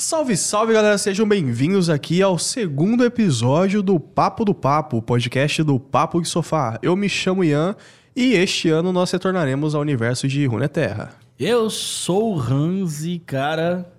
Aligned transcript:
Salve, 0.00 0.34
salve 0.34 0.72
galera, 0.72 0.96
sejam 0.96 1.28
bem-vindos 1.28 1.90
aqui 1.90 2.22
ao 2.22 2.38
segundo 2.38 3.04
episódio 3.04 3.82
do 3.82 4.00
Papo 4.00 4.46
do 4.46 4.54
Papo, 4.54 4.96
o 4.96 5.02
podcast 5.02 5.62
do 5.62 5.78
Papo 5.78 6.22
de 6.22 6.26
Sofá. 6.26 6.78
Eu 6.82 6.96
me 6.96 7.06
chamo 7.06 7.44
Ian 7.44 7.76
e 8.16 8.32
este 8.32 8.70
ano 8.70 8.94
nós 8.94 9.10
retornaremos 9.10 9.74
ao 9.74 9.82
universo 9.82 10.26
de 10.26 10.46
Runeterra. 10.46 11.10
Eu 11.38 11.68
sou 11.68 12.34
o 12.34 12.40
Hans 12.40 13.04
e, 13.04 13.18
cara, 13.18 13.92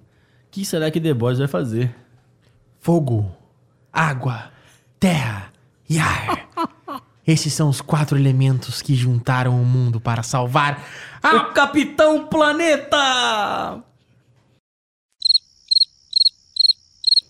o 0.47 0.49
que 0.49 0.65
será 0.65 0.89
que 0.89 0.99
The 0.99 1.13
Boys 1.13 1.37
vai 1.37 1.47
fazer? 1.47 1.95
Fogo, 2.79 3.31
água, 3.93 4.45
terra 4.99 5.53
e 5.87 5.99
ar. 5.99 6.49
Esses 7.27 7.53
são 7.53 7.69
os 7.69 7.79
quatro 7.79 8.17
elementos 8.17 8.81
que 8.81 8.95
juntaram 8.95 9.61
o 9.61 9.63
mundo 9.63 10.01
para 10.01 10.23
salvar 10.23 10.83
a... 11.21 11.35
O 11.35 11.53
Capitão 11.53 12.25
Planeta! 12.25 13.83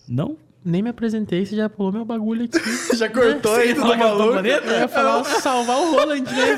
Não? 0.08 0.36
Nem 0.64 0.80
me 0.80 0.90
apresentei, 0.90 1.44
você 1.44 1.56
já 1.56 1.68
pulou 1.68 1.90
meu 1.90 2.04
bagulho 2.04 2.44
aqui. 2.44 2.56
Já 2.96 3.08
cortou 3.08 3.56
aí 3.56 3.74
do 3.74 3.80
maluco? 3.84 4.36
Eu 4.38 4.44
ia 4.78 4.86
falar 4.86 5.24
salvar 5.24 5.76
o 5.78 5.90
Roland, 5.90 6.20
né? 6.22 6.56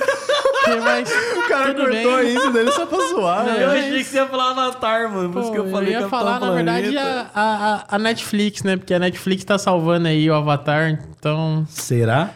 Que 0.65 0.77
mais... 0.77 1.11
O 1.11 1.49
cara 1.49 1.73
Tudo 1.73 1.89
cortou 1.89 2.17
bem. 2.19 2.37
ainda 2.37 2.51
dele 2.51 2.71
só 2.73 2.85
pra 2.85 2.99
zoar, 2.99 3.47
Não, 3.47 3.53
né? 3.55 3.63
Eu 3.65 3.69
mas- 3.69 3.79
achei 3.87 3.99
que 3.99 4.05
você 4.05 4.17
ia 4.17 4.27
falar 4.27 4.51
Avatar, 4.51 5.11
mano. 5.11 5.33
Por 5.33 5.41
isso 5.43 5.53
que 5.53 5.59
eu 5.59 5.71
falei 5.71 5.93
ia 5.93 5.99
Capitão 6.01 6.19
falar, 6.19 6.33
na 6.33 6.39
Planeta. 6.49 6.83
verdade, 6.83 6.99
a, 6.99 7.31
a, 7.35 7.85
a 7.97 7.99
Netflix, 7.99 8.63
né? 8.63 8.77
Porque 8.77 8.93
a 8.93 8.99
Netflix 8.99 9.43
tá 9.43 9.57
salvando 9.57 10.07
aí 10.09 10.29
o 10.31 10.35
Avatar, 10.35 11.03
então... 11.19 11.65
Será? 11.71 12.31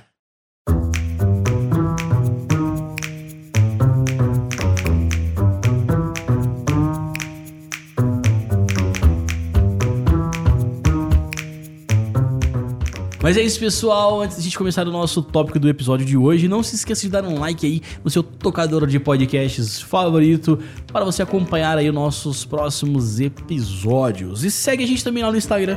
Mas 13.28 13.36
é 13.36 13.42
isso, 13.42 13.60
pessoal. 13.60 14.22
Antes 14.22 14.36
de 14.38 14.40
a 14.40 14.44
gente 14.44 14.56
começar 14.56 14.88
o 14.88 14.90
nosso 14.90 15.20
tópico 15.20 15.58
do 15.58 15.68
episódio 15.68 16.06
de 16.06 16.16
hoje, 16.16 16.48
não 16.48 16.62
se 16.62 16.76
esqueça 16.76 17.02
de 17.02 17.10
dar 17.10 17.22
um 17.24 17.38
like 17.38 17.66
aí 17.66 17.82
no 18.02 18.08
seu 18.08 18.22
tocador 18.22 18.86
de 18.86 18.98
podcasts 18.98 19.82
favorito 19.82 20.58
para 20.90 21.04
você 21.04 21.22
acompanhar 21.22 21.76
aí 21.76 21.90
os 21.90 21.94
nossos 21.94 22.46
próximos 22.46 23.20
episódios. 23.20 24.44
E 24.44 24.50
segue 24.50 24.82
a 24.82 24.86
gente 24.86 25.04
também 25.04 25.22
lá 25.22 25.30
no 25.30 25.36
Instagram, 25.36 25.76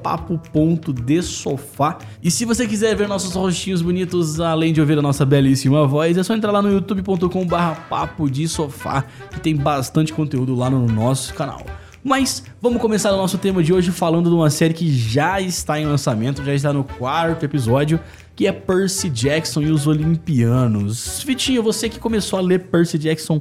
papo.desofá. 0.00 1.98
E 2.22 2.30
se 2.30 2.44
você 2.44 2.68
quiser 2.68 2.94
ver 2.94 3.08
nossos 3.08 3.34
rostinhos 3.34 3.82
bonitos, 3.82 4.38
além 4.38 4.72
de 4.72 4.80
ouvir 4.80 4.96
a 4.96 5.02
nossa 5.02 5.26
belíssima 5.26 5.84
voz, 5.88 6.16
é 6.16 6.22
só 6.22 6.36
entrar 6.36 6.52
lá 6.52 6.62
no 6.62 6.70
youtube.com 6.70 7.46
barra 7.48 7.74
papo 7.90 8.30
de 8.30 8.46
sofá, 8.46 9.04
que 9.32 9.40
tem 9.40 9.56
bastante 9.56 10.12
conteúdo 10.12 10.54
lá 10.54 10.70
no 10.70 10.86
nosso 10.86 11.34
canal. 11.34 11.66
Mas 12.02 12.42
vamos 12.62 12.80
começar 12.80 13.12
o 13.12 13.16
nosso 13.16 13.36
tema 13.36 13.62
de 13.62 13.72
hoje 13.72 13.90
falando 13.90 14.30
de 14.30 14.34
uma 14.34 14.48
série 14.50 14.72
que 14.72 14.90
já 14.90 15.40
está 15.40 15.78
em 15.78 15.84
lançamento, 15.84 16.42
já 16.44 16.54
está 16.54 16.72
no 16.72 16.82
quarto 16.82 17.44
episódio, 17.44 18.00
que 18.34 18.46
é 18.46 18.52
Percy 18.52 19.10
Jackson 19.10 19.60
e 19.62 19.70
os 19.70 19.86
Olimpianos. 19.86 21.22
Vitinho, 21.26 21.62
você 21.62 21.88
que 21.88 21.98
começou 21.98 22.38
a 22.38 22.42
ler 22.42 22.60
Percy 22.70 22.96
Jackson 22.98 23.38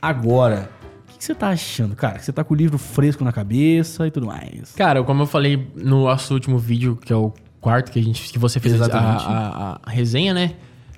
agora, 0.00 0.68
o 1.14 1.18
que 1.18 1.24
você 1.24 1.34
tá 1.34 1.48
achando, 1.48 1.96
cara? 1.96 2.18
Que 2.18 2.24
você 2.24 2.32
tá 2.32 2.44
com 2.44 2.52
o 2.52 2.56
livro 2.56 2.76
fresco 2.76 3.24
na 3.24 3.32
cabeça 3.32 4.06
e 4.06 4.10
tudo 4.10 4.26
mais. 4.26 4.72
Cara, 4.76 5.02
como 5.02 5.22
eu 5.22 5.26
falei 5.26 5.68
no 5.74 6.04
nosso 6.04 6.34
último 6.34 6.58
vídeo, 6.58 6.96
que 7.02 7.12
é 7.12 7.16
o 7.16 7.32
quarto 7.60 7.90
que, 7.92 7.98
a 7.98 8.02
gente, 8.02 8.30
que 8.30 8.38
você 8.38 8.60
fez 8.60 8.74
a, 8.82 8.86
a- 9.32 9.80
a 9.82 9.90
resenha, 9.90 10.34
né? 10.34 10.52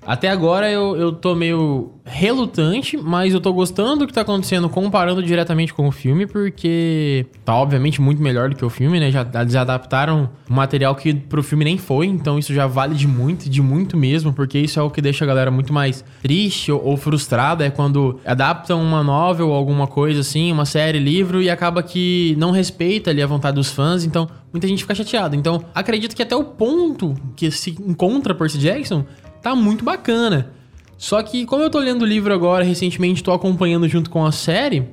Até 0.06 0.28
agora 0.28 0.70
eu, 0.70 0.96
eu 0.96 1.12
tô 1.12 1.34
meio 1.34 1.92
relutante, 2.04 2.96
mas 2.96 3.32
eu 3.32 3.40
tô 3.40 3.52
gostando 3.52 4.00
do 4.00 4.06
que 4.06 4.12
tá 4.12 4.20
acontecendo 4.20 4.68
comparando 4.68 5.22
diretamente 5.22 5.72
com 5.72 5.88
o 5.88 5.90
filme, 5.90 6.26
porque 6.26 7.26
tá 7.44 7.54
obviamente 7.54 8.00
muito 8.00 8.20
melhor 8.20 8.50
do 8.50 8.56
que 8.56 8.64
o 8.64 8.68
filme, 8.68 9.00
né? 9.00 9.10
Já, 9.10 9.26
eles 9.40 9.54
adaptaram 9.54 10.28
material 10.48 10.94
que 10.94 11.14
pro 11.14 11.42
filme 11.42 11.64
nem 11.64 11.78
foi, 11.78 12.06
então 12.06 12.38
isso 12.38 12.52
já 12.52 12.66
vale 12.66 12.94
de 12.94 13.08
muito, 13.08 13.48
de 13.48 13.62
muito 13.62 13.96
mesmo, 13.96 14.32
porque 14.32 14.58
isso 14.58 14.78
é 14.78 14.82
o 14.82 14.90
que 14.90 15.00
deixa 15.00 15.24
a 15.24 15.26
galera 15.26 15.50
muito 15.50 15.72
mais 15.72 16.04
triste 16.22 16.70
ou, 16.70 16.84
ou 16.84 16.96
frustrada, 16.96 17.64
é 17.64 17.70
quando 17.70 18.20
adaptam 18.24 18.82
uma 18.82 19.02
novel 19.02 19.48
ou 19.48 19.54
alguma 19.54 19.86
coisa 19.86 20.20
assim, 20.20 20.52
uma 20.52 20.66
série, 20.66 20.98
livro, 20.98 21.40
e 21.40 21.48
acaba 21.48 21.82
que 21.82 22.34
não 22.38 22.50
respeita 22.50 23.10
ali 23.10 23.22
a 23.22 23.26
vontade 23.26 23.54
dos 23.54 23.70
fãs, 23.70 24.04
então 24.04 24.28
muita 24.52 24.68
gente 24.68 24.82
fica 24.82 24.94
chateada. 24.94 25.34
Então 25.34 25.64
acredito 25.74 26.14
que 26.14 26.22
até 26.22 26.36
o 26.36 26.44
ponto 26.44 27.14
que 27.34 27.50
se 27.50 27.70
encontra 27.70 28.34
Percy 28.34 28.58
Jackson 28.58 29.04
tá 29.44 29.54
muito 29.54 29.84
bacana. 29.84 30.50
Só 30.96 31.22
que, 31.22 31.44
como 31.44 31.62
eu 31.62 31.68
tô 31.70 31.78
lendo 31.78 32.02
o 32.02 32.06
livro 32.06 32.32
agora, 32.32 32.64
recentemente 32.64 33.22
tô 33.22 33.30
acompanhando 33.32 33.86
junto 33.86 34.08
com 34.08 34.24
a 34.24 34.32
série, 34.32 34.88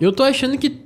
eu 0.00 0.12
tô 0.12 0.24
achando 0.24 0.58
que, 0.58 0.82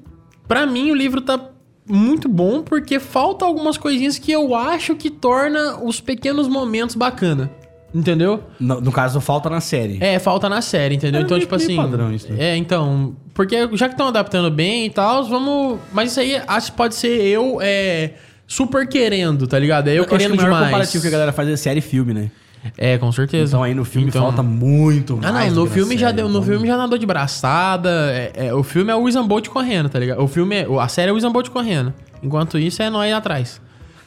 pra 0.47 0.67
mim, 0.67 0.91
o 0.91 0.95
livro 0.95 1.23
tá 1.23 1.41
muito 1.89 2.29
bom, 2.29 2.63
porque 2.63 3.01
falta 3.01 3.45
algumas 3.45 3.79
coisinhas 3.79 4.19
que 4.19 4.31
eu 4.31 4.55
acho 4.55 4.95
que 4.97 5.09
torna 5.09 5.83
os 5.83 5.99
pequenos 6.01 6.47
momentos 6.47 6.95
bacana. 6.95 7.51
Entendeu? 7.95 8.43
No, 8.61 8.81
no 8.83 8.93
caso, 8.93 9.19
falta 9.21 9.49
na 9.49 9.61
série. 9.63 9.97
É, 10.03 10.19
falta 10.19 10.49
na 10.51 10.61
série, 10.61 10.97
entendeu? 10.97 11.21
É 11.23 11.25
então, 11.25 11.37
meio- 11.39 11.47
tipo 11.47 11.57
meio 11.57 11.67
assim. 11.67 11.77
padrão 11.77 12.13
isso, 12.13 12.31
né? 12.31 12.51
É, 12.51 12.57
então. 12.57 13.17
Porque 13.33 13.57
já 13.73 13.89
que 13.89 13.95
estão 13.95 14.09
adaptando 14.09 14.51
bem 14.51 14.85
e 14.87 14.91
tal, 14.91 15.25
vamos. 15.25 15.79
Mas 15.93 16.11
isso 16.11 16.21
aí 16.21 16.39
acho 16.47 16.73
que 16.73 16.77
pode 16.77 16.95
ser 16.97 17.23
eu 17.23 17.59
é, 17.63 18.11
super 18.47 18.87
querendo, 18.87 19.47
tá 19.47 19.59
ligado? 19.59 19.89
É 19.89 19.93
eu, 19.95 20.01
acho 20.03 20.11
que 20.11 20.17
querendo 20.17 20.35
o 20.35 20.37
maior 20.37 20.49
demais. 20.49 20.65
comparativo 20.67 21.01
que 21.03 21.09
a 21.09 21.11
galera 21.11 21.33
faz 21.33 21.49
é 21.49 21.57
série 21.57 21.79
e 21.79 21.83
filme, 21.83 22.13
né? 22.13 22.31
É, 22.77 22.99
com 22.99 23.11
certeza. 23.13 23.51
Então 23.53 23.63
aí 23.63 23.75
no 23.75 23.85
filme 23.85 24.09
Então- 24.09 24.23
falta 24.23 24.43
muito 24.43 25.19
Ah, 25.23 25.33
mais. 25.33 25.49
não, 25.53 25.65
do 25.65 25.69
no 25.69 25.71
filme 25.75 25.97
já 25.97 26.07
série, 26.07 26.17
deu, 26.17 26.29
no 26.29 26.39
então- 26.39 26.43
filme 26.43 26.67
já 26.67 26.77
nadou 26.77 26.99
de 26.99 27.07
braçada. 27.07 27.91
é- 28.13 28.47
é, 28.49 28.55
o 28.55 28.63
filme 28.63 28.91
é 28.93 28.95
o 28.95 29.03
Usain 29.03 29.27
Bolt 29.27 29.49
correndo, 29.49 29.89
tá 29.89 29.99
ligado? 29.99 30.23
O 30.23 30.29
filme 30.29 30.57
é, 30.57 30.67
a 30.81 30.89
série 30.89 31.11
é 31.11 31.13
o 31.13 31.17
Usain 31.17 31.31
Bolt 31.33 31.49
correndo. 31.51 31.93
Enquanto 32.23 32.59
isso 32.59 32.83
é 32.83 32.91
nós 32.91 33.13
atrás. 33.13 33.61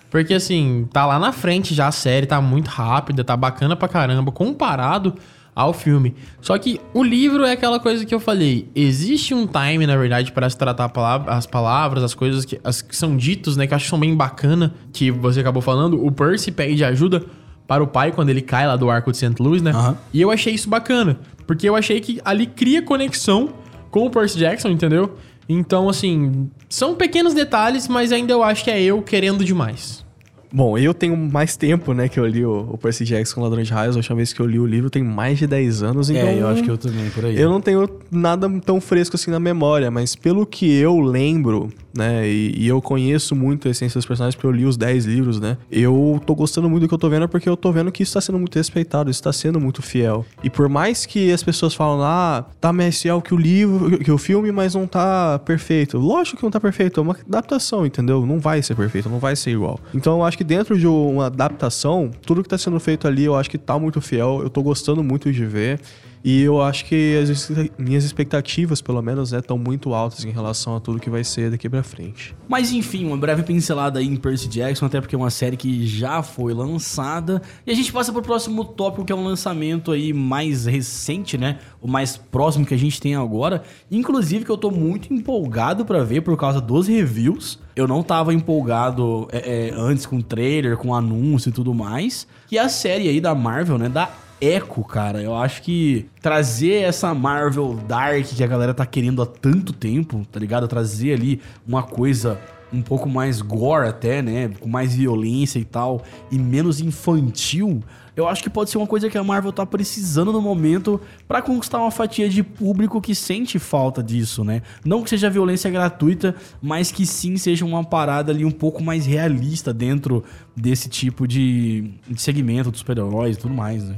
Porque 0.09 0.33
assim, 0.33 0.87
tá 0.91 1.05
lá 1.05 1.19
na 1.19 1.31
frente 1.31 1.73
já 1.75 1.87
a 1.87 1.91
série, 1.91 2.25
tá 2.25 2.41
muito 2.41 2.67
rápida, 2.67 3.23
tá 3.23 3.37
bacana 3.37 3.75
pra 3.75 3.87
caramba 3.87 4.31
comparado 4.31 5.13
ao 5.55 5.73
filme. 5.73 6.15
Só 6.41 6.57
que 6.57 6.79
o 6.93 7.03
livro 7.03 7.43
é 7.45 7.51
aquela 7.51 7.79
coisa 7.79 8.05
que 8.05 8.15
eu 8.15 8.19
falei, 8.19 8.69
existe 8.73 9.33
um 9.33 9.45
time, 9.45 9.85
na 9.85 9.95
verdade, 9.97 10.31
para 10.31 10.49
se 10.49 10.57
tratar 10.57 10.87
palavra- 10.89 11.33
as 11.33 11.45
palavras, 11.45 12.01
as 12.03 12.13
coisas 12.13 12.45
que, 12.45 12.59
as 12.63 12.81
que 12.81 12.95
são 12.95 13.15
ditos, 13.17 13.57
né, 13.57 13.67
que 13.67 13.73
eu 13.73 13.75
acho 13.75 13.85
que 13.85 13.89
são 13.89 13.99
bem 13.99 14.15
bacana, 14.15 14.73
que 14.93 15.11
você 15.11 15.41
acabou 15.41 15.61
falando, 15.61 16.03
o 16.03 16.11
Percy 16.11 16.49
pede 16.51 16.83
ajuda 16.83 17.23
para 17.69 17.83
o 17.83 17.87
pai 17.87 18.11
quando 18.11 18.29
ele 18.29 18.41
cai 18.41 18.65
lá 18.65 18.75
do 18.75 18.89
arco 18.89 19.11
de 19.11 19.17
St. 19.17 19.35
Louis, 19.39 19.61
né? 19.61 19.69
Aham. 19.69 19.95
E 20.11 20.19
eu 20.19 20.31
achei 20.31 20.55
isso 20.55 20.67
bacana, 20.67 21.19
porque 21.45 21.69
eu 21.69 21.75
achei 21.75 22.01
que 22.01 22.19
ali 22.25 22.47
cria 22.47 22.81
conexão 22.81 23.49
com 23.91 24.07
o 24.07 24.09
Percy 24.09 24.39
Jackson, 24.39 24.69
entendeu? 24.69 25.15
Então, 25.47 25.87
assim, 25.87 26.49
são 26.67 26.95
pequenos 26.95 27.35
detalhes, 27.35 27.87
mas 27.87 28.11
ainda 28.11 28.33
eu 28.33 28.41
acho 28.41 28.63
que 28.63 28.71
é 28.71 28.81
eu 28.81 29.03
querendo 29.03 29.45
demais. 29.45 30.03
Bom, 30.51 30.77
eu 30.77 30.93
tenho 30.93 31.15
mais 31.15 31.55
tempo, 31.55 31.93
né, 31.93 32.09
que 32.09 32.19
eu 32.19 32.25
li 32.25 32.45
o, 32.45 32.69
o 32.71 32.77
Percy 32.77 33.05
Jackson 33.05 33.41
Ladrão 33.41 33.61
de 33.61 33.71
Raios. 33.71 33.95
A 33.95 33.99
última 33.99 34.15
vez 34.15 34.33
que 34.33 34.39
eu 34.39 34.45
li 34.45 34.59
o 34.59 34.65
livro 34.65 34.89
tem 34.89 35.03
mais 35.03 35.37
de 35.37 35.45
10 35.45 35.83
anos, 35.83 36.09
então... 36.09 36.27
É, 36.27 36.39
eu 36.39 36.47
acho 36.47 36.63
que 36.63 36.69
eu 36.69 36.77
também, 36.77 37.09
por 37.09 37.25
aí. 37.25 37.39
Eu 37.39 37.49
não 37.49 37.61
tenho 37.61 37.87
nada 38.11 38.49
tão 38.65 38.81
fresco 38.81 39.15
assim 39.15 39.31
na 39.31 39.39
memória, 39.39 39.91
mas 39.91 40.15
pelo 40.15 40.45
que 40.45 40.71
eu 40.79 40.99
lembro, 40.99 41.69
né, 41.95 42.27
e, 42.27 42.53
e 42.57 42.67
eu 42.67 42.81
conheço 42.81 43.35
muito 43.35 43.67
a 43.67 43.71
essência 43.71 43.97
dos 43.97 44.05
personagens, 44.05 44.35
porque 44.35 44.47
eu 44.47 44.51
li 44.51 44.65
os 44.65 44.77
10 44.77 45.05
livros, 45.05 45.39
né, 45.39 45.57
eu 45.71 46.21
tô 46.25 46.33
gostando 46.33 46.69
muito 46.69 46.83
do 46.83 46.87
que 46.87 46.93
eu 46.93 46.97
tô 46.97 47.09
vendo, 47.09 47.27
porque 47.27 47.47
eu 47.47 47.57
tô 47.57 47.71
vendo 47.71 47.91
que 47.91 48.01
isso 48.03 48.13
tá 48.13 48.21
sendo 48.21 48.39
muito 48.39 48.55
respeitado, 48.55 49.11
isso 49.11 49.21
tá 49.21 49.31
sendo 49.31 49.59
muito 49.59 49.81
fiel. 49.81 50.25
E 50.43 50.49
por 50.49 50.67
mais 50.67 51.05
que 51.05 51.31
as 51.31 51.43
pessoas 51.43 51.73
falam, 51.73 52.01
ah, 52.03 52.45
tá 52.59 52.73
mais 52.73 52.99
fiel 52.99 53.21
que 53.21 53.33
o 53.33 53.37
livro, 53.37 53.99
que 53.99 54.11
o 54.11 54.17
filme, 54.17 54.51
mas 54.51 54.73
não 54.73 54.87
tá 54.87 55.39
perfeito. 55.39 55.97
Lógico 55.97 56.37
que 56.37 56.43
não 56.43 56.51
tá 56.51 56.59
perfeito, 56.59 56.99
é 56.99 57.03
uma 57.03 57.15
adaptação, 57.27 57.85
entendeu? 57.85 58.25
Não 58.25 58.39
vai 58.39 58.61
ser 58.63 58.75
perfeito, 58.75 59.09
não 59.09 59.19
vai 59.19 59.35
ser 59.35 59.51
igual. 59.51 59.79
Então 59.93 60.17
eu 60.17 60.23
acho 60.23 60.38
que 60.39 60.43
dentro 60.45 60.79
de 60.79 60.87
uma 60.87 61.25
adaptação, 61.25 62.09
tudo 62.25 62.41
que 62.41 62.47
tá 62.47 62.57
sendo 62.57 62.79
feito 62.79 63.05
ali, 63.05 63.25
eu 63.25 63.35
acho 63.35 63.49
que 63.49 63.57
tá 63.57 63.77
muito 63.77 63.99
fiel, 63.99 64.39
eu 64.41 64.49
tô 64.49 64.63
gostando 64.63 65.03
muito 65.03 65.29
de 65.33 65.45
ver. 65.45 65.81
E 66.23 66.41
eu 66.41 66.61
acho 66.61 66.85
que 66.85 67.17
as 67.17 67.51
minhas 67.77 68.03
expectativas, 68.03 68.81
pelo 68.81 69.01
menos, 69.01 69.31
né, 69.31 69.39
estão 69.39 69.57
muito 69.57 69.93
altas 69.93 70.25
em 70.25 70.31
relação 70.31 70.75
a 70.75 70.79
tudo 70.79 70.99
que 70.99 71.09
vai 71.09 71.23
ser 71.23 71.51
daqui 71.51 71.69
pra 71.69 71.81
frente. 71.83 72.35
Mas 72.47 72.71
enfim, 72.71 73.05
uma 73.05 73.17
breve 73.17 73.43
pincelada 73.43 73.99
aí 73.99 74.07
em 74.07 74.15
Percy 74.15 74.47
Jackson, 74.47 74.85
até 74.85 74.99
porque 74.99 75.15
é 75.15 75.17
uma 75.17 75.29
série 75.29 75.55
que 75.55 75.87
já 75.87 76.21
foi 76.21 76.53
lançada. 76.53 77.41
E 77.65 77.71
a 77.71 77.75
gente 77.75 77.91
passa 77.91 78.11
pro 78.11 78.21
próximo 78.21 78.65
tópico, 78.65 79.05
que 79.05 79.13
é 79.13 79.15
um 79.15 79.23
lançamento 79.23 79.91
aí 79.91 80.11
mais 80.11 80.65
recente, 80.65 81.37
né? 81.37 81.59
O 81.81 81.87
mais 81.87 82.17
próximo 82.17 82.65
que 82.65 82.73
a 82.73 82.77
gente 82.77 82.99
tem 82.99 83.15
agora. 83.15 83.63
Inclusive 83.89 84.43
que 84.43 84.51
eu 84.51 84.57
tô 84.57 84.71
muito 84.71 85.13
empolgado 85.13 85.85
pra 85.85 86.03
ver 86.03 86.21
por 86.21 86.35
causa 86.37 86.59
dos 86.59 86.87
reviews. 86.87 87.59
Eu 87.75 87.87
não 87.87 88.03
tava 88.03 88.33
empolgado 88.33 89.27
é, 89.31 89.69
é, 89.69 89.73
antes 89.73 90.05
com 90.05 90.19
trailer, 90.19 90.75
com 90.75 90.93
anúncio 90.93 91.49
e 91.49 91.51
tudo 91.51 91.73
mais. 91.73 92.27
É 92.51 92.57
a 92.57 92.67
série 92.67 93.07
aí 93.07 93.21
da 93.21 93.33
Marvel, 93.33 93.77
né? 93.77 93.87
Da 93.87 94.09
Echo, 94.41 94.83
cara. 94.83 95.21
Eu 95.21 95.35
acho 95.35 95.61
que 95.61 96.07
trazer 96.21 96.83
essa 96.83 97.13
Marvel 97.13 97.73
Dark 97.87 98.25
que 98.25 98.43
a 98.43 98.47
galera 98.47 98.73
tá 98.73 98.85
querendo 98.85 99.21
há 99.21 99.25
tanto 99.25 99.73
tempo, 99.73 100.25
tá 100.31 100.39
ligado? 100.39 100.67
Trazer 100.67 101.13
ali 101.13 101.41
uma 101.67 101.83
coisa 101.83 102.39
um 102.71 102.81
pouco 102.81 103.09
mais 103.09 103.41
gore 103.41 103.87
até, 103.87 104.21
né? 104.21 104.49
Com 104.59 104.69
mais 104.69 104.95
violência 104.95 105.59
e 105.59 105.65
tal, 105.65 106.03
e 106.31 106.37
menos 106.37 106.79
infantil, 106.79 107.83
eu 108.19 108.27
acho 108.27 108.43
que 108.43 108.49
pode 108.49 108.69
ser 108.69 108.77
uma 108.77 108.85
coisa 108.85 109.09
que 109.09 109.17
a 109.17 109.23
Marvel 109.23 109.53
tá 109.53 109.65
precisando 109.65 110.33
no 110.33 110.41
momento 110.41 110.99
para 111.25 111.41
conquistar 111.41 111.79
uma 111.79 111.89
fatia 111.89 112.27
de 112.27 112.43
público 112.43 112.99
que 112.99 113.15
sente 113.15 113.57
falta 113.57 114.03
disso, 114.03 114.43
né? 114.43 114.61
Não 114.83 115.03
que 115.03 115.09
seja 115.09 115.29
violência 115.29 115.71
gratuita, 115.71 116.35
mas 116.61 116.91
que 116.91 117.05
sim 117.05 117.37
seja 117.37 117.63
uma 117.63 117.81
parada 117.81 118.31
ali 118.31 118.43
um 118.43 118.51
pouco 118.51 118.83
mais 118.83 119.05
realista 119.05 119.73
dentro 119.73 120.23
desse 120.53 120.89
tipo 120.89 121.25
de, 121.25 121.91
segmento 122.17 122.71
dos 122.71 122.81
super-heróis 122.81 123.37
e 123.37 123.39
tudo 123.39 123.53
mais, 123.53 123.87
né? 123.87 123.95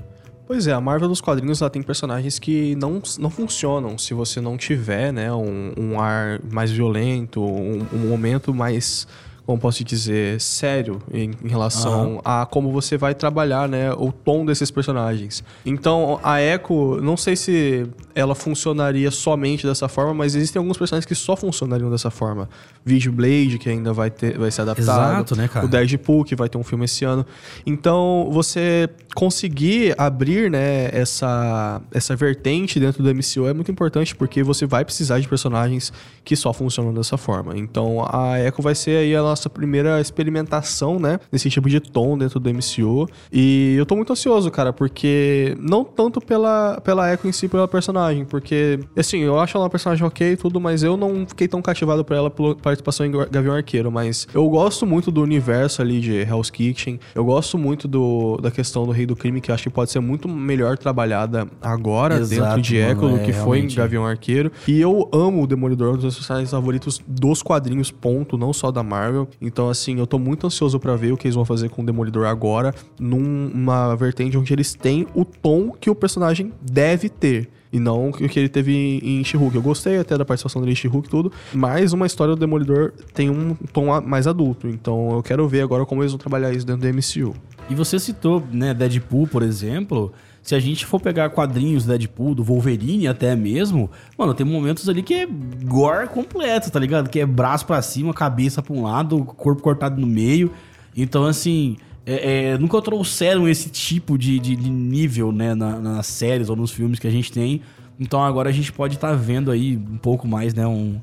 Pois 0.51 0.67
é, 0.67 0.73
a 0.73 0.81
Marvel 0.81 1.07
dos 1.07 1.21
quadrinhos 1.21 1.61
ela 1.61 1.69
tem 1.69 1.81
personagens 1.81 2.37
que 2.37 2.75
não, 2.75 3.01
não 3.17 3.29
funcionam. 3.29 3.97
Se 3.97 4.13
você 4.13 4.41
não 4.41 4.57
tiver 4.57 5.13
né, 5.13 5.31
um, 5.31 5.71
um 5.77 5.97
ar 5.97 6.41
mais 6.43 6.69
violento, 6.69 7.41
um, 7.41 7.87
um 7.93 8.09
momento 8.09 8.53
mais 8.53 9.07
como 9.45 9.59
posso 9.59 9.83
dizer, 9.83 10.39
sério 10.39 11.01
em, 11.11 11.31
em 11.43 11.47
relação 11.47 12.13
uhum. 12.13 12.21
a 12.23 12.45
como 12.45 12.71
você 12.71 12.97
vai 12.97 13.15
trabalhar, 13.15 13.67
né, 13.67 13.91
o 13.93 14.11
tom 14.11 14.45
desses 14.45 14.69
personagens. 14.69 15.43
Então, 15.65 16.19
a 16.23 16.41
Echo, 16.41 17.01
não 17.01 17.17
sei 17.17 17.35
se 17.35 17.87
ela 18.13 18.35
funcionaria 18.35 19.09
somente 19.09 19.65
dessa 19.65 19.87
forma, 19.87 20.13
mas 20.13 20.35
existem 20.35 20.59
alguns 20.59 20.77
personagens 20.77 21.05
que 21.05 21.15
só 21.15 21.35
funcionariam 21.35 21.89
dessa 21.89 22.11
forma. 22.11 22.49
Video 22.85 23.11
Blade, 23.11 23.57
que 23.57 23.69
ainda 23.69 23.93
vai, 23.93 24.09
ter, 24.09 24.37
vai 24.37 24.51
ser 24.51 24.61
adaptado. 24.61 25.13
Exato, 25.13 25.35
né, 25.35 25.47
cara? 25.47 25.65
O 25.65 25.69
Deadpool, 25.69 26.23
que 26.23 26.35
vai 26.35 26.47
ter 26.47 26.57
um 26.57 26.63
filme 26.63 26.85
esse 26.85 27.03
ano. 27.03 27.25
Então, 27.65 28.29
você 28.31 28.89
conseguir 29.15 29.95
abrir, 29.97 30.51
né, 30.51 30.89
essa, 30.91 31.81
essa 31.93 32.15
vertente 32.15 32.79
dentro 32.79 33.03
do 33.03 33.09
MCU 33.13 33.47
é 33.47 33.53
muito 33.53 33.71
importante, 33.71 34.15
porque 34.15 34.43
você 34.43 34.65
vai 34.65 34.85
precisar 34.85 35.19
de 35.19 35.27
personagens 35.27 35.91
que 36.23 36.35
só 36.35 36.53
funcionam 36.53 36.93
dessa 36.93 37.17
forma. 37.17 37.57
Então, 37.57 38.05
a 38.07 38.39
Echo 38.39 38.61
vai 38.61 38.75
ser 38.75 38.97
aí 38.97 39.15
a 39.15 39.21
nossa 39.31 39.49
primeira 39.49 39.99
experimentação, 39.99 40.99
né, 40.99 41.19
nesse 41.31 41.49
tipo 41.49 41.69
de 41.69 41.79
tom 41.79 42.17
dentro 42.17 42.39
do 42.39 42.49
MCU. 42.49 43.07
E 43.31 43.75
eu 43.77 43.85
tô 43.85 43.95
muito 43.95 44.13
ansioso, 44.13 44.51
cara, 44.51 44.71
porque 44.71 45.55
não 45.59 45.83
tanto 45.83 46.21
pela, 46.21 46.79
pela 46.83 47.11
Echo 47.11 47.27
em 47.27 47.31
si, 47.31 47.47
pela 47.47 47.67
personagem, 47.67 48.25
porque, 48.25 48.79
assim, 48.95 49.19
eu 49.19 49.39
acho 49.39 49.57
ela 49.57 49.65
uma 49.65 49.69
personagem 49.69 50.05
ok 50.05 50.33
e 50.33 50.37
tudo, 50.37 50.59
mas 50.59 50.83
eu 50.83 50.95
não 50.95 51.25
fiquei 51.25 51.47
tão 51.47 51.61
cativado 51.61 52.03
por 52.03 52.15
ela 52.15 52.29
pela 52.29 52.55
participação 52.55 53.05
em 53.05 53.11
Gavião 53.11 53.55
Arqueiro, 53.55 53.91
mas 53.91 54.27
eu 54.33 54.47
gosto 54.49 54.85
muito 54.85 55.11
do 55.11 55.21
universo 55.21 55.81
ali 55.81 55.99
de 55.99 56.21
Hell's 56.21 56.49
Kitchen, 56.49 56.99
eu 57.15 57.23
gosto 57.25 57.57
muito 57.57 57.87
do, 57.87 58.37
da 58.37 58.51
questão 58.51 58.85
do 58.85 58.91
Rei 58.91 59.05
do 59.05 59.15
Crime, 59.15 59.41
que 59.41 59.51
eu 59.51 59.55
acho 59.55 59.63
que 59.63 59.69
pode 59.69 59.91
ser 59.91 59.99
muito 59.99 60.27
melhor 60.27 60.77
trabalhada 60.77 61.47
agora 61.61 62.15
Exato, 62.15 62.41
dentro 62.41 62.61
de 62.61 62.77
Echo 62.77 63.07
do 63.07 63.19
que 63.19 63.31
é, 63.31 63.33
foi 63.33 63.57
em 63.57 63.61
realmente. 63.61 63.75
Gavião 63.77 64.05
Arqueiro. 64.05 64.51
E 64.67 64.79
eu 64.79 65.09
amo 65.13 65.43
o 65.43 65.47
Demolidor, 65.47 65.91
um 65.91 65.95
dos 65.95 66.03
meus 66.03 66.15
personagens 66.15 66.51
favoritos 66.51 67.01
dos 67.07 67.41
quadrinhos, 67.41 67.91
ponto, 67.91 68.37
não 68.37 68.51
só 68.53 68.71
da 68.71 68.83
Marvel. 68.83 69.20
Então, 69.39 69.69
assim, 69.69 69.97
eu 69.97 70.07
tô 70.07 70.19
muito 70.19 70.47
ansioso 70.47 70.79
pra 70.79 70.95
ver 70.95 71.11
o 71.11 71.17
que 71.17 71.27
eles 71.27 71.35
vão 71.35 71.45
fazer 71.45 71.69
com 71.69 71.81
o 71.81 71.85
Demolidor 71.85 72.25
agora, 72.25 72.73
numa 72.99 73.95
vertente 73.95 74.37
onde 74.37 74.53
eles 74.53 74.73
têm 74.73 75.07
o 75.15 75.25
tom 75.25 75.71
que 75.71 75.89
o 75.89 75.95
personagem 75.95 76.51
deve 76.61 77.09
ter. 77.09 77.49
E 77.73 77.79
não 77.79 78.09
o 78.09 78.11
que 78.11 78.37
ele 78.37 78.49
teve 78.49 78.99
em 79.01 79.23
She-Hulk. 79.23 79.55
Eu 79.55 79.61
gostei 79.61 79.97
até 79.97 80.17
da 80.17 80.25
participação 80.25 80.61
dele 80.61 80.73
em 80.73 80.75
She-Hulk 80.75 81.07
e 81.07 81.09
tudo, 81.09 81.31
mas 81.53 81.93
uma 81.93 82.05
história 82.05 82.35
do 82.35 82.39
Demolidor 82.39 82.91
tem 83.13 83.29
um 83.29 83.55
tom 83.71 84.01
mais 84.01 84.27
adulto. 84.27 84.67
Então 84.67 85.11
eu 85.13 85.23
quero 85.23 85.47
ver 85.47 85.61
agora 85.61 85.85
como 85.85 86.01
eles 86.01 86.11
vão 86.11 86.19
trabalhar 86.19 86.51
isso 86.51 86.65
dentro 86.65 86.81
do 86.81 86.93
MCU. 86.93 87.33
E 87.69 87.75
você 87.75 87.97
citou, 87.97 88.43
né, 88.51 88.73
Deadpool, 88.73 89.25
por 89.25 89.41
exemplo. 89.41 90.11
Se 90.41 90.55
a 90.55 90.59
gente 90.59 90.85
for 90.85 90.99
pegar 90.99 91.29
quadrinhos 91.29 91.85
Deadpool, 91.85 92.33
do 92.33 92.43
Wolverine 92.43 93.07
até 93.07 93.35
mesmo, 93.35 93.89
mano, 94.17 94.33
tem 94.33 94.45
momentos 94.45 94.89
ali 94.89 95.03
que 95.03 95.13
é 95.13 95.27
gore 95.27 96.07
completo, 96.07 96.71
tá 96.71 96.79
ligado? 96.79 97.09
Que 97.09 97.19
é 97.19 97.25
braço 97.25 97.65
pra 97.65 97.81
cima, 97.81 98.13
cabeça 98.13 98.61
pra 98.61 98.73
um 98.73 98.81
lado, 98.83 99.23
corpo 99.23 99.61
cortado 99.61 100.01
no 100.01 100.07
meio. 100.07 100.51
Então, 100.97 101.25
assim, 101.25 101.77
é- 102.05 102.53
é, 102.53 102.57
nunca 102.57 102.81
trouxeram 102.81 103.47
esse 103.47 103.69
tipo 103.69 104.17
de, 104.17 104.39
de- 104.39 104.55
de 104.55 104.69
nível, 104.69 105.31
né, 105.31 105.53
na- 105.53 105.77
nas 105.79 106.07
séries 106.07 106.49
ou 106.49 106.55
nos 106.55 106.71
filmes 106.71 106.97
que 106.97 107.05
a 107.07 107.11
gente 107.11 107.31
tem. 107.31 107.61
Então 107.99 108.23
agora 108.23 108.49
a 108.49 108.51
gente 108.51 108.73
pode 108.73 108.95
estar 108.95 109.13
vendo 109.13 109.51
aí 109.51 109.77
um 109.77 109.97
pouco 109.97 110.27
mais, 110.27 110.55
né, 110.55 110.65
um, 110.65 110.99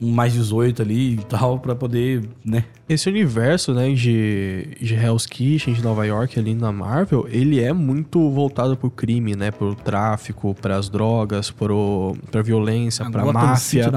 um 0.00 0.10
mais 0.10 0.32
18 0.32 0.82
ali 0.82 1.14
e 1.14 1.16
tal, 1.18 1.58
pra 1.58 1.74
poder, 1.74 2.22
né, 2.44 2.64
Esse 2.88 3.08
universo, 3.08 3.74
né, 3.74 3.92
de, 3.92 4.68
de 4.80 4.94
Hell's 4.94 5.26
Kitchen, 5.26 5.74
de 5.74 5.82
Nova 5.82 6.06
York 6.06 6.38
ali 6.38 6.54
na 6.54 6.70
Marvel, 6.70 7.26
ele 7.30 7.60
é 7.60 7.72
muito 7.72 8.30
voltado 8.30 8.76
pro 8.76 8.90
crime, 8.90 9.34
né, 9.34 9.50
pro 9.50 9.74
tráfico, 9.74 10.54
pras 10.54 10.88
drogas, 10.88 11.50
pro, 11.50 12.16
pra 12.30 12.42
violência, 12.42 13.04
A 13.06 13.10
pra 13.10 13.22
Gotham 13.22 13.40
máfia. 13.40 13.90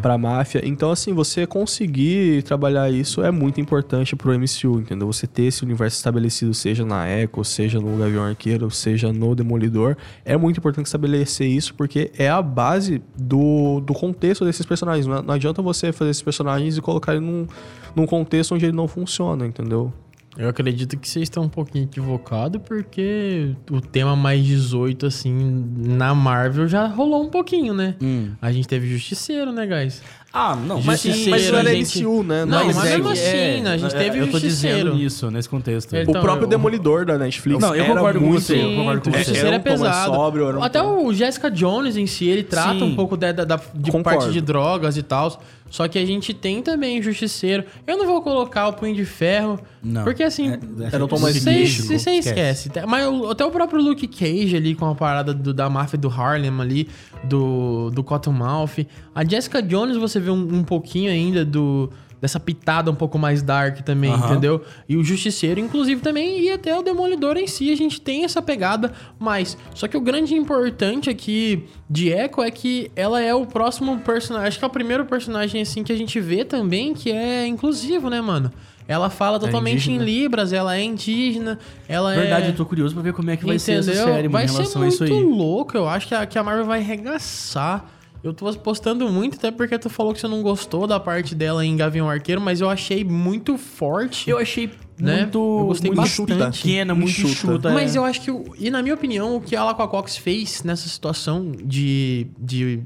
Pra 0.00 0.18
máfia. 0.18 0.62
Então, 0.64 0.90
assim, 0.90 1.12
você 1.12 1.46
conseguir 1.46 2.42
trabalhar 2.42 2.90
isso 2.90 3.22
é 3.22 3.30
muito 3.30 3.60
importante 3.60 4.16
pro 4.16 4.32
MCU, 4.36 4.80
entendeu? 4.80 5.06
Você 5.06 5.26
ter 5.26 5.44
esse 5.44 5.62
universo 5.62 5.96
estabelecido, 5.98 6.52
seja 6.52 6.84
na 6.84 7.08
Echo, 7.08 7.44
seja 7.44 7.78
no 7.78 7.96
Gavião 7.96 8.24
Arqueiro, 8.24 8.70
seja 8.70 9.12
no 9.12 9.34
Demolidor, 9.34 9.96
é 10.24 10.36
muito 10.36 10.58
importante 10.58 10.86
estabelecer 10.86 11.46
isso, 11.46 11.74
porque 11.74 12.10
é 12.18 12.28
a 12.28 12.42
base 12.42 13.02
do, 13.16 13.80
do 13.80 13.92
contexto 13.92 14.44
desses 14.44 14.66
personagens. 14.66 15.06
Não, 15.06 15.22
não 15.22 15.34
adianta 15.42 15.60
você 15.62 15.92
fazer 15.92 16.10
esses 16.10 16.22
personagens 16.22 16.76
e 16.76 16.80
colocar 16.80 17.12
ele 17.12 17.24
num, 17.24 17.46
num 17.94 18.06
contexto 18.06 18.54
onde 18.54 18.66
ele 18.66 18.76
não 18.76 18.88
funciona, 18.88 19.46
entendeu? 19.46 19.92
Eu 20.36 20.48
acredito 20.48 20.96
que 20.96 21.06
vocês 21.06 21.24
estão 21.24 21.42
um 21.42 21.48
pouquinho 21.48 21.84
equivocados, 21.84 22.60
porque 22.62 23.54
o 23.70 23.82
tema 23.82 24.16
mais 24.16 24.42
18, 24.42 25.04
assim, 25.04 25.66
na 25.76 26.14
Marvel 26.14 26.66
já 26.66 26.86
rolou 26.86 27.22
um 27.22 27.28
pouquinho, 27.28 27.74
né? 27.74 27.96
Hum. 28.00 28.32
A 28.40 28.50
gente 28.50 28.66
teve 28.66 28.88
Justiceiro, 28.88 29.52
né, 29.52 29.66
guys? 29.66 30.02
Ah, 30.34 30.56
não, 30.56 30.80
Mas- 30.80 31.04
mas, 31.04 31.50
não 31.50 31.58
era 31.58 31.74
gente- 31.74 31.98
MCU, 32.02 32.22
né? 32.22 32.44
Não, 32.46 32.64
Mas 32.64 32.76
mas 32.76 32.86
é 32.86 32.96
mesmo 32.96 33.10
assim, 33.10 33.60
né? 33.62 33.72
A 33.72 33.76
gente 33.76 33.94
teve 33.94 34.18
Eu 34.18 34.26
tô 34.30 34.38
Justiceiro. 34.38 34.90
dizendo 34.92 35.02
isso 35.02 35.30
nesse 35.30 35.48
contexto. 35.48 35.92
O 35.92 35.96
Então, 35.98 36.22
próprio 36.22 36.44
eu- 36.46 36.48
Demolidor 36.48 37.04
da 37.04 37.18
Netflix 37.18 37.60
Não, 37.60 37.74
eu 37.74 37.84
era 37.84 37.94
concordo 37.94 38.18
com 38.20 38.26
muito... 38.26 38.40
você, 38.40 38.56
eu 38.56 38.76
concordo 38.76 39.02
com 39.02 39.10
o 39.10 39.12
você. 39.12 39.18
Justiceiro 39.18 39.48
Era 39.48 39.56
é 39.56 39.58
um 39.60 39.62
mais 39.62 39.80
pesado. 39.80 40.14
sóbrio, 40.14 40.48
era 40.48 40.58
um 40.58 40.62
Até 40.62 40.80
tom- 40.80 41.04
o 41.06 41.12
Jessica 41.12 41.50
Jones 41.50 41.96
em 41.98 42.06
si, 42.06 42.24
ele 42.28 42.42
trata 42.44 42.78
Sim. 42.78 42.82
um 42.82 42.96
pouco 42.96 43.14
da, 43.16 43.30
da- 43.32 43.44
da- 43.44 43.60
de 43.74 43.90
Concordo. 43.92 44.20
parte 44.20 44.32
de 44.32 44.40
drogas 44.40 44.96
e 44.96 45.02
tal. 45.02 45.38
Só 45.70 45.88
que 45.88 45.98
a 45.98 46.04
gente 46.04 46.34
tem 46.34 46.60
também 46.62 47.00
o 47.00 47.02
Justiceiro. 47.02 47.64
Eu 47.86 47.96
não 47.96 48.04
vou 48.06 48.20
colocar 48.20 48.68
o 48.68 48.74
Punho 48.74 48.94
de 48.94 49.06
Ferro. 49.06 49.58
Não. 49.82 50.04
Porque 50.04 50.22
assim. 50.22 50.50
É- 50.50 50.58
Era 50.92 51.02
um 51.02 51.08
tom 51.08 51.18
mais 51.18 51.34
Você 51.42 52.10
esquece. 52.10 52.70
Mas 52.86 53.06
o- 53.08 53.30
até 53.30 53.42
o 53.42 53.50
próprio 53.50 53.80
Luke 53.80 54.06
Cage 54.06 54.54
ali 54.54 54.74
com 54.74 54.86
a 54.86 54.94
parada 54.94 55.32
do- 55.32 55.54
da 55.54 55.70
máfia 55.70 55.98
do 55.98 56.08
Harlem 56.10 56.52
ali, 56.60 56.88
do, 57.24 57.90
do 57.90 58.04
Cottonmouth. 58.04 58.86
A 59.14 59.24
Jessica 59.24 59.62
Jones 59.62 59.96
você 59.96 60.20
um, 60.30 60.56
um 60.58 60.64
pouquinho 60.64 61.10
ainda 61.10 61.44
do 61.44 61.90
dessa 62.22 62.38
pitada 62.38 62.88
um 62.88 62.94
pouco 62.94 63.18
mais 63.18 63.42
dark 63.42 63.80
também, 63.80 64.12
Aham. 64.12 64.30
entendeu? 64.30 64.62
E 64.88 64.96
o 64.96 65.02
Justiceiro, 65.02 65.58
inclusive, 65.58 66.00
também, 66.00 66.40
e 66.40 66.52
até 66.52 66.78
o 66.78 66.80
Demolidor 66.80 67.36
em 67.36 67.48
si, 67.48 67.72
a 67.72 67.76
gente 67.76 68.00
tem 68.00 68.24
essa 68.24 68.40
pegada, 68.40 68.92
mas 69.18 69.58
só 69.74 69.88
que 69.88 69.96
o 69.96 70.00
grande 70.00 70.32
importante 70.36 71.10
aqui 71.10 71.64
de 71.90 72.10
Echo 72.10 72.40
é 72.40 72.48
que 72.52 72.92
ela 72.94 73.20
é 73.20 73.34
o 73.34 73.44
próximo 73.44 73.98
personagem, 73.98 74.46
acho 74.46 74.58
que 74.60 74.64
é 74.64 74.68
o 74.68 74.70
primeiro 74.70 75.04
personagem 75.04 75.62
assim 75.62 75.82
que 75.82 75.92
a 75.92 75.96
gente 75.96 76.20
vê 76.20 76.44
também 76.44 76.94
que 76.94 77.10
é 77.10 77.44
inclusivo, 77.44 78.08
né, 78.08 78.20
mano? 78.20 78.52
Ela 78.86 79.10
fala 79.10 79.40
totalmente 79.40 79.90
em 79.90 79.96
indígena. 79.96 80.04
Libras, 80.04 80.52
ela 80.52 80.76
é 80.76 80.82
indígena, 80.82 81.58
ela 81.88 82.14
Verdade, 82.14 82.46
é. 82.46 82.48
eu 82.50 82.54
tô 82.54 82.64
curioso 82.64 82.94
pra 82.94 83.02
ver 83.02 83.12
como 83.12 83.30
é 83.30 83.36
que 83.36 83.44
vai 83.44 83.56
Entendeu? 83.56 83.82
ser 83.82 83.90
essa 83.90 84.04
série, 84.04 84.28
mano, 84.28 84.30
vai 84.30 84.44
em 84.44 84.64
ser 84.64 84.78
muito 84.78 85.28
louco, 85.28 85.76
eu 85.76 85.88
acho 85.88 86.06
que 86.06 86.14
a, 86.14 86.24
que 86.24 86.38
a 86.38 86.42
Marvel 86.44 86.66
vai 86.66 86.78
arregaçar. 86.78 87.84
Eu 88.22 88.32
tô 88.32 88.52
postando 88.54 89.08
muito, 89.08 89.36
até 89.36 89.50
porque 89.50 89.76
tu 89.78 89.90
falou 89.90 90.12
que 90.14 90.20
você 90.20 90.28
não 90.28 90.42
gostou 90.42 90.86
da 90.86 91.00
parte 91.00 91.34
dela 91.34 91.66
em 91.66 91.76
Gavião 91.76 92.08
Arqueiro, 92.08 92.40
mas 92.40 92.60
eu 92.60 92.70
achei 92.70 93.02
muito 93.02 93.58
forte. 93.58 94.30
Eu 94.30 94.38
achei 94.38 94.70
Né? 95.00 95.22
muito, 95.22 95.38
Eu 95.38 95.66
gostei 95.66 95.90
muito 95.90 96.00
bastante. 96.02 96.62
pequena, 96.62 96.94
muito 96.94 97.10
chuta. 97.12 97.72
Mas 97.72 97.96
é. 97.96 97.98
eu 97.98 98.04
acho 98.04 98.20
que, 98.20 98.30
e 98.64 98.70
na 98.70 98.80
minha 98.80 98.94
opinião, 98.94 99.34
o 99.36 99.40
que 99.40 99.56
a 99.56 99.74
Cox 99.74 100.16
fez 100.16 100.62
nessa 100.62 100.88
situação 100.88 101.50
de, 101.64 102.28
de 102.38 102.80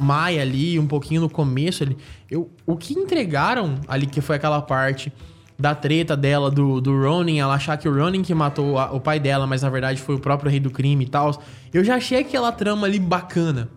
Maia 0.00 0.40
ali, 0.40 0.78
um 0.78 0.86
pouquinho 0.86 1.20
no 1.20 1.28
começo 1.28 1.82
ali, 1.82 1.94
eu, 2.30 2.48
o 2.64 2.74
que 2.74 2.94
entregaram 2.94 3.74
ali, 3.86 4.06
que 4.06 4.22
foi 4.22 4.36
aquela 4.36 4.62
parte 4.62 5.12
da 5.58 5.74
treta 5.74 6.16
dela, 6.16 6.50
do, 6.50 6.80
do 6.80 6.98
Ronin, 6.98 7.38
ela 7.38 7.52
achar 7.52 7.76
que 7.76 7.86
o 7.86 7.94
Ronin 7.94 8.22
que 8.22 8.32
matou 8.32 8.78
a- 8.78 8.92
o 8.92 8.98
pai 9.00 9.20
dela, 9.20 9.46
mas 9.46 9.60
na 9.60 9.68
verdade 9.68 10.00
foi 10.00 10.14
o 10.14 10.18
próprio 10.18 10.50
rei 10.50 10.58
do 10.58 10.70
crime 10.70 11.04
e 11.04 11.08
tal, 11.08 11.38
eu 11.74 11.84
já 11.84 11.96
achei 11.96 12.20
aquela 12.20 12.50
trama 12.50 12.86
ali 12.86 12.98
bacana. 12.98 13.68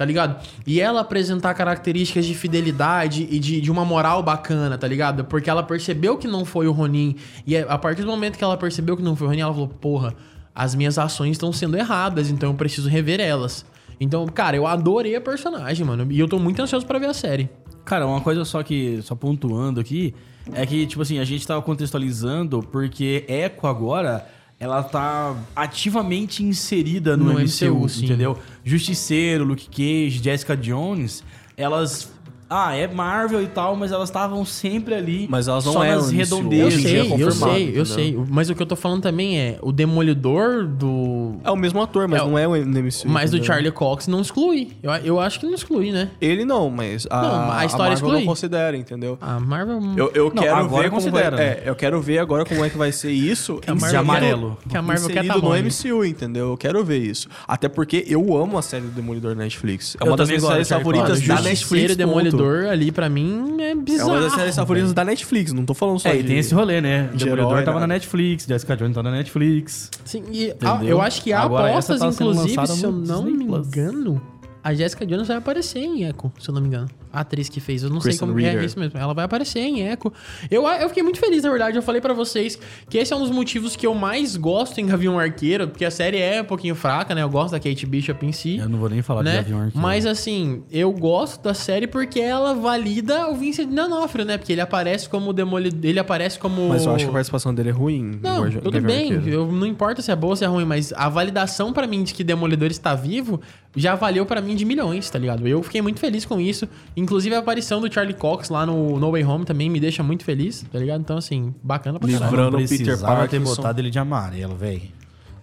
Tá 0.00 0.06
ligado? 0.06 0.42
E 0.66 0.80
ela 0.80 1.02
apresentar 1.02 1.52
características 1.52 2.24
de 2.24 2.34
fidelidade 2.34 3.28
e 3.30 3.38
de, 3.38 3.60
de 3.60 3.70
uma 3.70 3.84
moral 3.84 4.22
bacana, 4.22 4.78
tá 4.78 4.88
ligado? 4.88 5.26
Porque 5.26 5.50
ela 5.50 5.62
percebeu 5.62 6.16
que 6.16 6.26
não 6.26 6.42
foi 6.46 6.66
o 6.66 6.72
Ronin. 6.72 7.16
E 7.46 7.54
a 7.54 7.76
partir 7.76 8.00
do 8.00 8.08
momento 8.08 8.38
que 8.38 8.42
ela 8.42 8.56
percebeu 8.56 8.96
que 8.96 9.02
não 9.02 9.14
foi 9.14 9.26
o 9.26 9.28
Ronin, 9.28 9.42
ela 9.42 9.52
falou: 9.52 9.68
Porra, 9.68 10.14
as 10.54 10.74
minhas 10.74 10.96
ações 10.96 11.32
estão 11.32 11.52
sendo 11.52 11.76
erradas, 11.76 12.30
então 12.30 12.48
eu 12.48 12.54
preciso 12.54 12.88
rever 12.88 13.20
elas. 13.20 13.66
Então, 14.00 14.24
cara, 14.24 14.56
eu 14.56 14.66
adorei 14.66 15.14
a 15.16 15.20
personagem, 15.20 15.84
mano. 15.84 16.10
E 16.10 16.18
eu 16.18 16.26
tô 16.26 16.38
muito 16.38 16.62
ansioso 16.62 16.86
pra 16.86 16.98
ver 16.98 17.10
a 17.10 17.12
série. 17.12 17.50
Cara, 17.84 18.06
uma 18.06 18.22
coisa 18.22 18.42
só 18.46 18.62
que, 18.62 19.02
só 19.02 19.14
pontuando 19.14 19.80
aqui, 19.80 20.14
é 20.54 20.64
que, 20.64 20.86
tipo 20.86 21.02
assim, 21.02 21.18
a 21.18 21.26
gente 21.26 21.46
tava 21.46 21.60
contextualizando 21.60 22.62
porque 22.72 23.26
Echo 23.28 23.66
agora, 23.66 24.26
ela 24.60 24.82
tá 24.82 25.34
ativamente 25.56 26.44
inserida 26.44 27.16
no, 27.16 27.32
No 27.32 27.40
MCU, 27.40 27.86
MCU, 27.86 28.04
entendeu? 28.04 28.38
Justiceiro, 28.62 29.42
Luke 29.42 29.66
Cage, 29.68 30.20
Jessica 30.22 30.54
Jones, 30.54 31.24
elas 31.56 32.12
ah, 32.50 32.74
é 32.74 32.86
Marvel 32.88 33.40
e 33.42 33.46
tal, 33.46 33.76
mas 33.76 33.92
elas 33.92 34.08
estavam 34.08 34.44
sempre 34.44 34.94
ali. 34.94 35.26
Mas 35.30 35.46
elas 35.48 35.64
não 35.64 35.72
só 35.74 35.84
eram 35.84 35.96
nas 36.02 36.06
no. 36.06 36.12
Eu 36.12 36.18
redondezas. 36.18 36.80
Dia 36.80 36.88
sei, 37.04 37.12
é 37.12 37.22
eu 37.22 37.30
sei, 37.30 37.72
eu 37.78 37.86
sei. 37.86 38.18
Mas 38.28 38.50
o 38.50 38.54
que 38.54 38.62
eu 38.62 38.66
tô 38.66 38.74
falando 38.76 39.02
também 39.02 39.38
é 39.38 39.58
o 39.62 39.70
Demolidor 39.72 40.66
do. 40.66 41.36
É 41.44 41.50
o 41.50 41.56
mesmo 41.56 41.80
ator, 41.80 42.08
mas 42.08 42.20
É, 42.20 42.24
não 42.24 42.38
é 42.38 42.48
o 42.48 42.52
MCU. 42.56 43.08
Mas 43.08 43.30
do 43.30 43.36
entendeu? 43.36 43.44
Charlie 43.46 43.70
Cox 43.72 44.06
não 44.08 44.20
exclui. 44.20 44.72
Eu, 44.82 44.90
eu 44.92 45.20
acho 45.20 45.38
que 45.40 45.46
não 45.46 45.54
exclui, 45.54 45.92
né? 45.92 46.10
Ele 46.20 46.44
não, 46.44 46.68
mas 46.70 47.06
a, 47.10 47.22
Não, 47.22 47.52
a 47.52 47.64
história 47.64 47.90
Marvel 47.92 48.08
exclui. 48.08 48.18
não 48.20 48.26
considera, 48.26 48.76
entendeu? 48.76 49.16
A 49.20 49.38
Marvel. 49.38 49.80
Eu, 49.96 50.10
eu 50.14 50.24
Não, 50.34 50.42
quero 50.42 50.56
agora 50.56 50.82
ver 50.84 50.90
como 50.90 51.02
considera, 51.02 51.36
vai, 51.36 51.46
né? 51.46 51.52
é, 51.52 51.68
eu 51.68 51.74
quero 51.76 52.00
ver 52.00 52.18
agora 52.18 52.44
como 52.44 52.64
é 52.64 52.70
que 52.70 52.76
vai 52.76 52.90
ser 52.92 53.12
isso 53.12 53.60
a 53.66 53.70
Marvel 53.72 53.90
de 53.90 53.96
amarelo. 53.96 54.58
Que 54.68 54.76
a 54.76 54.82
Marvel 54.82 55.08
quer 55.08 55.24
inserido 55.24 55.34
no 55.36 55.40
tamanho. 55.42 55.64
MCU, 55.66 56.04
entendeu? 56.04 56.50
Eu 56.50 56.56
quero 56.56 56.84
ver 56.84 56.98
isso. 56.98 57.28
Até 57.46 57.68
porque 57.68 58.04
eu 58.08 58.36
amo 58.36 58.58
a 58.58 58.62
série 58.62 58.84
do 58.84 58.90
Demolidor 58.90 59.34
na 59.36 59.44
Netflix. 59.44 59.96
É 60.00 60.02
Eu 60.04 60.08
uma 60.08 60.16
das 60.16 60.28
minhas 60.28 60.42
séries 60.42 60.68
favoritas 60.68 61.20
da 61.26 61.40
Netflix. 61.40 61.92
e 61.92 61.96
Demolidor 62.42 62.70
ali 62.70 62.90
pra 62.92 63.08
mim 63.08 63.56
é 63.60 63.74
ponto. 63.74 63.80
É 63.80 63.84
bizarro. 63.84 64.10
uma 64.10 64.20
das 64.20 64.32
séries 64.32 64.54
favoritas 64.56 64.92
da 64.92 65.04
Netflix, 65.04 65.52
não 65.52 65.64
tô 65.64 65.74
falando 65.74 65.98
só 65.98 66.08
É, 66.08 66.12
de... 66.14 66.18
e 66.20 66.24
tem 66.24 66.38
esse 66.38 66.54
rolê, 66.54 66.80
né? 66.80 67.08
de 67.12 67.24
Demolidor 67.24 67.52
herói, 67.52 67.64
tava 67.64 67.78
nada. 67.80 67.86
na 67.88 67.94
Netflix, 67.94 68.44
Jessica 68.46 68.76
Jones 68.76 68.94
tá 68.94 69.02
na 69.02 69.10
Netflix. 69.10 69.90
Sim, 70.04 70.24
e 70.30 70.52
a- 70.62 70.84
eu 70.84 71.00
acho 71.00 71.22
que 71.22 71.32
há 71.32 71.42
Agora, 71.42 71.68
essa 71.70 71.94
apostas, 71.94 72.16
tá 72.16 72.24
inclusive, 72.24 72.66
se 72.66 72.84
eu 72.84 72.92
não 72.92 73.22
Disney 73.24 73.32
me 73.38 73.44
Plus. 73.46 73.66
engano, 73.66 74.22
a 74.62 74.74
Jessica 74.74 75.06
Jones 75.06 75.28
vai 75.28 75.36
aparecer 75.36 75.80
em 75.80 76.04
Echo, 76.04 76.32
se 76.38 76.48
eu 76.48 76.54
não 76.54 76.60
me 76.60 76.68
engano. 76.68 76.88
A 77.12 77.20
atriz 77.20 77.48
que 77.48 77.60
fez, 77.60 77.82
eu 77.82 77.90
não 77.90 77.98
Kristen 77.98 78.26
sei 78.26 78.34
como 78.34 78.40
é 78.40 78.50
Ritter. 78.50 78.64
isso 78.64 78.78
mesmo. 78.78 78.98
Ela 78.98 79.12
vai 79.12 79.24
aparecer 79.24 79.60
em 79.60 79.80
Echo. 79.88 80.12
Eu, 80.50 80.66
eu 80.68 80.88
fiquei 80.88 81.02
muito 81.02 81.18
feliz, 81.18 81.42
na 81.42 81.50
verdade. 81.50 81.76
Eu 81.76 81.82
falei 81.82 82.00
pra 82.00 82.14
vocês 82.14 82.58
que 82.88 82.98
esse 82.98 83.12
é 83.12 83.16
um 83.16 83.20
dos 83.20 83.30
motivos 83.30 83.74
que 83.74 83.86
eu 83.86 83.94
mais 83.94 84.36
gosto 84.36 84.80
em 84.80 84.86
Gavião 84.86 85.18
Arqueiro, 85.18 85.68
porque 85.68 85.84
a 85.84 85.90
série 85.90 86.18
é 86.18 86.40
um 86.42 86.44
pouquinho 86.44 86.74
fraca, 86.74 87.14
né? 87.14 87.22
Eu 87.22 87.28
gosto 87.28 87.52
da 87.52 87.58
Kate 87.60 87.84
Bishop 87.86 88.24
em 88.24 88.32
si. 88.32 88.58
Eu 88.58 88.68
não 88.68 88.78
vou 88.78 88.88
nem 88.88 89.02
falar 89.02 89.22
de 89.22 89.30
né? 89.30 89.36
Gavião 89.38 89.58
Arqueiro. 89.58 89.78
Mas 89.78 90.06
assim, 90.06 90.62
eu 90.70 90.92
gosto 90.92 91.42
da 91.42 91.52
série 91.54 91.86
porque 91.86 92.20
ela 92.20 92.54
valida 92.54 93.28
o 93.28 93.34
Vincent 93.34 93.68
D'Onofrio, 93.68 94.24
né? 94.24 94.38
Porque 94.38 94.52
ele 94.52 94.60
aparece 94.60 95.08
como 95.08 95.32
demolidor, 95.32 95.80
ele 95.84 95.98
aparece 95.98 96.38
como 96.38 96.68
Mas 96.68 96.84
eu 96.84 96.94
acho 96.94 97.04
que 97.04 97.10
a 97.10 97.12
participação 97.12 97.52
dele 97.54 97.70
é 97.70 97.72
ruim. 97.72 98.20
não, 98.22 98.48
tudo 98.50 98.70
Gavião 98.80 98.82
bem. 98.86 99.12
Arqueiro. 99.16 99.28
Eu, 99.28 99.52
não 99.52 99.66
importa 99.66 100.00
se 100.02 100.10
é 100.12 100.16
boa 100.16 100.32
ou 100.32 100.36
se 100.36 100.44
é 100.44 100.48
ruim, 100.48 100.64
mas 100.64 100.92
a 100.92 101.08
validação 101.08 101.72
pra 101.72 101.86
mim 101.86 102.04
de 102.04 102.14
que 102.14 102.22
Demolidor 102.22 102.70
está 102.70 102.94
vivo 102.94 103.40
já 103.76 103.94
valeu 103.94 104.26
pra 104.26 104.40
mim 104.40 104.56
de 104.56 104.64
milhões, 104.64 105.08
tá 105.08 105.18
ligado? 105.18 105.46
Eu 105.46 105.62
fiquei 105.62 105.80
muito 105.80 106.00
feliz 106.00 106.24
com 106.24 106.40
isso. 106.40 106.68
Inclusive 106.96 107.34
a 107.34 107.38
aparição 107.38 107.80
do 107.80 107.92
Charlie 107.92 108.14
Cox 108.14 108.48
lá 108.48 108.66
no 108.66 108.98
No 108.98 109.10
Way 109.12 109.24
Home 109.24 109.44
também 109.44 109.70
me 109.70 109.78
deixa 109.78 110.02
muito 110.02 110.24
feliz, 110.24 110.64
tá 110.70 110.78
ligado? 110.78 111.00
Então, 111.00 111.16
assim, 111.16 111.54
bacana 111.62 111.98
pra 111.98 112.10
caralho. 112.10 112.36
Não 112.36 112.48
o 112.48 112.52
Peter 112.68 112.78
precisava 112.78 113.28
ter 113.28 113.38
botado 113.38 113.80
ele 113.80 113.90
de 113.90 113.98
amarelo, 113.98 114.56
velho. 114.56 114.82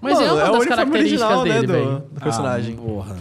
Mas 0.01 0.19
é 0.19 0.27
Mano, 0.27 0.35
uma 0.35 0.35
o 0.35 0.37
das 0.37 0.55
uniforme 0.55 0.69
características 0.69 1.21
original, 1.21 1.45
né, 1.45 1.53
dele, 1.53 1.67
do, 1.67 1.73
velho. 1.73 2.03
do 2.11 2.21
personagem. 2.21 2.75
Ah, 2.77 2.81
porra. 2.81 3.17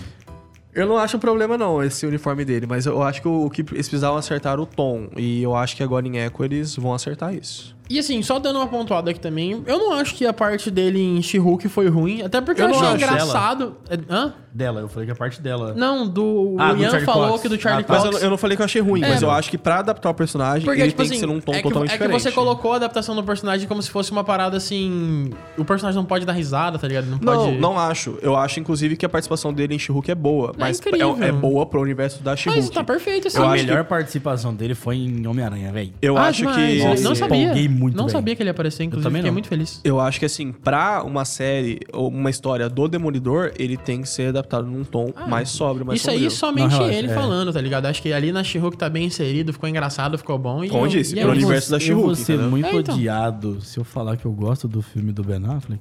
Eu 0.74 0.86
não 0.86 0.98
acho 0.98 1.16
um 1.16 1.20
problema, 1.20 1.56
não, 1.56 1.82
esse 1.82 2.04
uniforme 2.04 2.44
dele, 2.44 2.66
mas 2.66 2.84
eu 2.84 3.02
acho 3.02 3.22
que 3.22 3.28
o, 3.28 3.46
o 3.46 3.50
que 3.50 3.62
eles 3.62 3.88
precisavam 3.88 4.18
acertar 4.18 4.60
o 4.60 4.66
tom. 4.66 5.08
E 5.16 5.42
eu 5.42 5.56
acho 5.56 5.74
que 5.74 5.82
agora 5.82 6.06
em 6.06 6.18
Echo 6.18 6.44
eles 6.44 6.76
vão 6.76 6.92
acertar 6.92 7.34
isso. 7.34 7.74
E 7.88 7.98
assim, 7.98 8.20
só 8.22 8.38
dando 8.38 8.56
uma 8.58 8.66
pontuada 8.66 9.10
aqui 9.10 9.20
também, 9.20 9.62
eu 9.66 9.78
não 9.78 9.92
acho 9.92 10.14
que 10.14 10.26
a 10.26 10.32
parte 10.32 10.70
dele 10.70 11.00
em 11.00 11.22
She-Hulk 11.22 11.68
foi 11.68 11.88
ruim, 11.88 12.22
até 12.22 12.40
porque 12.40 12.60
eu, 12.60 12.66
Eu 12.68 12.74
achei 12.74 12.86
acho 12.88 12.96
engraçado. 12.96 13.76
É, 13.88 13.98
Hã? 14.10 14.34
Dela, 14.52 14.80
eu 14.80 14.88
falei 14.88 15.04
que 15.06 15.12
a 15.12 15.14
parte 15.14 15.40
dela. 15.42 15.74
Não, 15.76 16.08
do. 16.08 16.56
Ah, 16.58 16.72
o 16.72 16.76
do 16.76 16.80
Ian 16.82 16.88
Charlie 16.90 17.04
falou 17.06 17.28
Cox. 17.28 17.42
que 17.42 17.48
do 17.50 17.60
Charlie 17.60 17.84
Ah, 17.84 17.86
tá. 17.86 17.92
Mas 17.94 18.02
Cox. 18.04 18.16
eu, 18.16 18.22
eu 18.22 18.30
não 18.30 18.38
falei 18.38 18.56
que 18.56 18.62
eu 18.62 18.64
achei 18.64 18.80
ruim, 18.80 19.02
É, 19.04 19.08
mas 19.10 19.20
eu 19.22 19.30
acho 19.30 19.50
que 19.50 19.58
pra 19.58 19.80
adaptar 19.80 20.08
o 20.08 20.14
personagem, 20.14 20.64
Porque, 20.64 20.80
ele 20.80 20.88
tipo 20.88 21.02
tem 21.02 21.04
assim, 21.06 21.14
que 21.16 21.20
ser 21.20 21.26
num 21.26 21.40
tom 21.42 21.52
é, 21.52 21.56
que, 21.58 21.62
totalmente 21.64 21.90
é 21.90 21.92
que 21.98 22.02
diferente. 22.04 22.22
você 22.22 22.32
colocou 22.32 22.72
a 22.72 22.76
adaptação 22.76 23.14
do 23.14 23.22
personagem 23.22 23.68
como 23.68 23.82
se 23.82 23.90
fosse 23.90 24.10
uma 24.12 24.24
parada 24.24 24.56
assim. 24.56 25.30
O 25.58 25.64
personagem 25.64 25.96
não 26.00 26.06
pode 26.06 26.24
dar 26.24 26.32
risada, 26.32 26.78
tá 26.78 26.88
ligado? 26.88 27.04
Não 27.06 27.18
Não, 27.20 27.44
pode. 27.44 27.58
não 27.58 27.78
acho. 27.78 28.18
Eu 28.22 28.34
acho, 28.34 28.58
inclusive, 28.58 28.96
que 28.96 29.04
a 29.04 29.08
participação 29.10 29.52
dele 29.52 29.74
em 29.74 29.78
She-Hulk 29.78 30.10
é 30.10 30.14
boa. 30.14 30.52
mas 30.58 30.80
é, 30.80 31.28
é 31.28 31.32
boa 31.32 31.66
pro 31.66 31.82
universo 31.82 32.22
da 32.22 32.30
Mas 32.30 32.40
She-Hulk. 32.40 32.72
tá 32.72 32.82
perfeito 32.82 33.28
assim. 33.28 33.36
Eu 33.38 33.44
a 33.44 33.52
melhor 33.52 33.84
participação 33.84 34.54
dele 34.54 34.74
foi 34.74 34.96
em 34.96 35.26
Homem-Aranha, 35.26 35.70
velho. 35.70 35.92
Eu 36.00 36.16
Ah, 36.16 36.28
acho 36.28 36.46
que... 36.54 37.02
Não 37.02 37.14
sabia. 37.14 37.52
Muito, 37.76 37.96
não 37.96 38.04
velho. 38.04 38.12
sabia 38.12 38.34
que 38.36 38.42
ele 38.42 38.48
ia 38.48 38.52
aparecer, 38.52 38.84
inclusive. 38.84 39.04
também 39.08 39.20
Fiquei 39.20 39.30
não. 39.30 39.34
muito 39.34 39.48
feliz. 39.48 39.80
Eu 39.84 40.00
acho 40.00 40.18
que, 40.18 40.24
assim, 40.24 40.52
pra 40.52 41.02
uma 41.04 41.24
série 41.24 41.80
ou 41.92 42.08
uma 42.08 42.30
história 42.30 42.68
do 42.68 42.88
Demolidor, 42.88 43.52
ele 43.58 43.76
tem 43.76 44.02
que 44.02 44.08
ser 44.08 44.28
adaptado 44.30 44.66
num 44.66 44.82
tom 44.84 45.12
mais 45.28 45.48
sóbrio, 45.50 45.84
mais 45.86 46.00
Ah, 46.00 46.00
Isso 46.00 46.10
aí 46.10 46.30
sombrio. 46.30 46.30
somente 46.30 46.72
Não, 46.72 46.78
relaxa, 46.80 46.98
ele 46.98 47.08
é. 47.10 47.14
falando, 47.14 47.52
tá 47.52 47.60
ligado? 47.60 47.86
Acho 47.86 48.02
que 48.02 48.12
ali 48.12 48.32
na 48.32 48.42
She-Hulk 48.42 48.76
tá 48.76 48.88
bem 48.88 49.04
inserido, 49.04 49.52
ficou 49.52 49.68
engraçado, 49.68 50.16
ficou 50.18 50.38
bom. 50.38 50.64
E 50.64 50.68
Como 50.68 50.82
eu 50.82 50.86
eu- 50.86 50.90
disse, 50.90 51.14
e 51.14 51.18
é 51.18 51.22
pro 51.22 51.32
universo 51.32 51.70
da 51.70 51.76
Eu 51.76 51.80
She-Hulk, 51.80 52.06
vou 52.06 52.14
ser 52.16 52.38
muito 52.38 52.66
É, 52.66 52.74
então. 52.76 52.94
odiado 52.94 53.60
se 53.60 53.78
eu 53.78 53.84
falar 53.84 54.16
que 54.16 54.24
eu 54.24 54.32
gosto 54.32 54.66
do 54.66 54.80
filme 54.82 55.12
do 55.12 55.22
Ben 55.22 55.42
Affleck. 55.46 55.80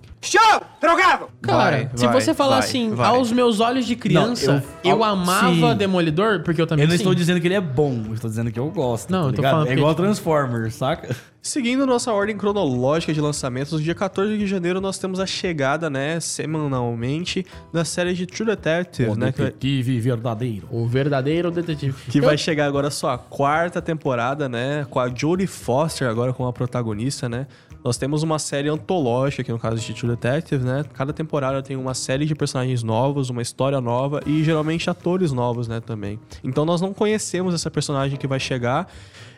Cara, 1.41 1.69
Vai, 1.71 1.89
se 1.95 2.05
vai, 2.07 2.21
você 2.21 2.33
falar 2.33 2.59
vai, 2.59 2.67
assim, 2.67 2.89
vai. 2.91 3.07
aos 3.07 3.31
meus 3.31 3.59
olhos 3.59 3.85
de 3.85 3.95
criança, 3.95 4.63
eu- 4.83 4.91
eu, 4.91 5.03
ao- 5.03 5.11
amava 5.13 5.71
sim. 5.71 5.75
Demolidor, 5.77 6.41
porque 6.43 6.61
eu 6.61 6.67
também 6.67 6.83
Eu 6.83 6.87
não 6.89 6.95
sim. 6.95 7.01
estou 7.01 7.13
dizendo 7.15 7.39
que 7.41 7.47
ele 7.47 7.53
é 7.55 7.61
bom, 7.61 8.03
eu 8.07 8.13
estou 8.13 8.29
dizendo 8.29 8.51
que 8.51 8.59
eu 8.59 8.69
gosto. 8.69 9.09
Não, 9.11 9.23
tá 9.23 9.29
eu 9.29 9.33
tô 9.33 9.41
falando 9.41 9.67
É 9.67 9.73
igual 9.73 9.93
Transformers, 9.95 10.75
saca? 10.75 11.15
Seguindo 11.45 11.85
nossa 11.85 12.11
ordem 12.11 12.35
cronológica 12.35 13.13
de 13.13 13.21
lançamentos, 13.21 13.71
no 13.71 13.79
dia 13.79 13.93
14 13.93 14.35
de 14.35 14.47
janeiro 14.47 14.81
nós 14.81 14.97
temos 14.97 15.19
a 15.19 15.27
chegada, 15.27 15.91
né, 15.91 16.19
semanalmente, 16.19 17.45
da 17.71 17.85
série 17.85 18.15
de 18.15 18.25
True 18.25 18.47
Detective, 18.47 19.11
O 19.11 19.15
né, 19.15 19.31
que 19.31 19.37
vai, 19.43 19.51
detetive 19.51 19.99
verdadeiro. 19.99 20.67
O 20.71 20.87
verdadeiro 20.87 21.51
detetive. 21.51 21.93
que 22.09 22.17
Eu- 22.17 22.23
vai 22.23 22.35
chegar 22.35 22.65
agora 22.65 22.87
a 22.87 22.91
sua 22.91 23.15
quarta 23.19 23.79
temporada, 23.79 24.49
né, 24.49 24.87
com 24.89 24.99
a 24.99 25.07
Jodie 25.07 25.45
Foster 25.45 26.09
agora 26.09 26.33
como 26.33 26.49
a 26.49 26.51
protagonista, 26.51 27.29
né. 27.29 27.45
Nós 27.83 27.95
temos 27.97 28.23
uma 28.23 28.39
série 28.39 28.67
antológica, 28.67 29.43
aqui 29.43 29.51
no 29.51 29.59
caso 29.59 29.75
de 29.77 29.93
True 29.93 30.15
Detective, 30.15 30.63
né. 30.65 30.83
Cada 30.95 31.13
temporada 31.13 31.61
tem 31.61 31.77
uma 31.77 31.93
série 31.93 32.25
de 32.25 32.33
personagens 32.33 32.81
novos, 32.81 33.29
uma 33.29 33.43
história 33.43 33.79
nova 33.79 34.19
e 34.25 34.43
geralmente 34.43 34.89
atores 34.89 35.31
novos, 35.31 35.67
né, 35.67 35.79
também. 35.79 36.19
Então 36.43 36.65
nós 36.65 36.81
não 36.81 36.91
conhecemos 36.91 37.53
essa 37.53 37.69
personagem 37.69 38.17
que 38.17 38.25
vai 38.25 38.39
chegar 38.39 38.91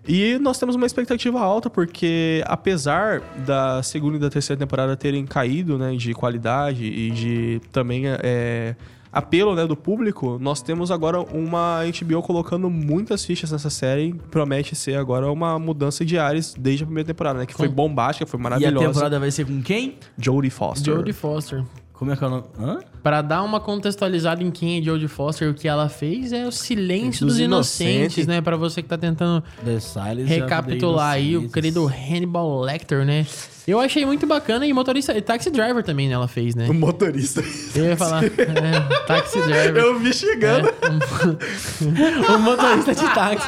e 0.07 0.37
nós 0.39 0.57
temos 0.57 0.75
uma 0.75 0.85
expectativa 0.85 1.39
alta, 1.39 1.69
porque 1.69 2.43
apesar 2.45 3.21
da 3.45 3.81
segunda 3.83 4.17
e 4.17 4.19
da 4.19 4.29
terceira 4.29 4.59
temporada 4.59 4.95
terem 4.95 5.25
caído, 5.25 5.77
né, 5.77 5.95
de 5.95 6.13
qualidade 6.13 6.85
e 6.85 7.11
de 7.11 7.61
também 7.71 8.03
é, 8.05 8.75
apelo, 9.11 9.55
né, 9.55 9.65
do 9.65 9.75
público, 9.75 10.37
nós 10.39 10.61
temos 10.61 10.91
agora 10.91 11.19
uma 11.19 11.79
HBO 11.83 12.21
colocando 12.21 12.69
muitas 12.69 13.25
fichas 13.25 13.51
nessa 13.51 13.69
série. 13.69 14.13
Promete 14.31 14.75
ser 14.75 14.95
agora 14.95 15.31
uma 15.31 15.57
mudança 15.57 16.05
de 16.05 16.17
ares 16.17 16.53
desde 16.57 16.83
a 16.83 16.85
primeira 16.85 17.07
temporada, 17.07 17.39
né, 17.39 17.45
que 17.45 17.53
foi 17.53 17.67
bombástica, 17.67 18.25
foi 18.25 18.39
E 18.39 18.41
a 18.41 18.43
maravilhosa. 18.43 18.85
temporada 18.87 19.19
vai 19.19 19.31
ser 19.31 19.45
com 19.45 19.61
quem? 19.61 19.97
Jodie 20.17 20.49
Foster. 20.49 20.93
Jodie 20.93 21.13
Foster. 21.13 21.63
Como 21.97 22.11
é 22.11 22.15
que 22.15 22.23
é 22.23 22.27
o 22.27 22.29
nome? 22.29 22.43
Hã? 22.59 22.79
Pra 23.01 23.21
dar 23.23 23.41
uma 23.41 23.59
contextualizada 23.59 24.43
em 24.43 24.51
quem 24.51 24.79
é 24.79 24.81
Jodie 24.83 25.07
Foster, 25.07 25.49
o 25.49 25.53
que 25.53 25.67
ela 25.67 25.89
fez 25.89 26.31
é 26.31 26.45
o 26.45 26.51
silêncio 26.51 27.25
Dos 27.25 27.35
dos, 27.35 27.39
inocentes, 27.39 27.89
inocentes. 27.95 28.27
né? 28.27 28.39
Pra 28.41 28.55
você 28.55 28.83
que 28.83 28.87
tá 28.87 28.97
tentando 28.97 29.43
recapitular 30.25 31.11
aí 31.13 31.35
o 31.37 31.49
querido 31.49 31.87
Hannibal 31.87 32.59
Lecter, 32.61 33.05
né? 33.05 33.25
Eu 33.67 33.79
achei 33.81 34.05
muito 34.05 34.25
bacana 34.25 34.65
e 34.65 34.71
motorista, 34.71 35.17
e 35.17 35.21
Taxi 35.21 35.49
Driver 35.49 35.83
também 35.83 36.07
né, 36.07 36.13
ela 36.13 36.27
fez, 36.27 36.55
né? 36.55 36.69
O 36.69 36.73
motorista. 36.73 37.43
Eu 37.75 37.85
ia 37.85 37.97
falar, 37.97 38.23
é, 38.23 38.29
Taxi 39.05 39.41
Driver. 39.41 39.83
Eu 39.83 39.99
vi 39.99 40.13
chegando. 40.13 40.69
É, 40.69 42.31
um- 42.31 42.31
o 42.35 42.39
motorista 42.39 42.95
de 42.95 43.13
táxi. 43.13 43.47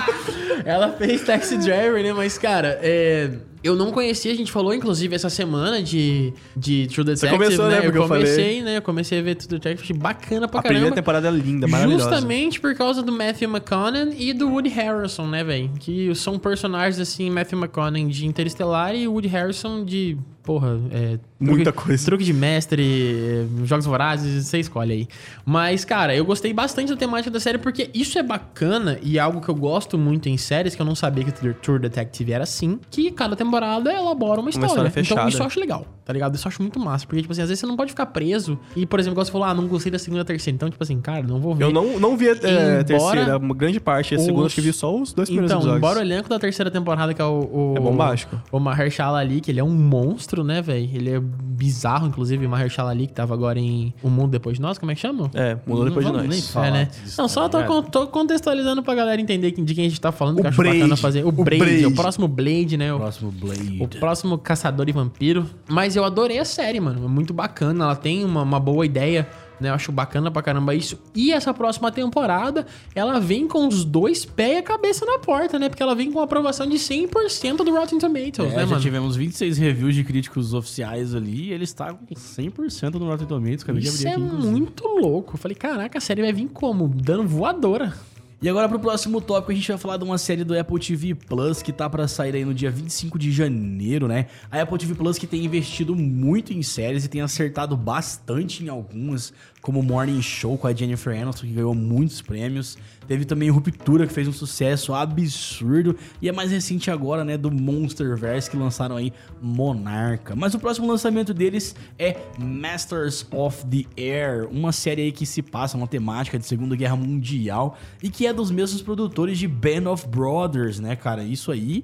Ela 0.65 0.89
fez 0.91 1.21
Taxi 1.21 1.55
Driver, 1.57 2.03
né? 2.03 2.11
Mas, 2.11 2.37
cara, 2.37 2.77
é, 2.81 3.31
eu 3.63 3.75
não 3.75 3.91
conhecia, 3.91 4.31
a 4.31 4.35
gente 4.35 4.51
falou, 4.51 4.73
inclusive, 4.73 5.13
essa 5.15 5.29
semana 5.29 5.81
de, 5.83 6.33
de 6.55 6.87
True 6.87 7.05
Detective, 7.05 7.31
começou, 7.37 7.65
né? 7.65 7.75
né? 7.75 7.81
Porque 7.81 7.97
eu 7.97 8.01
eu 8.03 8.07
falei. 8.07 8.23
comecei, 8.23 8.61
né? 8.61 8.77
Eu 8.77 8.81
comecei 8.81 9.19
a 9.19 9.21
ver 9.21 9.35
True 9.35 9.49
Detective, 9.49 9.83
achei 9.83 9.97
bacana 9.97 10.47
pra 10.47 10.59
A 10.59 10.63
primeira 10.63 10.85
caramba. 10.85 10.95
temporada 10.95 11.27
é 11.27 11.31
linda, 11.31 11.67
maravilhosa. 11.67 12.03
Justamente 12.03 12.59
por 12.59 12.73
causa 12.75 13.03
do 13.03 13.11
Matthew 13.11 13.49
McConaughey 13.49 14.29
e 14.29 14.33
do 14.33 14.49
Woody 14.49 14.69
Harrelson, 14.69 15.27
né, 15.27 15.43
velho? 15.43 15.71
Que 15.79 16.13
são 16.15 16.39
personagens 16.39 16.99
assim, 16.99 17.29
Matthew 17.29 17.59
McConaughey 17.59 18.07
de 18.07 18.25
Interestelar 18.25 18.95
e 18.95 19.07
Woody 19.07 19.27
Harrelson 19.27 19.83
de, 19.83 20.17
porra, 20.43 20.79
é, 20.91 21.19
Muita 21.39 21.71
truque, 21.71 21.87
coisa. 21.87 22.05
Truque 22.05 22.23
de 22.23 22.33
mestre, 22.33 23.45
é, 23.61 23.65
jogos 23.65 23.85
vorazes, 23.85 24.45
você 24.45 24.59
escolhe 24.59 24.91
aí. 24.93 25.07
Mas, 25.45 25.85
cara, 25.85 26.15
eu 26.15 26.25
gostei 26.25 26.53
bastante 26.53 26.89
da 26.89 26.97
temática 26.97 27.31
da 27.31 27.39
série 27.39 27.57
porque 27.57 27.89
isso 27.93 28.17
é 28.19 28.23
bacana 28.23 28.99
e 29.01 29.17
é 29.17 29.21
algo 29.21 29.39
que 29.41 29.49
eu 29.49 29.55
gosto 29.55 29.97
muito 29.97 30.27
em 30.27 30.37
séries 30.37 30.75
que 30.75 30.81
eu 30.81 30.85
não 30.85 30.95
sabia 30.95 31.23
que 31.23 31.31
True 31.53 31.79
Detective 31.79 32.31
era 32.33 32.43
assim, 32.43 32.79
que 32.89 33.09
cada 33.11 33.35
temporada 33.35 33.91
elabora 33.91 34.41
uma 34.41 34.49
história. 34.49 34.67
história 34.67 34.89
Então 34.89 35.03
fechada. 35.03 35.29
isso 35.29 35.41
eu 35.41 35.45
acho 35.45 35.59
legal, 35.59 35.85
tá 36.03 36.11
ligado? 36.11 36.35
Isso 36.35 36.45
eu 36.47 36.49
acho 36.49 36.61
muito 36.61 36.79
massa, 36.79 37.05
porque 37.05 37.21
tipo 37.21 37.31
assim, 37.31 37.41
às 37.41 37.47
vezes 37.49 37.59
você 37.61 37.65
não 37.67 37.77
pode 37.77 37.91
ficar 37.91 38.07
preso 38.07 38.59
e, 38.75 38.85
por 38.85 38.99
exemplo, 38.99 39.13
igual 39.15 39.25
você 39.25 39.31
falou, 39.31 39.47
ah, 39.47 39.53
não 39.53 39.67
gostei 39.67 39.91
da 39.91 39.99
segunda, 39.99 40.25
terceira, 40.25 40.55
então 40.55 40.69
tipo 40.69 40.83
assim, 40.83 40.99
cara, 40.99 41.23
não 41.23 41.39
vou 41.39 41.55
ver. 41.55 41.63
Eu 41.63 41.71
não, 41.71 41.99
não 41.99 42.17
vi 42.17 42.27
a 42.29 42.31
é, 42.33 42.83
terceira, 42.83 43.37
uma 43.37 43.55
grande 43.55 43.79
parte. 43.79 44.15
A 44.15 44.19
segunda 44.19 44.41
os- 44.41 44.45
acho 44.47 44.55
que 44.55 44.61
vi 44.61 44.73
só 44.73 44.93
os 44.93 45.13
dois 45.13 45.29
primeiros 45.29 45.51
Então, 45.51 45.59
episódios. 45.61 45.77
embora 45.77 45.99
o 45.99 46.01
elenco 46.01 46.27
da 46.27 46.37
terceira 46.39 46.69
temporada, 46.69 47.13
que 47.13 47.21
é 47.21 47.25
o. 47.25 47.73
o 47.73 47.73
É 47.77 47.79
bombástico. 47.79 48.41
O 48.51 48.59
Mahershala 48.59 49.19
Ali, 49.19 49.39
que 49.41 49.51
ele 49.51 49.59
é 49.59 49.63
um 49.63 49.69
monstro, 49.69 50.38
né, 50.43 50.61
velho? 50.61 50.89
Ele 50.93 51.09
é 51.11 51.19
bizarro, 51.19 52.07
inclusive. 52.07 52.45
O 52.45 52.49
Mahershala 52.49 52.91
Ali, 52.91 53.07
que 53.07 53.13
tava 53.13 53.33
agora 53.33 53.59
em 53.59 53.93
O 54.01 54.09
Mundo 54.09 54.31
Depois 54.31 54.55
de 54.55 54.61
Nós, 54.61 54.77
como 54.77 54.91
é 54.91 54.95
que 54.95 55.01
chama? 55.01 55.29
É, 55.33 55.57
mudou 55.65 55.85
depois 55.85 56.05
de 56.05 56.11
nós. 56.11 56.27
nem 56.27 56.41
falar 56.41 56.67
é, 56.67 56.71
né? 56.71 56.85
disso, 56.85 57.21
Não, 57.21 57.27
só 57.27 57.47
tá 57.49 57.63
tô, 57.63 57.83
tô 57.83 58.07
contextualizando 58.07 58.81
pra 58.83 58.95
galera 58.95 59.19
entender 59.21 59.51
de 59.51 59.75
quem 59.75 59.85
a 59.85 59.89
gente 59.89 59.99
tá 60.01 60.11
falando, 60.11 60.35
que 60.37 60.41
O 60.41 60.45
eu 60.45 60.49
acho 60.49 60.57
Blade. 60.61 60.77
bacana 60.77 60.97
fazer. 60.97 61.23
O, 61.25 61.29
O 61.29 61.31
Blade, 61.31 61.57
Blade. 61.57 61.85
o 61.85 61.95
próximo 61.95 62.27
Blade, 62.27 62.77
né? 62.77 62.93
O, 62.93 62.97
Próximo 62.99 63.31
Blade. 63.31 63.77
o 63.81 63.87
próximo 63.87 64.37
Caçador 64.37 64.87
e 64.89 64.91
Vampiro. 64.91 65.45
Mas 65.67 65.95
eu 65.95 66.03
adorei 66.03 66.39
a 66.39 66.45
série, 66.45 66.79
mano. 66.79 67.03
É 67.05 67.07
muito 67.07 67.33
bacana. 67.33 67.85
Ela 67.85 67.95
tem 67.95 68.23
uma, 68.23 68.41
uma 68.43 68.59
boa 68.59 68.85
ideia 68.85 69.27
né? 69.59 69.69
Eu 69.69 69.73
acho 69.73 69.91
bacana 69.91 70.29
pra 70.31 70.41
caramba 70.41 70.73
isso. 70.75 70.99
E 71.15 71.31
essa 71.31 71.53
próxima 71.53 71.91
temporada, 71.91 72.65
ela 72.95 73.19
vem 73.19 73.47
com 73.47 73.67
os 73.67 73.83
dois 73.85 74.25
pés 74.25 74.49
e 74.49 74.57
a 74.57 74.63
cabeça 74.63 75.05
na 75.05 75.19
porta, 75.19 75.59
né? 75.59 75.69
Porque 75.69 75.83
ela 75.83 75.93
vem 75.93 76.11
com 76.11 76.19
aprovação 76.19 76.67
de 76.67 76.77
100% 76.77 77.57
do 77.57 77.71
Rotten 77.71 77.99
Tomatoes, 77.99 78.39
É, 78.39 78.55
né, 78.55 78.59
já 78.61 78.65
mano? 78.67 78.81
tivemos 78.81 79.15
26 79.15 79.57
reviews 79.57 79.93
de 79.95 80.03
críticos 80.03 80.53
oficiais 80.53 81.13
ali 81.13 81.49
e 81.49 81.53
ele 81.53 81.63
está 81.63 81.93
com 81.93 82.05
100% 82.13 82.95
no 82.95 83.05
Rotten 83.07 83.27
Tomatoes. 83.27 83.63
Isso 83.93 84.07
é 84.07 84.11
aqui, 84.11 84.19
muito 84.21 84.87
louco. 84.87 85.33
Eu 85.35 85.37
falei, 85.37 85.55
caraca, 85.55 85.97
a 85.97 86.01
série 86.01 86.21
vai 86.21 86.33
vir 86.33 86.47
como? 86.49 86.87
Dando 86.87 87.27
voadora. 87.27 87.93
E 88.41 88.47
agora 88.47 88.69
pro 88.69 88.79
próximo 88.79 89.19
tópico, 89.19 89.51
a 89.51 89.55
gente 89.55 89.67
vai 89.67 89.77
falar 89.77 89.97
de 89.97 90.05
uma 90.05 90.17
série 90.17 90.45
do 90.45 90.57
Apple 90.57 90.79
TV 90.79 91.13
Plus 91.13 91.61
que 91.61 91.73
tá 91.73 91.89
pra 91.89 92.07
sair 92.07 92.33
aí 92.33 92.45
no 92.45 92.53
dia 92.53 92.71
25 92.71 93.19
de 93.19 93.33
janeiro, 93.33 94.07
né? 94.07 94.27
A 94.49 94.61
Apple 94.61 94.77
TV 94.77 94.95
Plus 94.95 95.17
que 95.17 95.27
tem 95.27 95.43
investido 95.43 95.93
muito 95.93 96.53
em 96.53 96.63
séries 96.63 97.03
e 97.03 97.09
tem 97.09 97.19
acertado 97.19 97.75
bastante 97.75 98.63
em 98.63 98.69
algumas, 98.69 99.33
como 99.61 99.83
Morning 99.83 100.21
Show 100.21 100.57
com 100.57 100.67
a 100.67 100.73
Jennifer 100.73 101.13
Aniston, 101.19 101.47
que 101.47 101.53
ganhou 101.53 101.73
muitos 101.75 102.21
prêmios. 102.21 102.77
Teve 103.07 103.25
também 103.25 103.49
Ruptura, 103.49 104.07
que 104.07 104.13
fez 104.13 104.27
um 104.27 104.33
sucesso 104.33 104.93
absurdo. 104.93 105.95
E 106.21 106.29
é 106.29 106.31
mais 106.31 106.51
recente 106.51 106.89
agora, 106.89 107.25
né, 107.25 107.37
do 107.37 107.51
Monsterverse, 107.51 108.49
que 108.49 108.55
lançaram 108.55 108.95
aí 108.95 109.11
Monarca. 109.41 110.35
Mas 110.35 110.53
o 110.53 110.59
próximo 110.59 110.87
lançamento 110.87 111.33
deles 111.33 111.75
é 111.97 112.17
Masters 112.37 113.25
of 113.31 113.65
the 113.65 113.85
Air, 114.01 114.47
uma 114.51 114.71
série 114.71 115.01
aí 115.01 115.11
que 115.11 115.25
se 115.25 115.41
passa 115.41 115.75
uma 115.75 115.87
temática 115.87 116.37
de 116.37 116.45
Segunda 116.45 116.75
Guerra 116.75 116.95
Mundial 116.95 117.77
e 118.01 118.09
que 118.09 118.25
é 118.25 118.33
dos 118.33 118.51
mesmos 118.51 118.81
produtores 118.81 119.37
de 119.37 119.47
Band 119.47 119.89
of 119.91 120.07
Brothers, 120.07 120.79
né, 120.79 120.95
cara? 120.95 121.23
Isso 121.23 121.51
aí, 121.51 121.83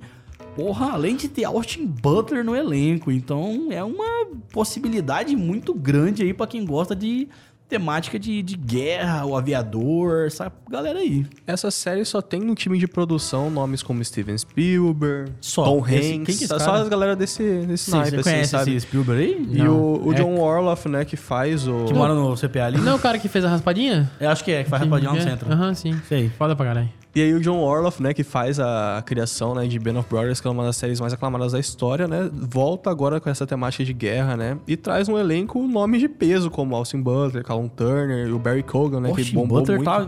porra, 0.56 0.92
além 0.92 1.16
de 1.16 1.28
ter 1.28 1.44
Austin 1.44 1.86
Butler 1.86 2.44
no 2.44 2.56
elenco, 2.56 3.12
então 3.12 3.68
é 3.72 3.84
uma 3.84 4.28
possibilidade 4.52 5.36
muito 5.36 5.74
grande 5.74 6.24
aí 6.24 6.34
pra 6.34 6.48
quem 6.48 6.66
gosta 6.66 6.96
de 6.96 7.28
temática 7.68 8.20
de, 8.20 8.42
de 8.42 8.56
guerra, 8.56 9.26
o 9.26 9.36
aviador, 9.36 10.26
essa 10.28 10.52
galera 10.70 11.00
aí. 11.00 11.26
Essa 11.48 11.72
série 11.72 12.06
só 12.06 12.22
tem 12.22 12.40
no 12.40 12.54
time 12.56 12.78
de 12.78 12.88
produção 12.88 13.50
nomes 13.50 13.82
como 13.82 14.04
Steven 14.04 14.38
Spielberg, 14.38 15.32
Só. 15.42 15.64
Tom 15.66 15.86
Esse- 15.88 16.14
Hanks, 16.14 16.26
quem 16.26 16.38
que 16.38 16.44
é 16.44 16.48
só 16.48 16.58
cara? 16.60 16.82
as 16.82 16.90
galera 16.90 17.16
desse, 17.16 17.44
desse 17.66 17.86
Sim, 17.86 17.98
naipe, 17.98 18.10
você 18.12 18.16
assim, 18.18 18.30
conhece 18.32 18.50
sabe? 18.52 18.76
esse 18.76 18.86
Spielberg 18.88 19.22
aí? 19.24 19.48
E 19.52 19.58
Não. 19.64 19.78
o, 19.78 20.08
o 20.08 20.14
É- 20.14 20.16
John 20.16 20.40
Orloff, 20.40 20.88
né, 20.88 21.04
que 21.06 21.16
faz 21.18 21.68
o... 21.68 21.86
Que 21.86 21.94
mora 21.94 22.14
no 22.14 22.36
CPA 22.36 22.66
ali? 22.66 22.78
Não 22.80 22.92
é 22.94 22.96
o 22.96 23.00
cara 23.00 23.18
que 23.18 23.28
fez 23.28 23.44
a 23.44 23.50
raspadinha? 23.50 24.12
Eu 24.20 24.30
acho 24.30 24.44
que 24.44 24.52
é, 24.52 24.64
que 24.64 24.70
faz 24.70 24.84
rapadinha 24.84 25.10
lá 25.12 25.16
no 25.16 25.22
É, 25.22 25.26
centro. 25.26 25.52
Aham, 25.52 25.74
sim. 25.74 26.00
Sei. 26.08 26.30
Foda 26.30 26.56
pra 26.56 26.66
caralho. 26.66 26.90
E 27.16 27.22
aí 27.22 27.34
o 27.34 27.40
John 27.40 27.60
Orloff, 27.60 28.04
né, 28.04 28.14
que 28.14 28.24
faz 28.24 28.60
a 28.60 29.02
criação, 29.06 29.56
né, 29.56 29.66
de 29.68 29.80
Band 29.80 30.00
of 30.00 30.10
Brothers, 30.10 30.42
que 30.42 30.48
é 30.48 30.52
uma 30.52 30.66
das 30.66 30.76
séries 30.76 31.00
mais 31.00 31.14
aclamadas 31.14 31.54
da 31.54 31.60
história, 31.60 32.10
né, 32.10 32.30
volta 32.34 32.90
agora 32.90 33.22
com 33.22 33.30
essa 33.30 33.48
temática 33.48 33.86
de 33.86 33.94
guerra, 33.94 34.36
né, 34.36 34.58
e 34.68 34.76
traz 34.76 35.08
um 35.08 35.18
elenco 35.18 35.66
nomes 35.66 36.02
de 36.02 36.10
peso, 36.10 36.52
como 36.52 36.76
Austin 36.76 37.02
Butler, 37.02 37.42
Callum 37.42 37.70
Turner 37.70 38.28
e 38.28 38.34
o 38.34 38.38
Barry 38.38 38.64
Cogan, 38.64 39.00
né, 39.00 39.14
que 39.14 39.24
bombou 39.32 39.60
Butler 39.60 39.78
muito. 39.78 39.90
tá 39.90 40.08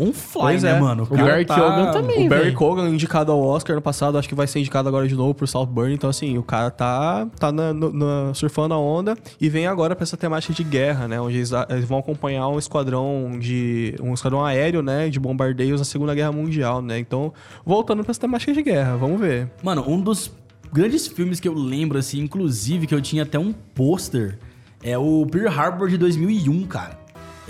on 0.00 0.12
fly, 0.12 0.40
Pois 0.42 0.62
né, 0.62 0.70
é. 0.76 0.80
mano? 0.80 1.02
O 1.02 1.06
cara 1.06 1.24
Barry 1.28 1.44
Keoghan 1.44 1.90
também. 1.92 2.26
O 2.26 2.28
Barry. 2.30 2.52
Cogan, 2.52 2.88
indicado 2.88 3.30
ao 3.32 3.40
Oscar 3.40 3.76
no 3.76 3.82
passado, 3.82 4.16
acho 4.18 4.28
que 4.28 4.34
vai 4.34 4.46
ser 4.46 4.58
indicado 4.60 4.88
agora 4.88 5.06
de 5.06 5.14
novo 5.14 5.34
por 5.34 5.46
Saltburn. 5.46 5.92
Então, 5.94 6.08
assim, 6.08 6.38
o 6.38 6.42
cara 6.42 6.70
tá, 6.70 7.26
tá 7.38 7.52
na, 7.52 7.72
na- 7.74 8.32
surfando 8.34 8.74
a 8.74 8.78
onda 8.78 9.16
e 9.40 9.48
vem 9.48 9.66
agora 9.66 9.94
pra 9.94 10.02
essa 10.04 10.16
temática 10.16 10.52
de 10.54 10.64
guerra, 10.64 11.06
né? 11.06 11.20
Onde 11.20 11.36
eles, 11.36 11.50
eles 11.68 11.84
vão 11.84 11.98
acompanhar 11.98 12.48
um 12.48 12.58
esquadrão 12.58 13.32
de. 13.38 13.94
um 14.02 14.14
esquadrão 14.14 14.44
aéreo, 14.44 14.82
né? 14.82 15.08
De 15.08 15.20
bombardeios 15.20 15.80
na 15.80 15.84
Segunda 15.84 16.14
Guerra 16.14 16.32
Mundial, 16.32 16.80
né? 16.80 16.98
Então, 16.98 17.32
voltando 17.64 18.02
pra 18.02 18.10
essa 18.10 18.20
temática 18.20 18.52
de 18.52 18.62
guerra, 18.62 18.96
vamos 18.96 19.20
ver. 19.20 19.50
Mano, 19.62 19.84
um 19.88 20.00
dos 20.00 20.30
grandes 20.72 21.06
filmes 21.08 21.40
que 21.40 21.48
eu 21.48 21.54
lembro, 21.54 21.98
assim, 21.98 22.20
inclusive, 22.20 22.86
que 22.86 22.94
eu 22.94 23.00
tinha 23.00 23.24
até 23.24 23.38
um 23.38 23.52
pôster, 23.52 24.38
é 24.82 24.96
o 24.96 25.26
Pearl 25.26 25.48
Harbor 25.48 25.88
de 25.88 25.98
2001, 25.98 26.62
cara. 26.66 26.99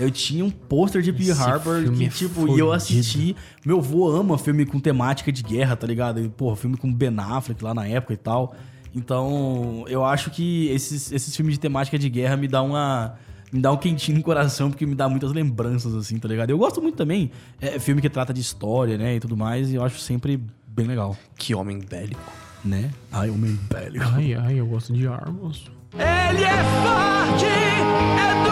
Eu 0.01 0.11
tinha 0.11 0.43
um 0.43 0.49
pôster 0.49 1.01
de 1.01 1.13
Pearl 1.13 1.39
Harbor 1.39 1.91
que, 1.91 2.05
é 2.05 2.09
tipo, 2.09 2.55
e 2.55 2.59
eu 2.59 2.71
assisti. 2.71 3.35
Meu 3.65 3.79
avô 3.79 4.09
ama 4.09 4.37
filme 4.37 4.65
com 4.65 4.79
temática 4.79 5.31
de 5.31 5.43
guerra, 5.43 5.75
tá 5.75 5.85
ligado? 5.85 6.19
E, 6.19 6.27
porra, 6.29 6.55
filme 6.55 6.75
com 6.77 6.91
Ben 6.93 7.13
Affleck 7.19 7.63
lá 7.63 7.73
na 7.73 7.87
época 7.87 8.13
e 8.13 8.17
tal. 8.17 8.55
Então, 8.93 9.85
eu 9.87 10.03
acho 10.03 10.29
que 10.31 10.67
esses, 10.69 11.11
esses 11.11 11.35
filmes 11.35 11.53
de 11.55 11.59
temática 11.59 11.97
de 11.97 12.09
guerra 12.09 12.35
me 12.35 12.47
dá 12.47 12.61
uma. 12.61 13.15
Me 13.53 13.59
dá 13.59 13.69
um 13.71 13.77
quentinho 13.77 14.17
no 14.17 14.23
coração, 14.23 14.69
porque 14.69 14.85
me 14.85 14.95
dá 14.95 15.09
muitas 15.09 15.33
lembranças, 15.33 15.93
assim, 15.93 16.17
tá 16.17 16.27
ligado? 16.27 16.49
Eu 16.51 16.57
gosto 16.57 16.81
muito 16.81 16.95
também. 16.95 17.31
É 17.59 17.77
filme 17.79 18.01
que 18.01 18.09
trata 18.09 18.33
de 18.33 18.39
história, 18.39 18.97
né? 18.97 19.15
E 19.15 19.19
tudo 19.19 19.35
mais, 19.35 19.69
e 19.71 19.75
eu 19.75 19.83
acho 19.83 19.99
sempre 19.99 20.41
bem 20.67 20.87
legal, 20.87 21.17
Que 21.37 21.53
homem 21.53 21.79
bélico. 21.79 22.21
né? 22.63 22.89
Ai, 23.11 23.29
homem 23.29 23.59
velho. 23.69 24.01
Ai, 24.13 24.33
ai, 24.35 24.59
eu 24.59 24.65
gosto 24.65 24.93
de 24.93 25.05
armas. 25.05 25.63
Ele 25.93 26.43
é 26.43 26.63
forte, 26.81 27.45
é 27.45 28.43
durão 28.43 28.50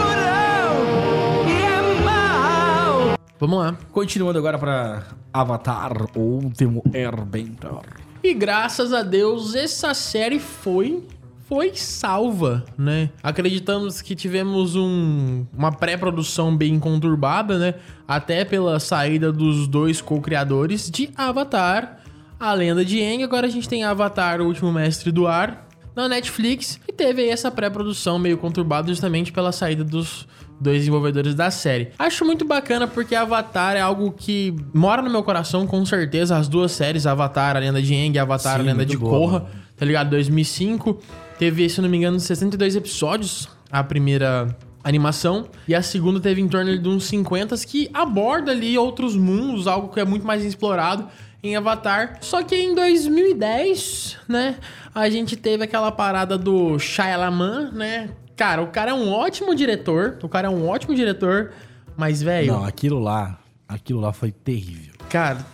Vamos 3.40 3.58
lá. 3.58 3.78
Continuando 3.94 4.38
agora 4.38 4.60
pra 4.60 5.04
Avatar, 5.32 5.94
o 6.14 6.20
último 6.20 6.84
Airbender. 6.94 7.80
E 8.22 8.34
graças 8.34 8.92
a 8.92 9.02
Deus, 9.02 9.56
essa 9.56 9.94
série 9.94 10.40
foi 10.40 11.08
foi 11.48 11.72
salva, 11.74 12.64
né? 12.78 13.10
Acreditamos 13.24 14.04
que 14.04 14.14
tivemos 14.14 14.76
um, 14.76 15.48
uma 15.58 15.72
pré-produção 15.72 16.56
bem 16.56 16.78
conturbada, 16.80 17.58
né? 17.58 17.76
Até 18.08 18.44
pela 18.46 18.80
saída 18.80 19.32
dos 19.32 19.68
dois 19.68 20.00
co-criadores 20.00 20.92
de 20.92 21.10
Avatar, 21.16 22.02
a 22.40 22.54
Lenda 22.54 22.86
de 22.86 23.02
Aang. 23.02 23.24
Agora 23.24 23.48
a 23.48 23.50
gente 23.50 23.68
tem 23.68 23.84
Avatar, 23.84 24.42
o 24.42 24.46
Último 24.46 24.72
Mestre 24.72 25.12
do 25.12 25.26
Ar, 25.26 25.66
na 25.96 26.08
Netflix. 26.08 26.80
E 26.88 26.94
teve 26.94 27.24
aí 27.24 27.30
essa 27.30 27.50
pré-produção 27.50 28.20
meio 28.20 28.38
conturbada 28.38 28.90
justamente 28.90 29.32
pela 29.32 29.52
saída 29.52 29.84
dos 29.84 30.28
dois 30.60 30.80
desenvolvedores 30.80 31.34
da 31.36 31.50
série. 31.50 31.90
Acho 31.98 32.26
muito 32.26 32.46
bacana 32.46 32.88
porque 32.88 33.16
Avatar 33.16 33.76
é 33.76 33.82
algo 33.82 34.12
que 34.12 34.56
mora 34.74 35.02
no 35.02 35.10
meu 35.10 35.24
coração, 35.24 35.66
com 35.66 35.86
certeza. 35.86 36.38
As 36.38 36.48
duas 36.48 36.72
séries, 36.72 37.06
Avatar, 37.06 37.56
a 37.56 37.60
Lenda 37.60 37.82
de 37.82 37.94
Aang 37.94 38.16
e 38.16 38.20
Avatar, 38.20 38.58
Sim, 38.58 38.62
a 38.62 38.72
Lenda 38.72 38.86
de 38.86 38.98
Korra, 38.98 39.46
tá 39.78 39.86
ligado? 39.86 40.10
2005. 40.10 41.00
Teve, 41.38 41.70
se 41.70 41.82
não 41.82 41.88
me 41.88 41.98
engano, 41.98 42.20
62 42.20 42.76
episódios, 42.76 43.48
a 43.72 43.84
primeira 43.84 44.56
animação. 44.84 45.48
E 45.68 45.76
a 45.76 45.82
segunda 45.82 46.20
teve 46.20 46.42
em 46.42 46.48
torno 46.48 46.78
de 46.78 46.88
uns 46.88 47.06
50, 47.06 47.56
que 47.66 47.90
aborda 47.94 48.52
ali 48.52 48.78
outros 48.78 49.16
mundos, 49.16 49.68
algo 49.68 49.90
que 49.90 50.00
é 50.00 50.06
muito 50.06 50.26
mais 50.26 50.44
explorado 50.44 51.08
em 51.42 51.56
Avatar. 51.56 52.18
Só 52.22 52.44
que 52.44 52.56
em 52.56 52.76
2010, 52.76 54.18
né, 54.28 54.56
a 54.94 55.10
gente 55.10 55.36
teve 55.36 55.64
aquela 55.64 55.92
parada 55.92 56.38
do 56.38 56.78
Shyamalan, 56.78 57.72
né? 57.72 58.10
Cara, 58.40 58.62
o 58.64 58.68
cara 58.68 58.92
é 58.92 58.94
um 58.94 59.12
ótimo 59.12 59.54
diretor, 59.54 60.18
o 60.24 60.30
cara 60.30 60.48
é 60.48 60.50
um 60.50 60.66
ótimo 60.66 60.96
diretor, 60.96 61.52
mas, 61.98 62.22
velho, 62.24 62.54
Não, 62.54 62.64
aquilo 62.64 62.98
lá, 62.98 63.38
aquilo 63.68 64.00
lá 64.00 64.14
foi 64.14 64.32
terrível. 64.32 64.94
cara, 65.10 65.46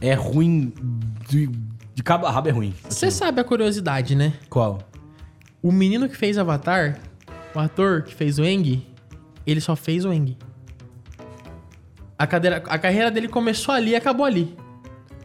É 0.00 0.14
ruim, 0.14 0.72
de, 1.28 1.46
de 1.94 2.02
cabo 2.02 2.24
a 2.24 2.30
rabo 2.30 2.48
é 2.48 2.50
ruim. 2.52 2.74
você 2.88 3.10
sabe 3.10 3.38
a 3.38 3.44
curiosidade, 3.44 4.14
né? 4.16 4.32
Qual? 4.48 4.78
O 5.62 5.70
menino 5.70 6.08
que 6.08 6.16
fez 6.16 6.38
Avatar, 6.38 6.98
o 7.54 7.58
ator 7.58 8.00
que 8.00 8.14
fez 8.14 8.38
o 8.38 8.44
Eng, 8.46 8.82
ele 9.46 9.60
só 9.60 9.76
fez 9.76 10.06
o 10.06 10.10
Eng. 10.10 10.38
A, 12.18 12.26
cadeira, 12.26 12.62
a 12.66 12.78
carreira 12.78 13.10
dele 13.10 13.28
começou 13.28 13.74
ali 13.74 13.90
e 13.90 13.94
acabou 13.96 14.24
ali. 14.24 14.56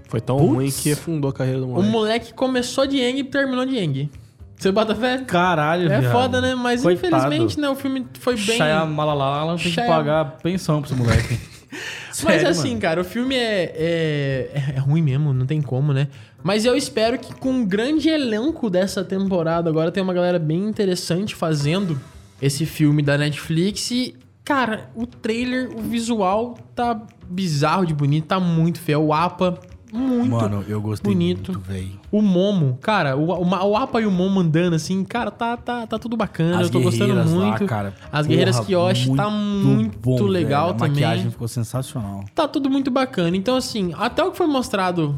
Foi 0.10 0.20
tão 0.20 0.38
Putz. 0.38 0.54
ruim 0.54 0.72
que 0.72 0.92
afundou 0.92 1.30
a 1.30 1.34
carreira 1.34 1.60
do 1.62 1.68
O 1.68 1.70
moleque. 1.70 1.90
moleque 1.92 2.34
começou 2.34 2.86
de 2.86 3.00
Eng 3.00 3.20
e 3.20 3.24
terminou 3.24 3.66
de 3.66 3.78
Eng. 3.78 4.10
Você 4.58 4.72
bota 4.72 4.96
fé? 4.96 5.20
Caralho, 5.20 5.92
É 5.92 6.00
viado. 6.00 6.12
foda, 6.12 6.42
né? 6.42 6.56
Mas 6.56 6.82
Coitado. 6.82 7.08
infelizmente, 7.16 7.60
né? 7.60 7.70
O 7.70 7.76
filme 7.76 8.06
foi 8.20 8.36
bem. 8.36 8.58
Shyamalan 8.58 9.56
tem 9.56 9.64
que 9.66 9.70
Shyam- 9.72 9.88
pagar 9.88 10.26
pensão 10.42 10.82
pra 10.82 10.90
esse 10.92 11.00
moleque. 11.00 11.40
Mas 12.24 12.42
Sério, 12.42 12.48
assim, 12.48 12.70
mano. 12.70 12.82
cara, 12.82 13.02
o 13.02 13.04
filme 13.04 13.36
é, 13.36 13.72
é, 13.76 14.74
é 14.76 14.80
ruim 14.80 15.02
mesmo, 15.04 15.32
não 15.34 15.46
tem 15.46 15.62
como, 15.62 15.94
né? 15.94 16.08
Mas 16.42 16.66
eu 16.66 16.76
espero 16.76 17.20
que 17.20 17.34
com 17.36 17.62
o 17.62 17.66
grande 17.66 18.10
elenco 18.10 18.70
dessa 18.70 19.04
temporada, 19.04 19.70
agora 19.70 19.92
tem 19.92 20.02
uma 20.02 20.14
galera 20.14 20.40
bem 20.40 20.64
interessante 20.64 21.36
fazendo 21.36 22.00
esse 22.42 22.66
filme 22.66 23.04
da 23.04 23.18
Netflix. 23.18 23.92
E, 23.92 24.16
cara, 24.44 24.90
o 24.96 25.06
trailer, 25.06 25.70
o 25.78 25.82
visual 25.82 26.58
tá 26.74 27.00
bizarro 27.30 27.86
de 27.86 27.94
bonito, 27.94 28.26
tá 28.28 28.40
muito 28.40 28.80
feio. 28.80 29.02
O 29.02 29.14
APA, 29.14 29.60
muito 29.94 30.30
Mano, 30.32 30.66
eu 30.68 30.82
gostei 30.82 31.14
bonito. 31.14 31.52
muito, 31.54 31.66
velho. 31.68 32.00
O 32.12 32.22
Momo, 32.22 32.78
cara, 32.82 33.16
o, 33.16 33.30
o, 33.30 33.48
o 33.70 33.78
APA 33.78 34.02
e 34.02 34.06
o 34.06 34.12
Momo 34.12 34.40
andando 34.40 34.76
assim, 34.76 35.04
cara, 35.04 35.32
tá, 35.32 35.56
tá, 35.56 35.88
tá 35.88 35.98
tudo 36.00 36.18
bacana, 36.18 36.60
As 36.60 36.68
eu 36.68 36.72
tô 36.74 36.82
gostando 36.82 37.14
guerreiras 37.14 37.34
lá, 37.34 37.46
muito. 37.46 37.66
cara, 37.66 37.94
As 38.12 38.28
Guerreiras 38.28 38.56
porra, 38.58 38.68
Kyoshi 38.68 39.16
tá 39.16 39.30
muito 39.30 39.98
bom, 40.00 40.22
legal 40.24 40.74
também. 40.74 41.04
A 41.04 41.08
maquiagem 41.08 41.32
ficou 41.32 41.48
sensacional. 41.48 42.24
Tá 42.36 42.48
tudo 42.48 42.70
muito 42.70 42.92
bacana. 42.92 43.36
Então, 43.38 43.56
assim, 43.56 43.94
até 43.98 44.24
o 44.24 44.32
que 44.32 44.38
foi 44.38 44.48
mostrado 44.48 45.16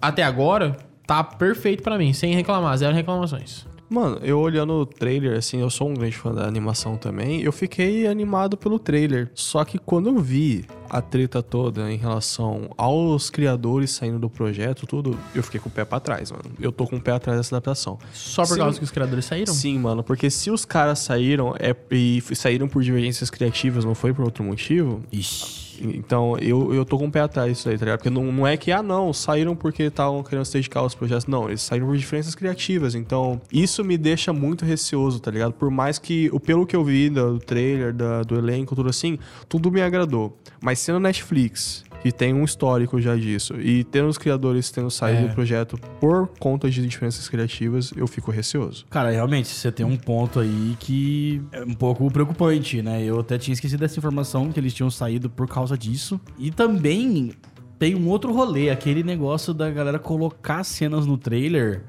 até 0.00 0.22
agora, 0.22 0.76
tá 1.06 1.22
perfeito 1.24 1.82
pra 1.82 1.98
mim, 1.98 2.12
sem 2.12 2.34
reclamar, 2.34 2.76
zero 2.76 2.94
reclamações. 2.94 3.66
Mano, 3.92 4.18
eu 4.22 4.40
olhando 4.40 4.72
o 4.72 4.86
trailer, 4.86 5.36
assim, 5.36 5.60
eu 5.60 5.68
sou 5.68 5.86
um 5.86 5.92
grande 5.92 6.16
fã 6.16 6.32
da 6.32 6.46
animação 6.46 6.96
também, 6.96 7.42
eu 7.42 7.52
fiquei 7.52 8.06
animado 8.06 8.56
pelo 8.56 8.78
trailer. 8.78 9.30
Só 9.34 9.62
que 9.66 9.76
quando 9.76 10.08
eu 10.08 10.18
vi 10.18 10.64
a 10.88 11.02
treta 11.02 11.42
toda 11.42 11.92
em 11.92 11.98
relação 11.98 12.70
aos 12.78 13.28
criadores 13.28 13.90
saindo 13.90 14.18
do 14.18 14.30
projeto, 14.30 14.86
tudo, 14.86 15.18
eu 15.34 15.42
fiquei 15.42 15.60
com 15.60 15.68
o 15.68 15.72
pé 15.72 15.84
pra 15.84 16.00
trás, 16.00 16.30
mano. 16.30 16.44
Eu 16.58 16.72
tô 16.72 16.86
com 16.86 16.96
o 16.96 17.00
pé 17.00 17.12
atrás 17.12 17.38
dessa 17.38 17.54
adaptação. 17.54 17.98
Só 18.14 18.44
por 18.46 18.54
Sim. 18.54 18.60
causa 18.60 18.78
que 18.78 18.84
os 18.84 18.90
criadores 18.90 19.26
saíram? 19.26 19.52
Sim, 19.52 19.78
mano, 19.78 20.02
porque 20.02 20.30
se 20.30 20.50
os 20.50 20.64
caras 20.64 20.98
saíram 20.98 21.54
é, 21.58 21.76
e 21.90 22.22
saíram 22.34 22.68
por 22.68 22.82
divergências 22.82 23.28
criativas, 23.28 23.84
não 23.84 23.94
foi 23.94 24.14
por 24.14 24.24
outro 24.24 24.42
motivo, 24.42 25.02
Ixi. 25.12 25.61
Então 25.82 26.36
eu, 26.38 26.72
eu 26.74 26.84
tô 26.84 26.98
com 26.98 27.06
o 27.06 27.10
pé 27.10 27.20
atrás 27.20 27.52
disso 27.52 27.68
aí, 27.68 27.76
tá 27.78 27.84
ligado? 27.84 27.98
Porque 27.98 28.10
não, 28.10 28.30
não 28.32 28.46
é 28.46 28.56
que, 28.56 28.70
ah, 28.72 28.82
não, 28.82 29.12
saíram 29.12 29.54
porque 29.56 29.84
estavam 29.84 30.22
querendo 30.22 30.48
dedicar 30.50 30.80
aos 30.80 30.94
projetos. 30.94 31.26
Não, 31.26 31.48
eles 31.48 31.62
saíram 31.62 31.86
por 31.86 31.96
diferenças 31.96 32.34
criativas. 32.34 32.94
Então, 32.94 33.40
isso 33.52 33.84
me 33.84 33.98
deixa 33.98 34.32
muito 34.32 34.64
receoso, 34.64 35.18
tá 35.20 35.30
ligado? 35.30 35.52
Por 35.52 35.70
mais 35.70 35.98
que, 35.98 36.30
pelo 36.40 36.66
que 36.66 36.76
eu 36.76 36.84
vi 36.84 37.10
do 37.10 37.38
trailer, 37.38 37.92
da- 37.92 38.22
do 38.22 38.36
elenco, 38.36 38.74
tudo 38.74 38.90
assim, 38.90 39.18
tudo 39.48 39.70
me 39.70 39.82
agradou. 39.82 40.36
Mas 40.60 40.78
sendo 40.78 41.00
Netflix, 41.00 41.84
que 42.02 42.10
tem 42.10 42.34
um 42.34 42.44
histórico 42.44 43.00
já 43.00 43.14
disso, 43.16 43.54
e 43.60 43.84
tendo 43.84 44.08
os 44.08 44.18
criadores 44.18 44.70
tendo 44.70 44.90
saído 44.90 45.24
É. 45.24 45.28
do 45.28 45.34
projeto 45.34 45.78
por 46.00 46.26
conta 46.38 46.68
de 46.68 46.86
diferenças 46.86 47.28
criativas, 47.28 47.92
eu 47.96 48.06
fico 48.06 48.30
receoso. 48.30 48.84
Cara, 48.90 49.10
realmente, 49.10 49.48
você 49.48 49.70
tem 49.70 49.86
um 49.86 49.96
ponto 49.96 50.40
aí 50.40 50.76
que 50.80 51.40
é 51.52 51.62
um 51.62 51.74
pouco 51.74 52.10
preocupante, 52.10 52.82
né? 52.82 53.02
Eu 53.04 53.20
até 53.20 53.38
tinha 53.38 53.52
esquecido 53.52 53.80
dessa 53.80 53.98
informação 53.98 54.50
que 54.50 54.58
eles 54.58 54.74
tinham 54.74 54.90
saído 54.90 55.30
por 55.30 55.46
causa 55.46 55.78
disso. 55.78 56.20
E 56.38 56.50
também 56.50 57.32
tem 57.78 57.94
um 57.94 58.08
outro 58.08 58.32
rolê, 58.32 58.70
aquele 58.70 59.02
negócio 59.02 59.52
da 59.54 59.70
galera 59.70 59.98
colocar 59.98 60.62
cenas 60.64 61.06
no 61.06 61.16
trailer 61.18 61.82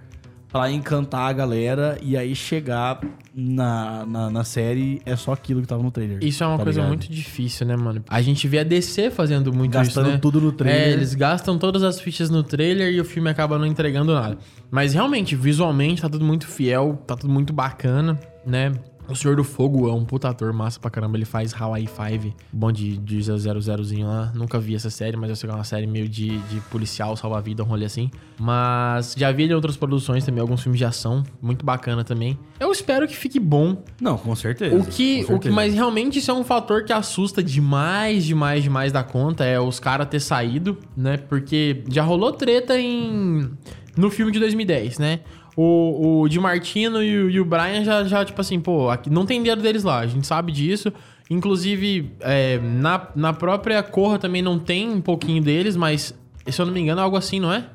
pra 0.54 0.70
encantar 0.70 1.32
a 1.32 1.34
galera 1.34 1.98
e 2.00 2.16
aí 2.16 2.36
chegar 2.36 3.02
na, 3.34 4.06
na, 4.06 4.30
na 4.30 4.44
série 4.44 5.02
é 5.04 5.16
só 5.16 5.34
aquilo 5.34 5.62
que 5.62 5.68
tava 5.68 5.82
no 5.82 5.90
trailer. 5.90 6.20
Isso 6.22 6.44
é 6.44 6.48
uma 6.48 6.60
tá 6.60 6.64
coisa 6.64 6.80
ligado? 6.82 6.90
muito 6.90 7.12
difícil, 7.12 7.66
né, 7.66 7.76
mano? 7.76 8.06
A 8.08 8.22
gente 8.22 8.48
vê 8.48 8.60
a 8.60 8.64
DC 8.64 9.10
fazendo 9.10 9.52
muito 9.52 9.72
Gastando 9.72 10.06
isso, 10.06 10.14
né? 10.14 10.20
tudo 10.22 10.40
no 10.40 10.52
trailer. 10.52 10.90
É, 10.90 10.92
eles 10.92 11.16
gastam 11.16 11.58
todas 11.58 11.82
as 11.82 12.00
fichas 12.00 12.30
no 12.30 12.44
trailer 12.44 12.94
e 12.94 13.02
o 13.02 13.04
filme 13.04 13.32
acaba 13.32 13.58
não 13.58 13.66
entregando 13.66 14.14
nada. 14.14 14.38
Mas 14.70 14.94
realmente, 14.94 15.36
visualmente, 15.36 16.04
tá 16.04 16.10
tudo 16.10 16.24
muito 16.24 16.46
fiel, 16.46 17.02
tá 17.08 17.16
tudo 17.16 17.34
muito 17.34 17.52
bacana, 17.52 18.20
né? 18.46 18.74
O 19.08 19.16
Senhor 19.16 19.36
do 19.36 19.44
Fogo 19.44 19.90
é 19.90 19.94
um 19.94 20.06
puta 20.06 20.30
ator 20.30 20.54
massa 20.54 20.80
pra 20.80 20.90
caramba. 20.90 21.18
Ele 21.18 21.26
faz 21.26 21.54
Hawaii 21.54 21.88
5, 21.88 22.36
bom 22.52 22.72
de, 22.72 22.98
de 22.98 23.18
00zinho 23.18 24.06
lá. 24.06 24.32
Nunca 24.34 24.60
vi 24.60 24.76
essa 24.76 24.90
série, 24.90 25.18
mas 25.18 25.30
eu 25.30 25.36
sei 25.36 25.50
que 25.50 25.54
é 25.54 25.58
uma 25.58 25.64
série 25.64 25.86
meio 25.86 26.08
de, 26.08 26.38
de 26.38 26.60
policial, 26.72 27.16
salva-vida, 27.18 27.64
um 27.64 27.66
rolê 27.66 27.86
assim. 27.86 28.10
Mas 28.40 29.14
já 29.18 29.32
vi 29.32 29.44
ele 29.44 29.54
em 29.54 29.56
outras 29.56 29.76
produções 29.76 30.26
também, 30.26 30.42
alguns 30.42 30.62
filmes 30.62 30.80
de 30.80 30.86
ação. 30.86 31.24
Muito 31.42 31.66
bacana 31.66 32.04
também. 32.04 32.40
Eu 32.60 32.72
espero 32.72 33.08
que 33.08 33.16
fique 33.16 33.40
bom. 33.40 33.84
Não, 34.00 34.18
com 34.18 34.36
certeza. 34.36 34.76
O 34.76 34.86
que, 34.86 35.24
com 35.26 35.36
o 35.36 35.40
que, 35.40 35.50
certeza. 35.50 35.56
mas 35.56 35.74
realmente 35.74 36.20
isso 36.20 36.32
é 36.32 36.34
um 36.34 36.44
fator 36.44 36.86
que 36.86 36.94
assusta 36.94 37.44
demais, 37.44 38.24
demais, 38.24 38.64
demais 38.64 38.92
da 38.92 39.04
conta, 39.04 39.44
é 39.44 39.60
os 39.60 39.80
caras 39.80 40.08
ter 40.08 40.22
saído, 40.22 40.78
né? 40.96 41.18
Porque 41.18 41.84
já 41.90 42.04
rolou 42.04 42.32
treta 42.32 42.80
em 42.80 43.52
no 43.96 44.10
filme 44.10 44.32
de 44.32 44.40
2010, 44.40 44.98
né? 44.98 45.20
O, 45.56 46.22
o 46.22 46.30
Di 46.30 46.40
Martino 46.40 47.04
e 47.04 47.24
o, 47.24 47.30
e 47.30 47.40
o 47.40 47.46
Brian 47.46 47.84
já, 47.84 48.04
já, 48.04 48.26
tipo 48.26 48.42
assim, 48.42 48.60
pô, 48.60 48.90
aqui, 48.90 49.10
não 49.10 49.26
tem 49.26 49.42
dedo 49.42 49.62
deles 49.62 49.84
lá, 49.84 50.00
a 50.00 50.08
gente 50.08 50.26
sabe 50.26 50.52
disso. 50.52 50.92
Inclusive, 51.30 52.12
é, 52.20 52.60
na, 52.60 53.08
na 53.16 53.34
própria 53.34 53.82
Corra 53.82 54.20
também 54.20 54.42
não 54.42 54.60
tem 54.60 54.90
um 54.90 55.02
pouquinho 55.02 55.42
deles, 55.42 55.76
mas 55.76 56.14
se 56.48 56.62
eu 56.62 56.66
não 56.66 56.74
me 56.74 56.80
engano 56.80 57.00
é 57.00 57.04
algo 57.04 57.16
assim, 57.16 57.40
não 57.40 57.52
é? 57.52 57.66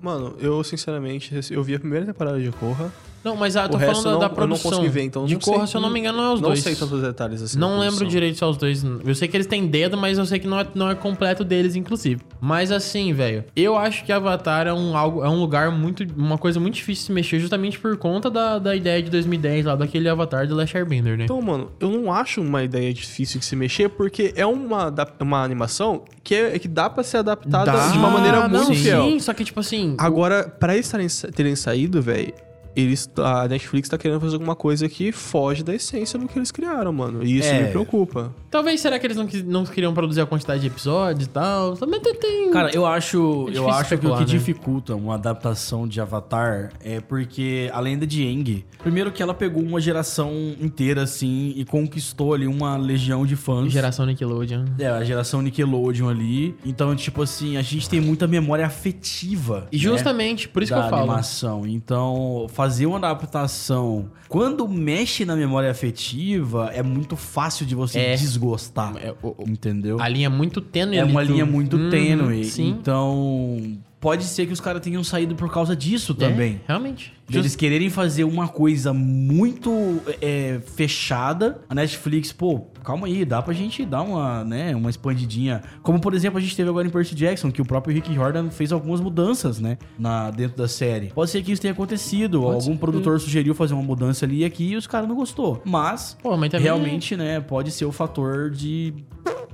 Mano, 0.00 0.36
eu 0.38 0.62
sinceramente, 0.62 1.34
eu 1.50 1.62
vi 1.62 1.74
a 1.74 1.80
primeira 1.80 2.06
temporada 2.06 2.40
de 2.40 2.50
Corra. 2.52 2.92
Não, 3.26 3.34
mas 3.34 3.56
ah, 3.56 3.68
tô 3.68 3.76
falando 3.76 4.04
da, 4.04 4.08
eu 4.08 4.12
não, 4.12 4.18
da 4.20 4.26
eu 4.26 4.28
não 4.28 4.34
produção. 4.36 4.70
consegui 4.70 4.88
ver, 4.88 5.02
então 5.02 5.26
de 5.26 5.34
não 5.34 5.40
Corra, 5.40 5.58
sei, 5.58 5.66
se 5.66 5.76
eu 5.76 5.80
não 5.80 5.90
me 5.90 5.98
engano, 5.98 6.18
não 6.18 6.24
é 6.30 6.34
os 6.34 6.40
não 6.40 6.50
dois. 6.50 6.60
sei 6.62 6.76
tantos 6.76 7.02
detalhes 7.02 7.42
assim. 7.42 7.58
Não 7.58 7.70
lembro 7.80 7.96
produção. 7.96 8.06
direito 8.08 8.38
se 8.38 8.44
é 8.44 8.46
os 8.46 8.56
dois. 8.56 8.84
Eu 9.04 9.14
sei 9.16 9.26
que 9.26 9.36
eles 9.36 9.48
têm 9.48 9.66
dedo, 9.66 9.96
mas 9.96 10.16
eu 10.16 10.24
sei 10.24 10.38
que 10.38 10.46
não 10.46 10.60
é, 10.60 10.66
não 10.76 10.88
é 10.88 10.94
completo 10.94 11.42
deles, 11.42 11.74
inclusive. 11.74 12.20
Mas 12.40 12.70
assim, 12.70 13.12
velho, 13.12 13.42
eu 13.56 13.76
acho 13.76 14.04
que 14.04 14.12
Avatar 14.12 14.68
é 14.68 14.72
um, 14.72 14.96
algo, 14.96 15.24
é 15.24 15.28
um 15.28 15.40
lugar 15.40 15.72
muito. 15.72 16.06
Uma 16.16 16.38
coisa 16.38 16.60
muito 16.60 16.74
difícil 16.74 17.00
de 17.02 17.06
se 17.06 17.12
mexer, 17.12 17.40
justamente 17.40 17.80
por 17.80 17.96
conta 17.96 18.30
da, 18.30 18.60
da 18.60 18.76
ideia 18.76 19.02
de 19.02 19.10
2010 19.10 19.66
lá, 19.66 19.74
daquele 19.74 20.08
Avatar 20.08 20.46
do 20.46 20.54
Last 20.54 20.76
Airbender, 20.76 21.18
né? 21.18 21.24
Então, 21.24 21.42
mano, 21.42 21.72
eu 21.80 21.90
não 21.90 22.12
acho 22.12 22.40
uma 22.40 22.62
ideia 22.62 22.94
difícil 22.94 23.40
de 23.40 23.44
se 23.46 23.56
mexer, 23.56 23.88
porque 23.88 24.32
é 24.36 24.46
uma, 24.46 24.94
uma 25.18 25.42
animação 25.42 26.04
que, 26.22 26.32
é, 26.32 26.58
que 26.60 26.68
dá 26.68 26.88
pra 26.88 27.02
ser 27.02 27.16
adaptada 27.16 27.72
Dá, 27.72 27.88
de 27.88 27.98
uma 27.98 28.08
maneira 28.08 28.44
Ah, 28.44 28.48
não, 28.48 28.66
muito 28.66 28.80
fiel. 28.80 29.02
Sim, 29.02 29.18
só 29.18 29.34
que 29.34 29.44
tipo 29.44 29.58
assim. 29.58 29.96
Agora, 29.98 30.48
pra 30.48 30.74
eles 30.76 30.92
terem 31.34 31.56
saído, 31.56 32.00
velho, 32.00 32.32
eles, 32.76 33.10
a 33.16 33.48
Netflix 33.48 33.88
tá 33.88 33.96
querendo 33.98 34.20
fazer 34.20 34.34
alguma 34.34 34.54
coisa 34.54 34.88
que 34.88 35.10
foge 35.10 35.62
da 35.64 35.74
essência 35.74 36.18
do 36.18 36.28
que 36.28 36.38
eles 36.38 36.50
criaram, 36.52 36.92
mano. 36.92 37.24
E 37.24 37.38
isso 37.38 37.48
É. 37.48 37.62
me 37.64 37.68
preocupa. 37.70 38.34
Talvez 38.50 38.80
será 38.80 38.98
que 38.98 39.06
eles 39.06 39.16
não, 39.16 39.26
não 39.46 39.64
queriam 39.64 39.92
produzir 39.94 40.20
a 40.20 40.26
quantidade 40.26 40.60
de 40.60 40.66
episódios 40.66 41.26
e 41.26 41.28
tal? 41.30 41.76
Também 41.76 42.00
tem. 42.00 42.14
tem- 42.14 42.50
Cara, 42.50 42.70
eu 42.74 42.86
acho, 42.86 43.48
É 43.52 43.58
eu 43.58 43.68
acho 43.68 43.96
que 43.98 44.06
o 44.06 44.12
que 44.14 44.20
né? 44.20 44.24
dificulta 44.24 44.94
uma 44.94 45.14
adaptação 45.14 45.86
de 45.88 46.00
Avatar 46.00 46.72
é 46.82 47.00
porque 47.00 47.70
a 47.72 47.80
lenda 47.80 48.06
de 48.06 48.22
Aang, 48.26 48.64
primeiro 48.78 49.10
que 49.10 49.22
ela 49.22 49.34
pegou 49.34 49.62
uma 49.62 49.80
geração 49.80 50.32
inteira 50.60 51.02
assim 51.02 51.52
e 51.56 51.64
conquistou 51.64 52.34
ali 52.34 52.46
uma 52.46 52.76
legião 52.76 53.26
de 53.26 53.36
fãs. 53.36 53.72
Geração 53.72 54.06
Nickelodeon. 54.06 54.64
É, 54.78 54.86
a 54.88 55.02
geração 55.04 55.42
Nickelodeon 55.42 56.08
ali. 56.08 56.54
Então, 56.64 56.94
tipo 56.96 57.22
assim, 57.22 57.56
a 57.56 57.62
gente 57.62 57.88
tem 57.88 58.00
muita 58.00 58.26
memória 58.26 58.64
afetiva. 58.66 59.68
E 59.72 59.76
né, 59.76 59.82
justamente, 59.82 60.48
por 60.48 60.62
isso 60.62 60.72
que 60.72 60.78
da 60.78 60.86
eu 60.86 60.90
falo. 60.90 61.02
animação. 61.02 61.66
Então, 61.66 62.46
fazer 62.66 62.86
uma 62.86 62.96
adaptação 62.98 64.10
quando 64.28 64.66
mexe 64.68 65.24
na 65.24 65.36
memória 65.36 65.70
afetiva 65.70 66.70
é 66.74 66.82
muito 66.82 67.16
fácil 67.16 67.64
de 67.64 67.74
você 67.76 67.98
É. 68.00 68.16
desgostar. 68.16 68.94
É, 68.96 69.14
o- 69.22 69.36
entendeu? 69.46 70.00
A 70.00 70.08
linha 70.08 70.26
é 70.26 70.28
muito 70.28 70.60
tênue 70.60 70.96
É 70.98 71.04
uma 71.04 71.22
linha 71.22 71.46
muito 71.46 71.76
Uhum, 71.76 71.90
tênue. 71.90 72.44
Sim. 72.44 72.70
Então, 72.70 73.78
pode 74.00 74.24
ser 74.24 74.46
que 74.46 74.52
os 74.52 74.60
caras 74.60 74.80
tenham 74.82 75.02
saído 75.02 75.34
por 75.34 75.50
causa 75.52 75.74
disso 75.74 76.14
também. 76.14 76.60
É, 76.64 76.68
realmente. 76.68 77.12
Eles 77.32 77.56
quererem 77.56 77.90
fazer 77.90 78.22
uma 78.22 78.46
coisa 78.46 78.92
muito 78.92 80.00
é, 80.22 80.60
fechada. 80.76 81.60
A 81.68 81.74
Netflix, 81.74 82.32
pô, 82.32 82.60
calma 82.84 83.08
aí, 83.08 83.24
dá 83.24 83.42
pra 83.42 83.52
gente 83.52 83.84
dar 83.84 84.02
uma, 84.02 84.44
né, 84.44 84.76
uma 84.76 84.88
expandidinha. 84.88 85.60
Como, 85.82 86.00
por 86.00 86.14
exemplo, 86.14 86.38
a 86.38 86.40
gente 86.40 86.54
teve 86.54 86.70
agora 86.70 86.86
em 86.86 86.90
Percy 86.90 87.16
Jackson, 87.16 87.50
que 87.50 87.60
o 87.60 87.64
próprio 87.64 87.92
Rick 87.92 88.14
Jordan 88.14 88.48
fez 88.50 88.70
algumas 88.70 89.00
mudanças, 89.00 89.58
né, 89.58 89.76
na, 89.98 90.30
dentro 90.30 90.56
da 90.56 90.68
série. 90.68 91.08
Pode 91.08 91.30
ser 91.30 91.42
que 91.42 91.50
isso 91.50 91.60
tenha 91.60 91.72
acontecido. 91.72 92.42
Pode 92.42 92.54
Algum 92.54 92.74
ser. 92.74 92.78
produtor 92.78 93.20
sugeriu 93.20 93.54
fazer 93.56 93.74
uma 93.74 93.82
mudança 93.82 94.24
ali 94.24 94.42
e 94.42 94.44
aqui 94.44 94.70
e 94.70 94.76
os 94.76 94.86
caras 94.86 95.08
não 95.08 95.16
gostou. 95.16 95.60
Mas, 95.64 96.16
Pô, 96.22 96.36
mas 96.36 96.48
também- 96.50 96.64
realmente, 96.64 97.16
né, 97.16 97.40
pode 97.40 97.72
ser 97.72 97.86
o 97.86 97.92
fator 97.92 98.50
de... 98.50 98.94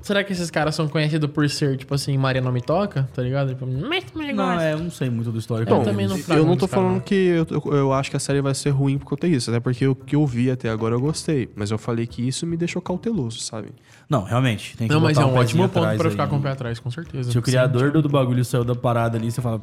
Será 0.03 0.25
que 0.25 0.33
esses 0.33 0.51
caras 0.51 0.75
são 0.75 0.88
conhecidos 0.88 1.31
por 1.31 1.49
ser, 1.49 1.77
tipo 1.77 1.95
assim, 1.95 2.19
Maria 2.19 2.41
não 2.43 2.51
me 2.51 2.61
toca? 2.61 3.09
Tá 3.15 3.23
ligado? 3.23 3.51
Tipo, 3.51 3.65
"Mete 3.67 4.07
meu 4.17 4.27
Não, 4.27 4.47
negócio." 4.49 4.61
é, 4.61 4.73
eu 4.73 4.79
não 4.81 4.91
sei 4.91 5.09
muito 5.09 5.31
do 5.31 5.38
histórico. 5.38 5.71
Eu 5.73 5.77
Bom, 5.79 5.85
também 5.85 6.09
não 6.09 6.19
eu 6.37 6.45
não 6.45 6.57
tô 6.57 6.67
falando 6.67 7.01
que 7.01 7.15
eu, 7.15 7.47
eu- 7.51 7.73
eu 7.75 7.93
acho 7.93 8.11
que 8.11 8.17
a 8.17 8.21
série 8.21 8.41
vai 8.41 8.53
ser 8.55 8.71
ruim 8.71 8.99
por 8.99 9.07
conta 9.07 9.29
disso, 9.29 9.51
até 9.51 9.61
porque 9.61 9.87
o 9.87 9.95
que 9.95 10.17
eu 10.17 10.27
vi 10.27 10.51
até 10.51 10.69
agora 10.69 10.95
eu 10.97 11.01
gostei. 11.01 11.49
Mas 11.55 11.71
eu 11.71 11.79
falei 11.79 12.07
que 12.07 12.27
isso 12.27 12.45
me 12.47 12.57
deixou 12.57 12.83
cauteloso, 12.83 13.38
sabe? 13.38 13.69
Não, 14.11 14.25
realmente. 14.25 14.77
Tem 14.77 14.88
que 14.88 14.93
Não, 14.93 15.01
mas 15.01 15.17
é 15.17 15.21
um 15.21 15.25
pezinho 15.27 15.41
ótimo 15.41 15.69
ponto 15.69 15.97
pra 15.97 16.11
ficar 16.11 16.27
com 16.27 16.37
o 16.37 16.43
pé 16.43 16.51
atrás, 16.51 16.79
com 16.81 16.91
certeza. 16.91 17.31
Se 17.31 17.38
o 17.38 17.43
criador 17.43 17.93
do, 17.93 18.03
do 18.03 18.09
bagulho 18.09 18.45
saiu 18.45 18.65
da 18.65 18.75
parada 18.75 19.17
ali, 19.17 19.31
você 19.31 19.41
fala. 19.41 19.62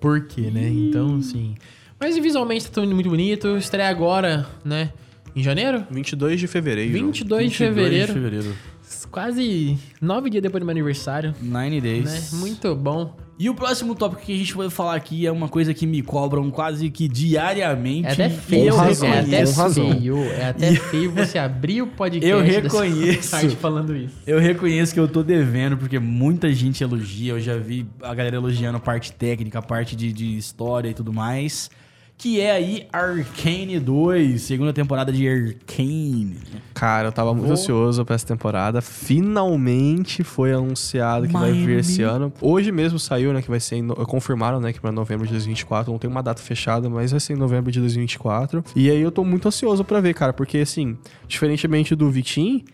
Por 0.00 0.26
quê, 0.26 0.50
né? 0.50 0.68
Então, 0.68 1.22
sim. 1.22 1.54
Mas 1.98 2.16
visualmente 2.18 2.66
tá 2.66 2.72
tudo 2.82 2.94
muito 2.94 3.08
bonito. 3.08 3.56
Estreia 3.56 3.88
agora, 3.88 4.46
né? 4.64 4.92
Em 5.34 5.42
janeiro? 5.42 5.84
22 5.90 6.38
de 6.40 6.46
fevereiro. 6.46 6.92
22 6.92 7.52
de 7.52 7.58
22 7.58 7.76
fevereiro. 7.76 8.06
de 8.06 8.12
fevereiro. 8.12 8.54
Quase 9.10 9.78
nove 10.00 10.30
dias 10.30 10.42
depois 10.42 10.60
do 10.60 10.64
meu 10.66 10.72
aniversário. 10.72 11.34
Nine 11.40 11.76
Né? 11.76 11.80
days. 11.80 12.32
Muito 12.32 12.74
bom. 12.74 13.16
E 13.40 13.48
o 13.48 13.54
próximo 13.54 13.94
tópico 13.94 14.22
que 14.22 14.34
a 14.34 14.36
gente 14.36 14.52
vai 14.52 14.68
falar 14.68 14.96
aqui 14.96 15.24
é 15.24 15.30
uma 15.30 15.48
coisa 15.48 15.72
que 15.72 15.86
me 15.86 16.02
cobram 16.02 16.50
quase 16.50 16.90
que 16.90 17.06
diariamente. 17.06 18.08
É 18.08 18.12
até 18.12 18.28
feio, 18.28 18.66
eu 18.70 18.74
Com 18.74 18.82
é 18.82 18.84
razão, 18.86 19.12
até 19.12 19.38
razão. 19.44 19.92
feio. 19.92 20.24
É 20.24 20.44
até 20.48 20.74
feio 20.74 21.12
você 21.12 21.38
abrir 21.38 21.82
o 21.82 21.86
podcast. 21.86 22.28
Eu 22.28 22.40
reconheço. 22.42 23.30
parte 23.30 23.54
falando 23.54 23.94
isso. 23.96 24.16
Eu 24.26 24.40
reconheço 24.40 24.92
que 24.92 24.98
eu 24.98 25.06
tô 25.06 25.22
devendo, 25.22 25.76
porque 25.76 26.00
muita 26.00 26.52
gente 26.52 26.82
elogia. 26.82 27.34
Eu 27.34 27.40
já 27.40 27.56
vi 27.56 27.86
a 28.02 28.12
galera 28.12 28.34
elogiando 28.34 28.76
a 28.76 28.80
parte 28.80 29.12
técnica, 29.12 29.60
a 29.60 29.62
parte 29.62 29.94
de, 29.94 30.12
de 30.12 30.36
história 30.36 30.88
e 30.88 30.94
tudo 30.94 31.12
mais. 31.12 31.70
Que 32.20 32.40
é 32.40 32.50
aí 32.50 32.84
Arcane 32.92 33.78
2, 33.78 34.42
segunda 34.42 34.72
temporada 34.72 35.12
de 35.12 35.28
Arcane. 35.28 36.36
Cara, 36.74 37.08
eu 37.08 37.12
tava 37.12 37.32
muito 37.32 37.44
Vou- 37.44 37.52
ansioso 37.52 38.04
pra 38.04 38.16
essa 38.16 38.26
temporada. 38.26 38.80
Finalmente 38.82 40.24
foi 40.24 40.52
anunciado 40.52 41.28
que 41.28 41.32
vai 41.32 41.50
Miami. 41.52 41.64
vir 41.66 41.78
esse 41.78 42.02
ano. 42.02 42.32
Hoje 42.40 42.72
mesmo 42.72 42.98
saiu, 42.98 43.32
né? 43.32 43.40
Que 43.40 43.48
vai 43.48 43.60
ser. 43.60 43.76
Em. 43.76 43.86
Confirmaram, 43.86 44.58
né? 44.58 44.72
Que 44.72 44.80
pra 44.80 44.90
novembro 44.90 45.26
de 45.26 45.32
2024. 45.32 45.92
Não 45.92 45.98
tem 45.98 46.10
uma 46.10 46.22
data 46.22 46.42
fechada, 46.42 46.90
mas 46.90 47.12
vai 47.12 47.20
ser 47.20 47.34
em 47.34 47.36
novembro 47.36 47.70
de 47.70 47.78
2024. 47.78 48.64
E 48.74 48.90
aí 48.90 49.00
eu 49.00 49.12
tô 49.12 49.22
muito 49.22 49.46
ansioso 49.46 49.84
pra 49.84 50.00
ver, 50.00 50.12
cara. 50.14 50.32
Porque, 50.32 50.58
assim, 50.58 50.98
diferentemente 51.28 51.94
do 51.94 52.10
Vitim, 52.10 52.64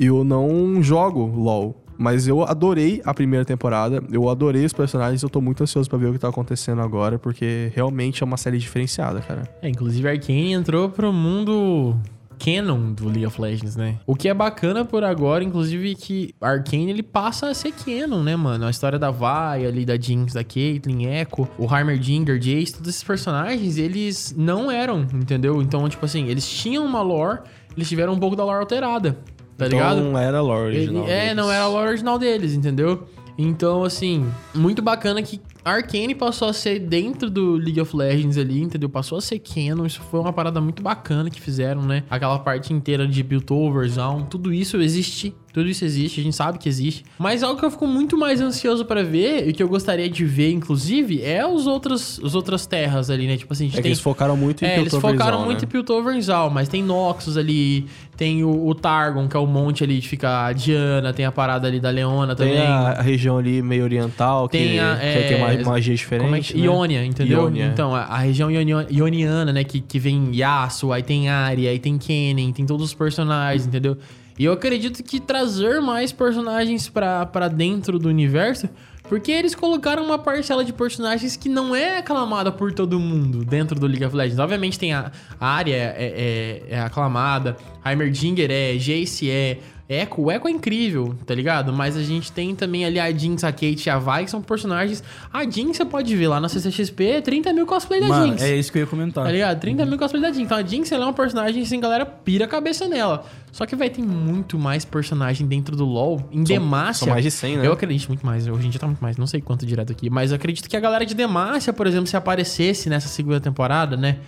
eu 0.00 0.24
não 0.24 0.82
jogo 0.82 1.26
LOL. 1.26 1.83
Mas 1.96 2.26
eu 2.26 2.42
adorei 2.42 3.00
a 3.04 3.14
primeira 3.14 3.44
temporada, 3.44 4.02
eu 4.10 4.28
adorei 4.28 4.64
os 4.64 4.72
personagens, 4.72 5.22
eu 5.22 5.30
tô 5.30 5.40
muito 5.40 5.62
ansioso 5.62 5.88
pra 5.88 5.98
ver 5.98 6.06
o 6.06 6.12
que 6.12 6.18
tá 6.18 6.28
acontecendo 6.28 6.80
agora, 6.80 7.18
porque 7.18 7.70
realmente 7.74 8.22
é 8.22 8.26
uma 8.26 8.36
série 8.36 8.58
diferenciada, 8.58 9.20
cara. 9.20 9.42
É, 9.62 9.68
inclusive 9.68 10.08
Arcane 10.08 10.52
entrou 10.52 10.88
pro 10.88 11.12
mundo 11.12 11.96
canon 12.38 12.92
do 12.92 13.06
League 13.06 13.26
of 13.26 13.40
Legends, 13.40 13.76
né? 13.76 13.98
O 14.06 14.14
que 14.14 14.28
é 14.28 14.34
bacana 14.34 14.84
por 14.84 15.04
agora, 15.04 15.42
inclusive, 15.42 15.94
que 15.94 16.34
Arcane 16.40 16.90
ele 16.90 17.02
passa 17.02 17.48
a 17.48 17.54
ser 17.54 17.72
canon, 17.72 18.22
né, 18.22 18.36
mano? 18.36 18.66
A 18.66 18.70
história 18.70 18.98
da 18.98 19.10
Vi, 19.10 19.66
ali 19.66 19.84
da 19.84 19.96
Jinx, 19.96 20.34
da 20.34 20.44
Caitlyn, 20.44 21.06
Echo, 21.06 21.48
o 21.58 21.74
Heimerdinger, 21.74 22.38
Jace, 22.38 22.74
todos 22.74 22.88
esses 22.88 23.04
personagens, 23.04 23.78
eles 23.78 24.34
não 24.36 24.70
eram, 24.70 25.06
entendeu? 25.14 25.62
Então, 25.62 25.88
tipo 25.88 26.04
assim, 26.04 26.28
eles 26.28 26.48
tinham 26.48 26.84
uma 26.84 27.02
lore, 27.02 27.40
eles 27.76 27.88
tiveram 27.88 28.12
um 28.12 28.18
pouco 28.18 28.36
da 28.36 28.44
lore 28.44 28.60
alterada, 28.60 29.18
tá 29.56 29.66
ligado? 29.68 29.98
Então 29.98 30.12
não 30.12 30.18
era 30.18 30.38
a 30.38 30.42
lore 30.42 30.68
Ele- 30.74 30.78
original. 30.86 31.04
é, 31.08 31.20
deles. 31.20 31.36
não 31.36 31.50
era 31.52 31.64
a 31.64 31.68
lore 31.68 31.88
original 31.88 32.18
deles, 32.18 32.52
entendeu? 32.54 33.06
Então, 33.36 33.82
assim, 33.82 34.30
muito 34.54 34.80
bacana 34.80 35.20
que 35.20 35.40
Arcane 35.64 36.14
passou 36.14 36.48
a 36.48 36.52
ser 36.52 36.78
dentro 36.78 37.28
do 37.28 37.54
League 37.56 37.80
of 37.80 37.96
Legends 37.96 38.38
ali, 38.38 38.60
entendeu? 38.62 38.88
Passou 38.88 39.18
a 39.18 39.20
ser 39.20 39.40
canon, 39.40 39.84
isso 39.86 40.00
foi 40.08 40.20
uma 40.20 40.32
parada 40.32 40.60
muito 40.60 40.82
bacana 40.84 41.28
que 41.28 41.40
fizeram, 41.40 41.82
né? 41.82 42.04
Aquela 42.08 42.38
parte 42.38 42.72
inteira 42.72 43.08
de 43.08 43.24
Piltover, 43.24 43.88
Zaun, 43.88 44.22
tudo 44.22 44.52
isso 44.52 44.76
existe, 44.76 45.34
tudo 45.54 45.68
isso 45.70 45.84
existe, 45.84 46.20
a 46.20 46.22
gente 46.24 46.34
sabe 46.36 46.58
que 46.58 46.68
existe. 46.68 47.04
Mas 47.18 47.42
algo 47.42 47.58
que 47.58 47.64
eu 47.64 47.70
fico 47.70 47.86
muito 47.86 48.18
mais 48.18 48.40
ansioso 48.40 48.84
pra 48.84 49.02
ver, 49.04 49.48
e 49.48 49.52
que 49.52 49.62
eu 49.62 49.68
gostaria 49.68 50.10
de 50.10 50.24
ver, 50.24 50.50
inclusive, 50.50 51.22
é 51.22 51.46
os 51.46 51.66
outros, 51.66 52.20
as 52.24 52.34
outras 52.34 52.66
terras 52.66 53.08
ali, 53.08 53.26
né? 53.28 53.36
Tipo 53.36 53.52
assim, 53.52 53.64
a 53.64 53.66
gente 53.68 53.74
É 53.74 53.76
que 53.78 53.82
tem... 53.84 53.90
eles 53.92 54.00
focaram 54.00 54.36
muito 54.36 54.64
em 54.64 54.68
É, 54.68 54.80
eles 54.80 54.90
Piltover 54.90 55.12
focaram 55.12 55.36
Zone, 55.38 55.46
muito 55.46 55.60
né? 55.62 55.64
em 55.66 55.70
Piltover 55.70 56.16
e 56.16 56.20
Zal, 56.22 56.50
mas 56.50 56.68
tem 56.68 56.82
Noxus 56.82 57.36
ali, 57.36 57.86
tem 58.16 58.42
o, 58.42 58.66
o 58.66 58.74
Targon, 58.74 59.28
que 59.28 59.36
é 59.36 59.40
o 59.40 59.46
monte 59.46 59.84
ali 59.84 60.00
de 60.00 60.08
ficar 60.08 60.46
a 60.46 60.52
Diana, 60.52 61.12
tem 61.12 61.24
a 61.24 61.30
parada 61.30 61.68
ali 61.68 61.78
da 61.78 61.90
Leona 61.90 62.34
Tem 62.34 62.48
também. 62.48 62.60
a, 62.66 62.88
a 62.98 63.02
região 63.02 63.38
ali 63.38 63.62
meio 63.62 63.84
oriental, 63.84 64.48
que, 64.48 64.58
Tem 64.58 64.80
a, 64.80 64.96
que 64.96 65.06
é, 65.06 65.22
tem 65.28 65.36
uma 65.36 65.70
magia 65.70 65.94
diferente. 65.94 66.24
Como 66.24 66.34
é 66.36 66.40
que, 66.40 66.56
né? 66.58 66.64
Iônia, 66.64 67.04
entendeu? 67.04 67.42
Iônia. 67.42 67.66
Então, 67.72 67.94
a, 67.94 68.00
a 68.02 68.18
região 68.18 68.50
ionio- 68.50 68.86
ioniana, 68.90 69.52
né? 69.52 69.62
Que, 69.62 69.80
que 69.80 70.00
vem 70.00 70.34
Yasuo, 70.34 70.92
aí 70.92 71.02
tem 71.04 71.28
Arya, 71.28 71.70
aí 71.70 71.78
tem 71.78 71.96
Kennen, 71.96 72.52
tem 72.52 72.66
todos 72.66 72.84
os 72.86 72.92
personagens, 72.94 73.66
entendeu? 73.68 73.96
E 74.38 74.44
eu 74.44 74.52
acredito 74.52 75.02
que 75.02 75.20
trazer 75.20 75.80
mais 75.80 76.12
personagens 76.12 76.88
pra 76.88 77.48
dentro 77.48 77.98
do 77.98 78.08
universo, 78.08 78.68
porque 79.08 79.30
eles 79.30 79.54
colocaram 79.54 80.02
uma 80.04 80.18
parcela 80.18 80.64
de 80.64 80.72
personagens 80.72 81.36
que 81.36 81.48
não 81.48 81.76
é 81.76 81.98
aclamada 81.98 82.50
por 82.50 82.72
todo 82.72 82.98
mundo 82.98 83.44
dentro 83.44 83.78
do 83.78 83.86
League 83.86 84.04
of 84.04 84.16
Legends. 84.16 84.38
Obviamente 84.38 84.78
tem 84.78 84.92
a, 84.92 85.12
a 85.38 85.46
Arya 85.46 85.76
é, 85.76 86.62
é, 86.68 86.74
é 86.74 86.80
aclamada, 86.80 87.56
Heimerdinger 87.84 88.50
é, 88.50 88.76
Jace 88.76 89.30
é, 89.30 89.58
Echo, 90.02 90.22
o 90.22 90.30
Echo 90.30 90.48
é 90.48 90.50
incrível, 90.50 91.14
tá 91.26 91.34
ligado? 91.34 91.72
Mas 91.72 91.96
a 91.96 92.02
gente 92.02 92.30
tem 92.32 92.54
também 92.54 92.84
ali 92.84 92.98
a 92.98 93.10
Jinx, 93.10 93.44
a 93.44 93.52
Kate 93.52 93.86
e 93.86 93.90
a 93.90 93.98
Vi, 93.98 94.24
que 94.24 94.30
são 94.30 94.42
personagens. 94.42 95.02
A 95.32 95.48
Jinx 95.48 95.76
você 95.76 95.84
pode 95.84 96.14
ver 96.16 96.28
lá 96.28 96.40
na 96.40 96.48
CCXP, 96.48 97.22
30 97.22 97.52
mil 97.52 97.66
cosplay 97.66 98.00
da 98.00 98.08
Mano, 98.08 98.26
Jinx. 98.32 98.42
é 98.42 98.56
isso 98.56 98.70
que 98.72 98.78
eu 98.78 98.80
ia 98.82 98.86
comentar. 98.86 99.24
Tá 99.24 99.30
ligado? 99.30 99.60
30 99.60 99.86
mil 99.86 99.98
cosplay 99.98 100.22
da 100.22 100.28
Jinx. 100.28 100.44
Então 100.44 100.58
a 100.58 100.62
Jinx 100.62 100.90
ela 100.92 101.04
é 101.04 101.06
uma 101.06 101.12
personagem 101.12 101.62
assim, 101.62 101.80
galera 101.80 102.04
pira 102.04 102.44
a 102.44 102.48
cabeça 102.48 102.88
nela. 102.88 103.24
Só 103.52 103.66
que, 103.66 103.76
vai 103.76 103.88
tem 103.88 104.04
muito 104.04 104.58
mais 104.58 104.84
personagem 104.84 105.46
dentro 105.46 105.76
do 105.76 105.84
LoL. 105.84 106.28
Em 106.32 106.42
Demacia. 106.42 107.04
são 107.06 107.08
mais 107.08 107.22
de 107.22 107.30
100, 107.30 107.58
né? 107.58 107.66
Eu 107.66 107.72
acredito 107.72 108.08
muito 108.08 108.26
mais. 108.26 108.48
Hoje 108.48 108.66
em 108.66 108.70
dia 108.70 108.80
tá 108.80 108.86
muito 108.86 109.00
mais. 109.00 109.16
Não 109.16 109.28
sei 109.28 109.40
quanto 109.40 109.64
direto 109.64 109.92
aqui. 109.92 110.10
Mas 110.10 110.32
eu 110.32 110.36
acredito 110.36 110.68
que 110.68 110.76
a 110.76 110.80
galera 110.80 111.06
de 111.06 111.14
Demacia, 111.14 111.72
por 111.72 111.86
exemplo, 111.86 112.08
se 112.08 112.16
aparecesse 112.16 112.90
nessa 112.90 113.06
segunda 113.06 113.40
temporada, 113.40 113.96
né? 113.96 114.18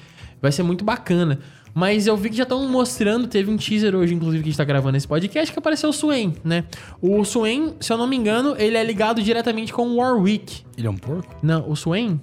Vai 0.40 0.52
ser 0.52 0.62
muito 0.62 0.84
bacana. 0.84 1.40
Mas 1.76 2.06
eu 2.06 2.16
vi 2.16 2.30
que 2.30 2.36
já 2.36 2.44
estão 2.44 2.66
mostrando, 2.70 3.26
teve 3.26 3.50
um 3.50 3.56
teaser 3.58 3.94
hoje, 3.94 4.14
inclusive, 4.14 4.42
que 4.42 4.48
a 4.48 4.50
gente 4.50 4.56
tá 4.56 4.64
gravando 4.64 4.96
esse 4.96 5.06
podcast, 5.06 5.52
que 5.52 5.58
apareceu 5.58 5.90
o 5.90 5.92
Swain, 5.92 6.32
né? 6.42 6.64
O 7.02 7.22
Swain, 7.22 7.74
se 7.78 7.92
eu 7.92 7.98
não 7.98 8.06
me 8.06 8.16
engano, 8.16 8.56
ele 8.58 8.78
é 8.78 8.82
ligado 8.82 9.22
diretamente 9.22 9.74
com 9.74 9.86
o 9.86 9.96
Warwick. 9.96 10.64
Ele 10.74 10.86
é 10.86 10.90
um 10.90 10.96
porco? 10.96 11.36
Não, 11.42 11.70
o 11.70 11.76
Swain? 11.76 12.18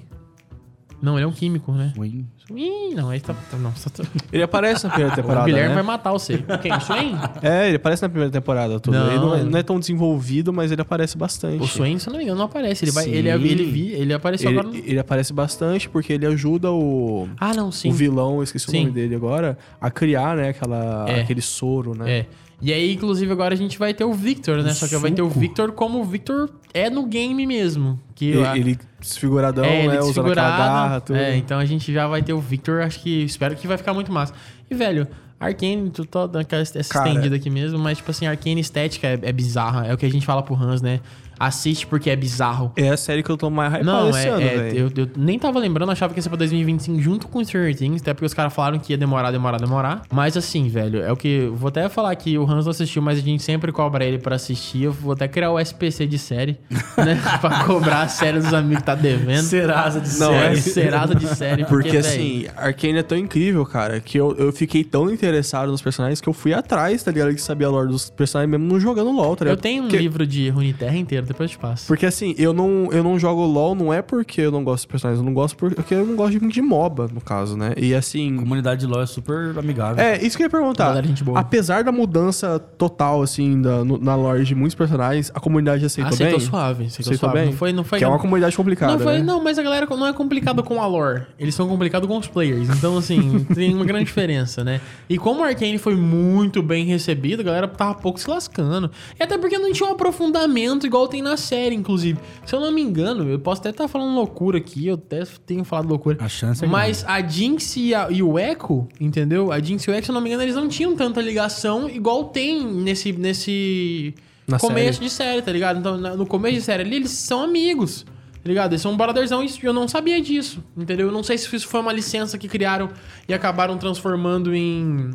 Não, 1.03 1.17
ele 1.17 1.25
é 1.25 1.27
um 1.27 1.33
químico, 1.33 1.73
né? 1.73 1.91
Ui. 1.97 2.23
Ih, 2.55 2.95
não, 2.95 3.09
aí 3.09 3.19
tá. 3.19 3.33
tá- 3.51 3.57
não, 3.57 3.75
só 3.75 3.89
tá- 3.89 4.03
Ele 4.31 4.41
aparece 4.41 4.85
na 4.85 4.89
primeira 4.89 5.11
o 5.13 5.15
temporada, 5.17 5.45
Guilherme 5.45 5.69
né? 5.69 5.75
vai 5.75 5.83
matar 5.83 6.11
você. 6.13 6.37
Quem? 6.61 6.71
O 6.71 6.79
Swain? 6.79 7.13
É, 7.41 7.67
ele 7.67 7.75
aparece 7.75 8.01
na 8.03 8.07
primeira 8.09 8.31
temporada. 8.31 8.79
Tudo. 8.79 8.97
Não. 8.97 9.07
Ele 9.07 9.19
não 9.19 9.35
é, 9.35 9.43
não 9.43 9.59
é 9.59 9.63
tão 9.63 9.79
desenvolvido, 9.79 10.53
mas 10.53 10.71
ele 10.71 10.81
aparece 10.81 11.17
bastante. 11.17 11.61
O 11.61 11.67
Swain, 11.67 11.99
se 11.99 12.07
eu 12.07 12.11
não 12.11 12.17
me 12.19 12.23
engano, 12.23 12.37
não 12.39 12.45
aparece. 12.45 12.85
Ele, 12.85 12.91
vai, 12.91 13.03
Sim. 13.03 13.11
ele, 13.11 13.29
ele, 13.29 13.65
vi- 13.65 13.91
ele 13.91 14.13
apareceu 14.13 14.49
Ele, 14.49 14.59
agora. 14.59 14.73
no- 14.77 14.81
ele 14.83 14.99
aparece 14.99 15.33
bastante 15.33 15.89
porque 15.89 16.13
ele 16.13 16.25
ajuda 16.25 16.71
o, 16.71 17.27
Ah, 17.37 17.53
não, 17.53 17.69
sim. 17.69 17.89
o 17.89 17.93
vilão, 17.93 18.37
eu 18.37 18.43
esqueci 18.43 18.71
Sim. 18.71 18.77
o 18.77 18.81
nome 18.83 18.93
dele 18.93 19.13
agora, 19.15 19.57
a 19.81 19.91
criar, 19.91 20.37
né, 20.37 20.49
aquela, 20.49 21.05
É. 21.09 21.19
aquele 21.21 21.41
soro, 21.41 21.93
né? 21.97 22.19
É. 22.19 22.25
E 22.61 22.71
aí, 22.71 22.93
inclusive, 22.93 23.31
agora 23.31 23.53
a 23.53 23.57
gente 23.57 23.77
vai 23.77 23.93
ter 23.93 24.05
o 24.05 24.13
Victor, 24.13 24.63
né? 24.63 24.73
Só 24.73 24.87
que 24.87 24.95
vai 24.97 25.11
ter 25.11 25.21
o. 25.21 25.29
Victor 25.29 25.71
como 25.73 25.99
o 25.99 26.03
Victor 26.05 26.49
é 26.73 26.89
no 26.89 27.05
game 27.05 27.45
mesmo. 27.45 27.99
Que 28.15 28.29
Ele, 28.31 28.45
a- 28.45 28.57
ele 28.57 28.79
desfiguradão, 28.99 29.65
é, 29.65 29.79
ele 29.85 29.87
né, 29.89 29.99
usando 29.99 30.31
aquela 30.31 30.57
garra, 30.57 31.01
tudo. 31.01 31.17
É, 31.17 31.35
então 31.35 31.59
a 31.59 31.65
gente 31.65 31.91
já 31.91 32.07
vai 32.07 32.21
ter 32.23 32.31
o 32.33 32.39
Victor, 32.39 32.81
acho 32.81 33.01
que 33.01 33.23
espero 33.23 33.55
que 33.55 33.67
vai 33.67 33.77
ficar 33.77 33.93
muito 33.93 34.11
massa. 34.11 34.33
E, 34.71 34.75
velho, 34.75 35.05
Arcane, 35.39 35.89
tu 35.89 36.05
tô 36.05 36.25
dando 36.25 36.41
aquela 36.43 36.61
essa 36.61 36.79
estendida 36.79 37.35
aqui 37.35 37.49
mesmo, 37.49 37.77
mas, 37.77 37.97
tipo 37.97 38.09
assim, 38.11 38.25
Arcane 38.27 38.61
estética 38.61 39.07
é, 39.07 39.19
é 39.23 39.31
bizarra. 39.33 39.85
É 39.87 39.93
o 39.93 39.97
que 39.97 40.05
a 40.05 40.09
gente 40.11 40.25
fala 40.25 40.41
pro 40.41 40.55
Hans, 40.55 40.81
né? 40.81 41.01
Assiste 41.39 41.85
porque 41.87 42.09
é 42.09 42.15
bizarro. 42.15 42.71
É 42.75 42.89
a 42.89 42.97
série 42.97 43.23
que 43.23 43.29
eu 43.29 43.37
tô 43.37 43.49
mais 43.49 43.71
hypado 43.73 43.85
Não, 43.85 44.09
esse 44.09 44.27
é, 44.27 44.29
ano, 44.29 44.41
é, 44.41 44.55
velho. 44.57 44.77
eu, 44.95 45.03
eu 45.03 45.09
nem 45.17 45.37
tava 45.39 45.59
lembrando, 45.59 45.91
achava 45.91 46.13
que 46.13 46.19
ia 46.19 46.23
ser 46.23 46.29
pra 46.29 46.37
2025 46.37 46.99
junto 47.01 47.27
com 47.27 47.43
Stranger 47.43 47.75
Things, 47.75 48.01
até 48.01 48.13
porque 48.13 48.25
os 48.25 48.33
caras 48.33 48.53
falaram 48.53 48.79
que 48.79 48.93
ia 48.93 48.97
demorar, 48.97 49.31
demorar, 49.31 49.57
demorar. 49.59 50.01
Mas 50.11 50.37
assim, 50.37 50.67
velho, 50.67 51.01
é 51.01 51.11
o 51.11 51.15
que. 51.17 51.49
Vou 51.53 51.67
até 51.69 51.87
falar 51.89 52.15
que 52.15 52.37
o 52.37 52.43
Hans 52.49 52.65
não 52.65 52.71
assistiu, 52.71 53.01
mas 53.01 53.17
a 53.17 53.21
gente 53.21 53.43
sempre 53.43 53.71
cobra 53.71 54.05
ele 54.05 54.17
pra 54.19 54.35
assistir. 54.35 54.83
Eu 54.83 54.91
vou 54.93 55.13
até 55.13 55.27
criar 55.27 55.51
o 55.51 55.59
SPC 55.59 56.05
de 56.07 56.17
série, 56.17 56.57
né? 56.97 57.19
pra 57.41 57.63
cobrar 57.65 58.01
a 58.03 58.07
série 58.07 58.39
dos 58.39 58.53
amigos 58.53 58.77
que 58.79 58.83
tá 58.83 58.95
devendo. 58.95 59.43
Serasa 59.43 59.99
de 59.99 60.09
Não, 60.19 60.31
série, 60.31 60.53
é. 60.57 60.61
Serasa 60.61 61.15
de 61.15 61.27
série. 61.35 61.65
Porque, 61.73 61.89
véi, 61.89 61.97
assim, 61.99 62.45
Arcane 62.55 62.99
é 62.99 63.03
tão 63.03 63.17
incrível, 63.17 63.65
cara, 63.65 63.99
que 63.99 64.17
eu, 64.17 64.35
eu 64.37 64.51
fiquei 64.53 64.83
tão 64.83 65.09
interessado 65.09 65.71
nos 65.71 65.81
personagens 65.81 66.21
que 66.21 66.29
eu 66.29 66.33
fui 66.33 66.53
atrás, 66.53 67.03
tá 67.03 67.11
ligado? 67.11 67.33
De 67.33 67.41
saber 67.41 67.65
a 67.65 67.69
lore 67.69 67.87
dos 67.89 68.09
personagens 68.09 68.49
mesmo 68.51 68.65
não 68.71 68.79
jogando 68.79 69.11
LOL, 69.11 69.35
tá 69.35 69.45
ligado? 69.45 69.57
Eu 69.57 69.61
tenho 69.61 69.83
um 69.83 69.87
Porque- 69.87 69.97
livro 69.97 70.25
de 70.27 70.49
Runeterra 70.49 70.95
inteiro, 70.97 71.22
depois 71.27 71.49
eu 71.51 71.57
te 71.57 71.59
passo. 71.59 71.87
Porque 71.87 72.05
assim, 72.05 72.33
eu 72.37 72.53
não, 72.53 72.89
eu 72.91 73.03
não 73.03 73.17
jogo 73.19 73.43
LOL 73.45 73.75
não 73.75 73.93
é 73.93 74.01
porque 74.01 74.41
eu 74.41 74.51
não 74.51 74.63
gosto 74.63 74.83
dos 74.83 74.85
personagens, 74.91 75.19
eu 75.19 75.25
não 75.25 75.33
gosto 75.33 75.55
porque 75.57 75.93
eu 75.93 76.05
não 76.05 76.15
gosto 76.15 76.39
de, 76.39 76.47
de 76.47 76.61
MOBA, 76.61 77.09
no 77.13 77.21
caso, 77.21 77.57
né? 77.57 77.73
E 77.77 77.93
A 77.93 77.99
assim. 77.99 78.35
comunidade 78.37 78.81
de 78.81 78.87
LoL 78.87 79.01
é 79.01 79.05
super 79.05 79.57
amigável. 79.57 80.03
É, 80.03 80.21
isso 80.23 80.35
que 80.37 80.43
eu 80.43 80.45
ia 80.45 80.49
perguntar. 80.49 80.85
Galera, 80.87 81.07
gente 81.07 81.23
boa. 81.23 81.39
Apesar 81.39 81.83
da 81.83 81.91
mudança 81.91 82.59
total, 82.59 83.21
assim, 83.21 83.61
da, 83.61 83.83
no- 83.83 83.97
na 83.97 84.15
lore 84.15 84.43
de 84.43 84.53
muitos 84.55 84.75
personagens, 84.75 85.31
a 85.33 85.39
comunidade 85.39 85.85
aceitou, 85.85 86.13
Aceitou 86.13 86.39
bem? 86.39 86.47
suave, 86.47 86.83
aceitou, 86.85 87.11
Aceitou 87.13 87.29
suave. 87.29 87.39
bem? 87.39 87.45
Não 87.51 87.57
foi, 87.57 87.73
não 87.73 87.83
foi 87.83 87.99
que 87.99 88.05
é 88.05 88.07
uma 88.07 88.19
comunidade 88.19 88.55
complicada, 88.55 88.93
Não, 88.93 88.99
foi, 88.99 89.13
né? 89.19 89.23
não, 89.23 89.43
mas 89.43 89.57
a 89.57 89.63
galera 89.63 89.85
não 89.89 90.07
é 90.07 90.13
complicada 90.13 90.61
com 90.63 90.81
a 90.81 90.87
lore. 90.87 91.23
Eles 91.39 91.53
são 91.55 91.67
complicados 91.67 92.07
com 92.07 92.17
os 92.17 92.27
players. 92.27 92.69
Então, 92.69 92.97
assim, 92.97 93.43
tem 93.53 93.73
uma 93.73 93.85
grande 93.85 94.05
diferença, 94.05 94.63
né? 94.63 94.81
E 95.09 95.17
como 95.17 95.41
o 95.41 95.43
Arcane 95.43 95.77
foi 95.77 95.95
muito 95.95 96.61
bem 96.61 96.85
recebido, 96.85 97.41
a 97.41 97.43
galera 97.43 97.67
tava 97.67 97.93
pouco 97.95 98.19
se 98.19 98.29
lascando. 98.29 98.89
E 99.19 99.23
até 99.23 99.37
porque 99.37 99.57
não 99.57 99.71
tinha 99.71 99.87
um 99.89 99.93
aprofundamento 99.93 100.85
igual 100.85 101.07
tem 101.13 101.21
na 101.21 101.37
série, 101.37 101.75
inclusive. 101.75 102.19
Se 102.45 102.53
eu 102.55 102.59
não 102.59 102.71
me 102.71 102.81
engano, 102.81 103.29
eu 103.29 103.39
posso 103.39 103.61
até 103.61 103.69
estar 103.69 103.87
falando 103.87 104.13
loucura 104.15 104.57
aqui, 104.57 104.87
eu 104.87 104.95
até 104.95 105.23
tenho 105.45 105.63
falado 105.63 105.87
loucura. 105.87 106.17
A 106.19 106.27
chance 106.27 106.63
é 106.63 106.67
Mas 106.67 107.05
a 107.07 107.21
Jinx 107.21 107.77
e, 107.77 107.93
a- 107.95 108.07
e 108.11 108.21
o 108.23 108.37
Echo, 108.39 108.87
entendeu? 108.99 109.51
A 109.51 109.59
Jinx 109.59 109.83
e 109.85 109.91
o 109.91 109.93
Echo, 109.93 110.05
se 110.05 110.11
eu 110.11 110.15
não 110.15 110.21
me 110.21 110.29
engano, 110.29 110.43
eles 110.43 110.55
não 110.55 110.67
tinham 110.67 110.95
tanta 110.95 111.21
ligação 111.21 111.89
igual 111.89 112.25
tem 112.25 112.63
nesse, 112.65 113.11
nesse 113.13 114.13
Na 114.47 114.57
começo 114.59 114.93
série. 114.99 115.05
de 115.05 115.13
série, 115.13 115.41
tá 115.41 115.51
ligado? 115.51 115.79
Então, 115.79 115.97
no 116.17 116.25
começo 116.25 116.55
de 116.55 116.61
série 116.61 116.81
ali, 116.83 116.95
eles 116.97 117.11
são 117.11 117.41
amigos, 117.41 118.03
tá 118.05 118.49
ligado? 118.49 118.71
Eles 118.73 118.81
são 118.81 118.91
um 118.93 118.97
brotherzão 118.97 119.43
e 119.43 119.49
eu 119.63 119.71
não 119.73 119.87
sabia 119.87 120.19
disso, 120.21 120.63
entendeu? 120.75 121.07
Eu 121.07 121.13
não 121.13 121.23
sei 121.23 121.37
se 121.37 121.55
isso 121.55 121.67
foi 121.67 121.79
uma 121.79 121.93
licença 121.93 122.37
que 122.37 122.47
criaram 122.47 122.89
e 123.29 123.33
acabaram 123.33 123.77
transformando 123.77 124.53
em... 124.53 125.11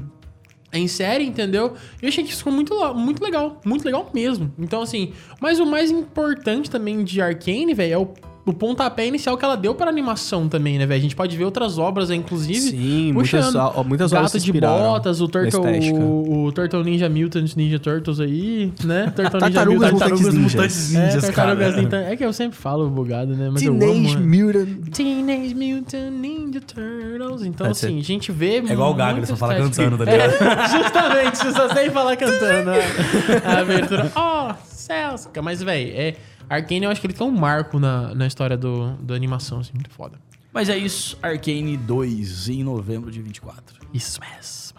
Em 0.72 0.86
série, 0.86 1.24
entendeu? 1.24 1.74
Eu 2.02 2.08
achei 2.08 2.22
que 2.22 2.30
isso 2.30 2.38
ficou 2.38 2.52
muito, 2.52 2.94
muito 2.94 3.22
legal. 3.22 3.60
Muito 3.64 3.84
legal 3.84 4.10
mesmo. 4.12 4.52
Então, 4.58 4.82
assim... 4.82 5.12
Mas 5.40 5.58
o 5.58 5.66
mais 5.66 5.90
importante 5.90 6.70
também 6.70 7.02
de 7.02 7.20
Arcane, 7.22 7.72
velho, 7.72 7.92
é 7.92 7.98
o, 7.98 8.12
o 8.48 8.52
pontapé 8.52 9.06
inicial 9.06 9.36
que 9.36 9.44
ela 9.44 9.56
deu 9.56 9.74
pra 9.74 9.88
animação 9.88 10.48
também, 10.48 10.78
né, 10.78 10.86
velho? 10.86 10.98
A 10.98 11.02
gente 11.02 11.14
pode 11.16 11.36
ver 11.36 11.44
outras 11.44 11.78
obras, 11.78 12.10
inclusive... 12.10 12.58
Sim, 12.60 13.12
muitas, 13.12 13.54
ó, 13.54 13.84
muitas 13.84 14.12
obras 14.12 14.32
Gato 14.32 14.40
se 14.40 14.52
de 14.52 14.60
Botas, 14.60 15.20
o 15.20 15.28
Turtle, 15.28 15.60
o, 15.94 16.44
o 16.46 16.52
Turtle 16.52 16.82
Ninja 16.84 17.08
Mutant 17.08 17.54
Ninja 17.56 17.78
Turtles 17.78 18.20
aí, 18.20 18.72
né? 18.84 19.12
Turtle 19.16 19.40
Ninja 19.40 19.52
Tartarugas 19.52 19.92
Mutant 19.92 20.10
Mutantes 20.10 20.34
Ninjas. 20.34 20.52
Mutantes 20.54 20.94
é, 20.94 21.06
Ninjas, 21.06 21.24
Tartarugas 21.24 21.74
cara. 21.74 21.82
Ninja- 21.82 22.12
É 22.12 22.16
que 22.16 22.24
eu 22.24 22.32
sempre 22.32 22.58
falo 22.58 22.88
bugado, 22.88 23.34
né? 23.36 23.50
Mas 23.52 23.62
eu 23.62 23.78
Teenage 23.78 24.16
amo. 24.16 24.26
Mutant... 24.26 24.90
Teenage 24.92 25.54
Mutant 25.54 26.12
Ninja 26.12 26.60
Turtles. 26.60 27.42
Então, 27.42 27.66
É, 27.66 27.70
assim, 27.70 27.98
a 27.98 28.02
gente 28.02 28.32
vê. 28.32 28.56
É 28.66 28.72
igual 28.72 28.92
o 28.92 28.94
Gaga, 28.94 29.24
só 29.26 29.36
fala 29.36 29.54
cantando, 29.56 29.98
tá 29.98 30.04
ligado? 30.04 30.32
É, 30.32 30.68
justamente, 30.68 31.38
você 31.38 31.52
só 31.52 31.68
sem 31.74 31.90
falar 31.90 32.16
cantando. 32.16 32.70
né? 32.70 32.78
A 33.44 33.58
abertura. 33.60 34.12
Oh, 34.16 34.54
céus! 34.64 35.28
Mas, 35.42 35.62
velho, 35.62 35.92
é. 35.94 36.14
Arcane, 36.48 36.84
eu 36.84 36.90
acho 36.90 37.00
que 37.00 37.06
ele 37.06 37.14
tem 37.14 37.26
um 37.26 37.30
marco 37.30 37.78
na, 37.78 38.14
na 38.14 38.26
história 38.26 38.56
do, 38.56 38.92
do 38.96 39.14
animação, 39.14 39.60
assim, 39.60 39.72
muito 39.74 39.90
foda. 39.90 40.18
Mas 40.52 40.68
é 40.68 40.76
isso, 40.76 41.18
Arcane 41.22 41.76
2 41.76 42.48
em 42.48 42.64
novembro 42.64 43.10
de 43.10 43.20
24. 43.20 43.76
Isso 43.92 44.20
mesmo. 44.20 44.78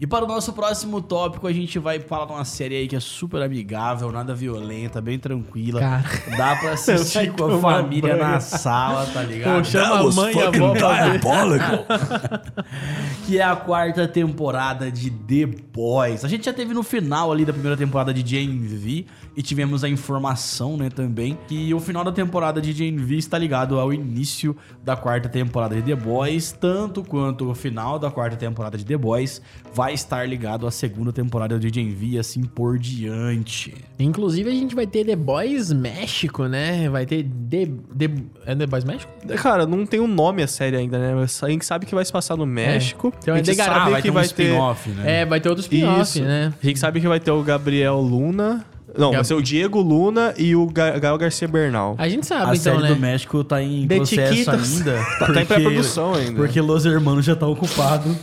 E 0.00 0.06
para 0.06 0.24
o 0.24 0.28
nosso 0.28 0.52
próximo 0.52 1.00
tópico, 1.00 1.46
a 1.46 1.52
gente 1.52 1.78
vai 1.78 2.00
falar 2.00 2.26
de 2.26 2.32
uma 2.32 2.44
série 2.44 2.74
aí 2.74 2.88
que 2.88 2.96
é 2.96 3.00
super 3.00 3.40
amigável, 3.40 4.10
nada 4.10 4.34
violenta, 4.34 5.00
bem 5.00 5.18
tranquila. 5.18 5.80
Cara. 5.80 6.04
Dá 6.36 6.56
pra 6.56 6.72
assistir 6.74 7.32
com 7.32 7.44
a 7.44 7.58
família 7.58 8.16
banho. 8.16 8.32
na 8.32 8.40
sala, 8.40 9.06
tá 9.06 9.22
ligado? 9.22 9.58
Pô, 9.58 9.64
chama 9.64 10.00
a 10.00 10.12
mãe 10.12 10.34
e 10.34 10.40
a 10.40 10.48
avó 10.48 10.72
que 13.26 13.38
é 13.38 13.42
a 13.42 13.54
quarta 13.54 14.08
temporada 14.08 14.90
de 14.90 15.10
The 15.10 15.46
Boys. 15.72 16.24
A 16.24 16.28
gente 16.28 16.46
já 16.46 16.52
teve 16.52 16.74
no 16.74 16.82
final 16.82 17.30
ali 17.30 17.44
da 17.44 17.52
primeira 17.52 17.76
temporada 17.76 18.12
de 18.12 18.28
Jane 18.28 18.58
V 18.58 19.06
e 19.36 19.42
tivemos 19.42 19.84
a 19.84 19.88
informação, 19.88 20.76
né, 20.76 20.90
também, 20.90 21.38
que 21.48 21.72
o 21.72 21.80
final 21.80 22.04
da 22.04 22.12
temporada 22.12 22.60
de 22.60 22.72
Jane 22.72 22.98
V 22.98 23.16
está 23.16 23.38
ligado 23.38 23.78
ao 23.78 23.92
início 23.92 24.56
da 24.82 24.96
quarta 24.96 25.28
temporada 25.28 25.74
de 25.74 25.82
The 25.82 25.94
Boys, 25.94 26.52
tanto 26.52 27.02
quanto 27.02 27.50
o 27.50 27.54
final 27.54 27.98
da 27.98 28.10
quarta 28.10 28.36
temporada 28.36 28.76
de 28.76 28.84
The 28.84 28.96
Boys 28.96 29.40
vai 29.72 29.91
estar 29.92 30.28
ligado 30.28 30.66
à 30.66 30.70
segunda 30.70 31.12
temporada 31.12 31.58
de 31.58 31.68
Jane 31.72 31.94
V 31.94 32.18
assim 32.18 32.42
por 32.42 32.78
diante. 32.78 33.74
Inclusive, 33.98 34.48
a 34.50 34.52
gente 34.52 34.74
vai 34.74 34.86
ter 34.86 35.04
The 35.04 35.16
Boys 35.16 35.72
México, 35.72 36.46
né? 36.46 36.88
Vai 36.88 37.06
ter 37.06 37.24
The, 37.48 37.66
The, 37.96 38.10
é 38.46 38.54
The 38.54 38.66
Boys 38.66 38.84
México? 38.84 39.12
Cara, 39.36 39.66
não 39.66 39.84
tem 39.86 40.00
um 40.00 40.06
nome 40.06 40.42
a 40.42 40.46
série 40.48 40.76
ainda, 40.76 40.98
né? 40.98 41.14
Mas 41.14 41.42
a 41.42 41.48
gente 41.48 41.64
sabe 41.64 41.86
que 41.86 41.94
vai 41.94 42.04
se 42.04 42.12
passar 42.12 42.36
no 42.36 42.46
México. 42.46 43.12
Então 43.18 43.34
a 43.34 43.38
é 43.38 43.44
gente 43.44 43.56
The 43.56 43.62
Gar- 43.64 43.66
sabe 43.74 43.80
Ah, 43.86 43.90
vai 43.90 44.02
que 44.02 44.08
ter 44.08 44.10
um 44.10 44.14
vai 44.14 44.28
ter. 44.28 44.94
né? 44.96 45.20
É, 45.20 45.24
vai 45.26 45.40
ter 45.40 45.48
outro 45.48 45.62
spin-off, 45.62 46.20
né? 46.20 46.52
A 46.62 46.66
gente 46.66 46.78
sabe 46.78 47.00
que 47.00 47.06
vai 47.08 47.20
ter 47.20 47.30
o 47.30 47.42
Gabriel 47.42 48.00
Luna. 48.00 48.64
Não, 48.94 49.06
Gab- 49.10 49.14
vai 49.14 49.24
ser 49.24 49.32
o 49.34 49.40
Diego 49.40 49.80
Luna 49.80 50.34
e 50.36 50.54
o 50.54 50.66
Ga- 50.66 50.98
Gael 50.98 51.16
Garcia 51.16 51.48
Bernal. 51.48 51.94
A 51.96 52.06
gente 52.10 52.26
sabe, 52.26 52.42
A 52.42 52.44
então, 52.48 52.56
série 52.56 52.82
né? 52.82 52.88
do 52.88 52.96
México 52.96 53.42
tá 53.42 53.62
em 53.62 53.86
The 53.88 53.96
processo 53.96 54.34
Chiquitos. 54.34 54.76
ainda. 54.78 55.04
Tá- 55.18 55.32
tá 55.32 55.42
em 55.42 55.46
pré-produção 55.46 56.14
ainda. 56.14 56.32
Porque 56.34 56.60
Los 56.60 56.84
Hermanos 56.84 57.24
já 57.24 57.34
tá 57.34 57.46
ocupado. 57.46 58.14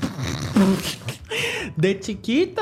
The 1.79 1.97
Chiquito? 2.01 2.62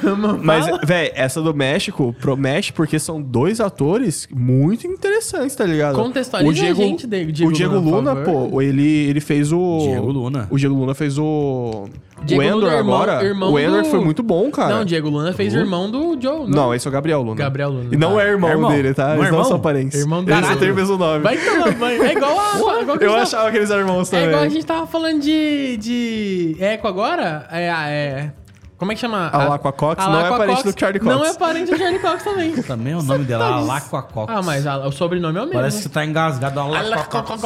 Como 0.00 0.38
Mas, 0.42 0.66
véi, 0.84 1.10
essa 1.14 1.40
do 1.42 1.54
México 1.54 2.14
promete 2.20 2.72
porque 2.72 2.98
são 2.98 3.20
dois 3.20 3.60
atores 3.60 4.28
muito 4.32 4.86
interessantes, 4.86 5.54
tá 5.56 5.64
ligado? 5.64 5.96
Contextualiza 5.96 6.64
a 6.64 6.72
gente, 6.74 7.06
Diego- 7.06 7.32
Diego 7.32 7.50
o 7.50 7.54
Diego 7.54 7.74
Luna, 7.78 8.12
Luna, 8.12 8.16
pô, 8.24 8.62
ele, 8.62 8.86
ele 8.86 9.20
fez 9.20 9.52
o. 9.52 9.78
Diego 9.82 10.10
Luna. 10.10 10.48
O 10.50 10.58
Diego 10.58 10.74
Luna 10.74 10.94
fez 10.94 11.18
o. 11.18 11.86
Diego 12.26 12.42
o 12.42 12.44
Endor 12.44 12.60
Luna, 12.64 12.74
irmão- 12.76 12.94
agora. 13.02 13.24
irmão 13.24 13.52
o 13.52 13.58
Endor 13.58 13.82
do- 13.82 13.88
foi 13.88 14.00
muito 14.00 14.22
bom, 14.22 14.50
cara. 14.50 14.74
Não, 14.74 14.84
Diego 14.84 15.08
Luna 15.08 15.32
fez 15.32 15.54
irmão 15.54 15.90
do 15.90 16.18
Joe. 16.20 16.48
Não, 16.48 16.74
esse 16.74 16.86
é 16.86 16.90
o 16.90 16.92
Gabriel 16.92 17.22
Luna. 17.22 17.36
Gabriel 17.36 17.70
Luna. 17.70 17.88
E 17.92 17.96
não 17.96 18.16
Tá. 18.16 18.22
é 18.24 18.28
irmão, 18.28 18.50
É 18.50 18.52
irmão. 18.52 18.70
dele, 18.70 18.92
tá? 18.94 19.04
Não 19.04 19.10
é 19.10 19.14
Eles 19.14 19.22
não 19.30 19.38
irmão? 19.38 19.44
são 19.44 19.60
parentes. 19.60 19.98
Irmão 20.00 20.24
do 20.24 20.30
Eles 20.30 20.48
não 20.48 20.56
têm 20.56 20.70
o 20.70 20.74
mesmo 20.74 20.96
nome. 20.98 21.20
Vai 21.22 21.36
tomar 21.38 21.72
banho. 21.72 22.02
É 22.02 22.12
igual 22.12 22.38
a... 22.38 22.80
igual 22.82 22.96
Eu 23.00 23.14
achava 23.16 23.50
que 23.50 23.56
eles 23.56 23.70
eram 23.70 23.80
irmãos 23.82 24.10
tava- 24.10 24.22
É 24.22 24.26
também. 24.26 24.34
igual 24.36 24.44
a 24.44 24.48
gente 24.54 24.66
tava 24.66 24.86
falando 24.86 25.20
de... 25.20 25.76
de 25.78 26.56
Eco 26.60 26.86
agora. 26.88 27.46
É... 27.50 27.66
é 27.68 28.30
como 28.78 28.92
é 28.92 28.94
que 28.94 29.00
chama? 29.00 29.28
A 29.32 29.44
Laqua 29.48 29.72
Cox 29.72 30.04
a 30.04 30.08
não 30.10 30.18
é 30.18 30.22
Laqua 30.24 30.36
parente 30.38 30.62
do 30.64 30.78
Charlie 30.80 31.00
Cox. 31.00 31.14
Não 31.16 31.24
é 31.24 31.34
parente 31.34 31.70
do 31.70 31.76
Charlie 31.78 31.98
Cox 31.98 32.22
também. 32.24 32.52
Também 32.62 32.92
é 32.92 32.96
o 32.96 33.02
nome 33.02 33.24
dela, 33.24 33.44
tá 33.48 33.54
Alacua 33.54 34.02
Cox. 34.02 34.32
Ah, 34.34 34.42
mas 34.42 34.66
a- 34.66 34.86
o 34.86 34.92
sobrenome 34.92 35.38
é 35.38 35.42
o 35.42 35.44
mesmo. 35.46 35.58
Parece 35.60 35.82
que 35.82 35.88
tá 35.88 36.04
engasgado. 36.04 36.60
Alacua 36.60 37.22
Cox. 37.22 37.42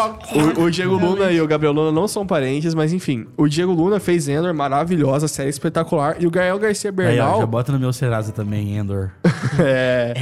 O, 0.58 0.62
o 0.62 0.70
Diego 0.70 0.96
Luna 0.96 1.30
e 1.30 1.40
o 1.40 1.46
Gabriel 1.46 1.72
Luna 1.72 1.92
não 1.92 2.08
são 2.08 2.26
parentes, 2.26 2.74
mas 2.74 2.92
enfim. 2.92 3.26
O 3.36 3.48
Diego 3.48 3.72
Luna 3.72 4.00
fez 4.00 4.28
Endor, 4.28 4.52
maravilhosa, 4.54 5.28
série 5.28 5.50
espetacular. 5.50 6.16
E 6.18 6.26
o 6.26 6.30
Gael 6.30 6.58
Garcia 6.58 6.90
Aí, 6.90 6.94
ó, 6.94 6.96
Bernal. 6.96 7.40
já 7.40 7.46
bota 7.46 7.72
no 7.72 7.78
meu 7.78 7.92
Serasa 7.92 8.32
também, 8.32 8.76
Endor. 8.76 9.10
é, 9.58 10.14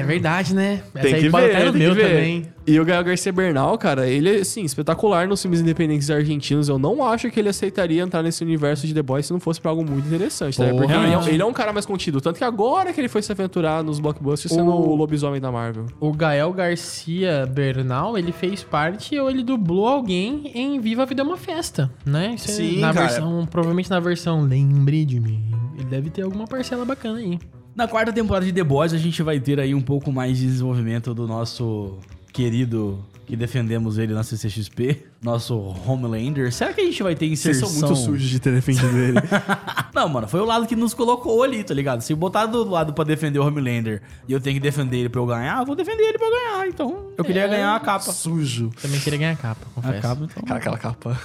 É, 0.00 0.02
verdade, 0.04 0.54
né? 0.54 0.80
tem 1.00 1.14
que 1.14 1.28
ver, 1.28 1.50
tem 1.54 1.72
meu 1.72 1.90
que 1.94 2.00
ver. 2.00 2.08
também. 2.08 2.46
E 2.66 2.78
o 2.78 2.84
Gael 2.84 3.02
Garcia 3.02 3.32
Bernal, 3.32 3.78
cara, 3.78 4.06
ele 4.06 4.28
é, 4.28 4.40
assim, 4.40 4.62
espetacular 4.62 5.26
nos 5.26 5.40
filmes 5.40 5.60
independentes 5.60 6.10
argentinos. 6.10 6.68
Eu 6.68 6.78
não 6.78 7.02
acho 7.02 7.30
que 7.30 7.40
ele 7.40 7.48
aceitaria 7.48 8.02
entrar 8.02 8.22
nesse 8.22 8.44
universo 8.44 8.86
de 8.86 8.92
The 8.92 9.00
Boys 9.02 9.24
se 9.26 9.32
não 9.32 9.40
fosse 9.40 9.58
pra 9.60 9.70
algo 9.70 9.82
muito 9.88 10.06
interessante, 10.06 10.60
né? 10.60 10.70
Porra. 10.70 10.82
Porque 10.86 10.92
ele 10.94 11.14
é, 11.14 11.34
ele 11.34 11.42
é 11.42 11.44
um 11.46 11.52
cara 11.52 11.72
mais 11.72 11.86
contido. 11.86 12.20
Tanto 12.20 12.36
que 12.36 12.44
agora 12.44 12.92
que 12.92 13.00
ele 13.00 13.08
foi 13.08 13.22
se 13.22 13.32
aventurar 13.32 13.82
nos 13.82 13.98
blockbusters 14.00 14.52
sendo 14.52 14.70
O- 14.70 14.90
o 14.90 14.94
lobisomem 14.94 15.40
da 15.40 15.50
Marvel. 15.50 15.86
O 15.98 16.12
Gael 16.12 16.52
Garcia 16.52 17.46
Bernal, 17.50 18.18
ele 18.18 18.32
fez 18.32 18.62
parte 18.62 19.18
ou 19.18 19.30
ele 19.30 19.42
dublou 19.42 19.86
alguém 19.88 20.50
em 20.54 20.78
Viva 20.78 21.04
a 21.04 21.06
Vida 21.06 21.22
é 21.22 21.24
uma 21.24 21.38
Festa, 21.38 21.90
né? 22.04 22.32
Isso 22.34 22.50
é 22.50 22.54
Sim, 22.54 22.80
na 22.80 22.92
cara. 22.92 23.06
versão, 23.06 23.46
provavelmente 23.50 23.88
na 23.88 23.98
versão 24.00 24.42
Lembre 24.42 25.04
de 25.06 25.18
mim. 25.18 25.42
Ele 25.74 25.84
deve 25.86 26.10
ter 26.10 26.20
alguma 26.22 26.44
parcela 26.46 26.84
bacana 26.84 27.18
aí. 27.18 27.38
Na 27.78 27.86
quarta 27.86 28.12
temporada 28.12 28.44
de 28.44 28.52
The 28.52 28.64
Boys, 28.64 28.92
a 28.92 28.98
gente 28.98 29.22
vai 29.22 29.38
ter 29.38 29.60
aí 29.60 29.72
um 29.72 29.80
pouco 29.80 30.10
mais 30.10 30.36
de 30.36 30.46
desenvolvimento 30.46 31.14
do 31.14 31.28
nosso 31.28 31.96
querido, 32.32 32.98
que 33.24 33.36
defendemos 33.36 33.98
ele 33.98 34.12
na 34.12 34.24
CCXP, 34.24 35.04
nosso 35.22 35.56
Homelander. 35.86 36.52
Será 36.52 36.72
que 36.72 36.80
a 36.80 36.84
gente 36.84 37.00
vai 37.04 37.14
ter 37.14 37.26
Vocês 37.28 37.56
inserção? 37.56 37.68
são 37.68 37.88
muito 37.90 38.00
sujos 38.04 38.28
de 38.28 38.40
ter 38.40 38.52
defendido 38.52 38.98
ele. 38.98 39.20
Não, 39.94 40.08
mano, 40.08 40.26
foi 40.26 40.40
o 40.40 40.44
lado 40.44 40.66
que 40.66 40.74
nos 40.74 40.92
colocou 40.92 41.40
ali, 41.44 41.62
tá 41.62 41.72
ligado? 41.72 42.00
Se 42.00 42.12
botar 42.16 42.46
do 42.46 42.68
lado 42.68 42.92
pra 42.92 43.04
defender 43.04 43.38
o 43.38 43.46
Homelander 43.46 44.02
e 44.26 44.32
eu 44.32 44.40
tenho 44.40 44.54
que 44.54 44.60
defender 44.60 44.96
ele 44.96 45.08
pra 45.08 45.20
eu 45.20 45.26
ganhar, 45.26 45.60
eu 45.60 45.64
vou 45.66 45.76
defender 45.76 46.02
ele 46.02 46.18
pra 46.18 46.26
eu 46.26 46.32
ganhar. 46.32 46.66
Então, 46.66 47.06
eu 47.16 47.24
queria 47.24 47.42
É, 47.42 47.48
ganhar 47.48 47.76
a 47.76 47.78
capa. 47.78 48.10
Sujo. 48.10 48.70
Também 48.82 48.98
queria 48.98 49.20
ganhar 49.20 49.32
a 49.34 49.36
capa, 49.36 49.64
A 49.70 49.80
confesso. 49.80 50.02
capa, 50.02 50.24
então. 50.24 50.42
Cara, 50.42 50.58
aquela 50.58 50.78
capa. 50.78 51.16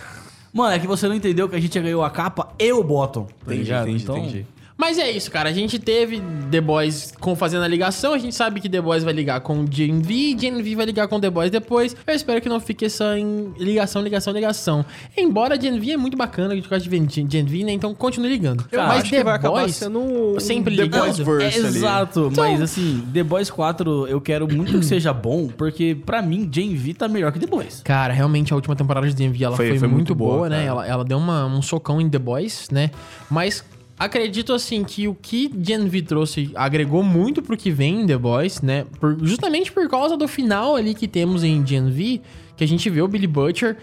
Mano, 0.53 0.75
é 0.75 0.77
que 0.77 0.85
você 0.85 1.07
não 1.07 1.15
entendeu 1.15 1.49
que 1.49 1.55
a 1.55 1.59
gente 1.59 1.73
já 1.73 1.81
ganhou 1.81 2.03
a 2.03 2.11
capa 2.11 2.53
e 2.59 2.71
o 2.71 2.83
bottom. 2.83 3.25
Tá 3.43 3.55
Entendi, 3.55 3.73
entendi, 3.73 4.03
então, 4.03 4.17
entendi. 4.19 4.45
Mas 4.77 4.97
é 4.97 5.09
isso, 5.11 5.29
cara. 5.29 5.49
A 5.49 5.53
gente 5.53 5.77
teve 5.79 6.21
The 6.51 6.59
Boys 6.59 7.13
com 7.19 7.35
fazendo 7.35 7.63
a 7.63 7.67
ligação. 7.67 8.13
A 8.13 8.17
gente 8.17 8.33
sabe 8.35 8.59
que 8.59 8.67
The 8.67 8.81
Boys 8.81 9.03
vai 9.03 9.13
ligar 9.13 9.39
com 9.41 9.65
Gen 9.69 10.01
V. 10.01 10.35
Gen 10.39 10.61
V 10.61 10.75
vai 10.75 10.85
ligar 10.85 11.07
com 11.07 11.19
The 11.19 11.29
Boys 11.29 11.51
depois. 11.51 11.95
Eu 12.05 12.13
espero 12.15 12.41
que 12.41 12.49
não 12.49 12.59
fique 12.59 12.89
só 12.89 13.15
em 13.15 13.53
ligação, 13.57 14.01
ligação, 14.01 14.33
ligação. 14.33 14.85
Embora 15.15 15.59
Gen 15.59 15.79
V 15.79 15.91
é 15.91 15.97
muito 15.97 16.17
bacana, 16.17 16.53
a 16.53 16.55
gente 16.55 16.67
gosta 16.67 16.83
de 16.83 16.89
ver 16.89 16.97
Gen 17.09 17.27
Gen 17.29 17.45
V, 17.45 17.63
né? 17.63 17.71
Então 17.71 17.93
continue 17.93 18.29
ligando. 18.29 18.65
Eu 18.71 18.81
Mas 18.81 19.01
acho 19.01 19.09
que 19.11 19.23
vai 19.23 19.35
acabar 19.35 19.69
sendo 19.69 19.99
um 19.99 20.39
sempre 20.39 20.75
The. 20.75 20.85
Boys 20.85 21.17
verse 21.17 21.57
É, 21.59 21.65
ali. 21.67 21.77
exato, 21.77 22.29
Então- 22.31 22.43
mas 22.43 22.61
assim, 22.61 23.07
The 23.13 23.23
Boys 23.23 23.49
4 23.51 24.07
eu 24.07 24.19
quero 24.19 24.47
muito 24.51 24.79
que 24.79 24.85
seja 24.85 25.13
bom, 25.13 25.47
porque 25.47 25.95
pra 26.05 26.21
mim, 26.21 26.49
Gen 26.51 26.75
V 26.75 26.93
tá 26.95 27.07
melhor 27.07 27.31
que 27.31 27.39
The 27.39 27.47
Boys. 27.47 27.81
Cara, 27.83 28.11
realmente 28.13 28.51
a 28.51 28.55
última 28.55 28.75
temporada 28.75 29.07
de 29.09 29.17
Gen 29.17 29.31
V 29.31 29.43
ela 29.43 29.55
foi, 29.55 29.69
Foi- 29.69 29.79
foi 29.79 29.87
muito, 29.87 29.97
muito 29.97 30.15
boa, 30.15 30.35
boa, 30.37 30.49
né? 30.49 30.65
Ela, 30.65 30.85
ela 30.87 31.05
deu 31.05 31.17
uma- 31.17 31.45
um 31.45 31.61
socão 31.61 32.01
em 32.01 32.09
The 32.09 32.19
Boys, 32.19 32.67
né? 32.71 32.89
Mas 33.29 33.63
acredito 33.97 34.53
assim 34.53 34.83
que 34.83 35.07
o 35.07 35.15
que 35.15 35.51
Gen 35.61 35.87
V 35.87 36.01
trouxe 36.01 36.51
agregou 36.55 37.03
muito 37.03 37.41
pro 37.41 37.55
que 37.57 37.71
vem 37.71 38.01
em 38.01 38.07
The 38.07 38.17
Boys, 38.17 38.61
né? 38.61 38.85
Por- 38.99 39.17
justamente 39.21 39.71
por 39.71 39.87
causa 39.89 40.17
do 40.17 40.27
final 40.27 40.75
ali 40.75 40.93
que 40.93 41.07
temos 41.07 41.43
em 41.43 41.65
Gen 41.65 41.89
V, 41.89 42.21
que 42.57 42.63
a 42.63 42.67
gente 42.67 42.89
vê 42.89 43.01
o 43.01 43.07
Billy 43.07 43.27
Butcher 43.27 43.77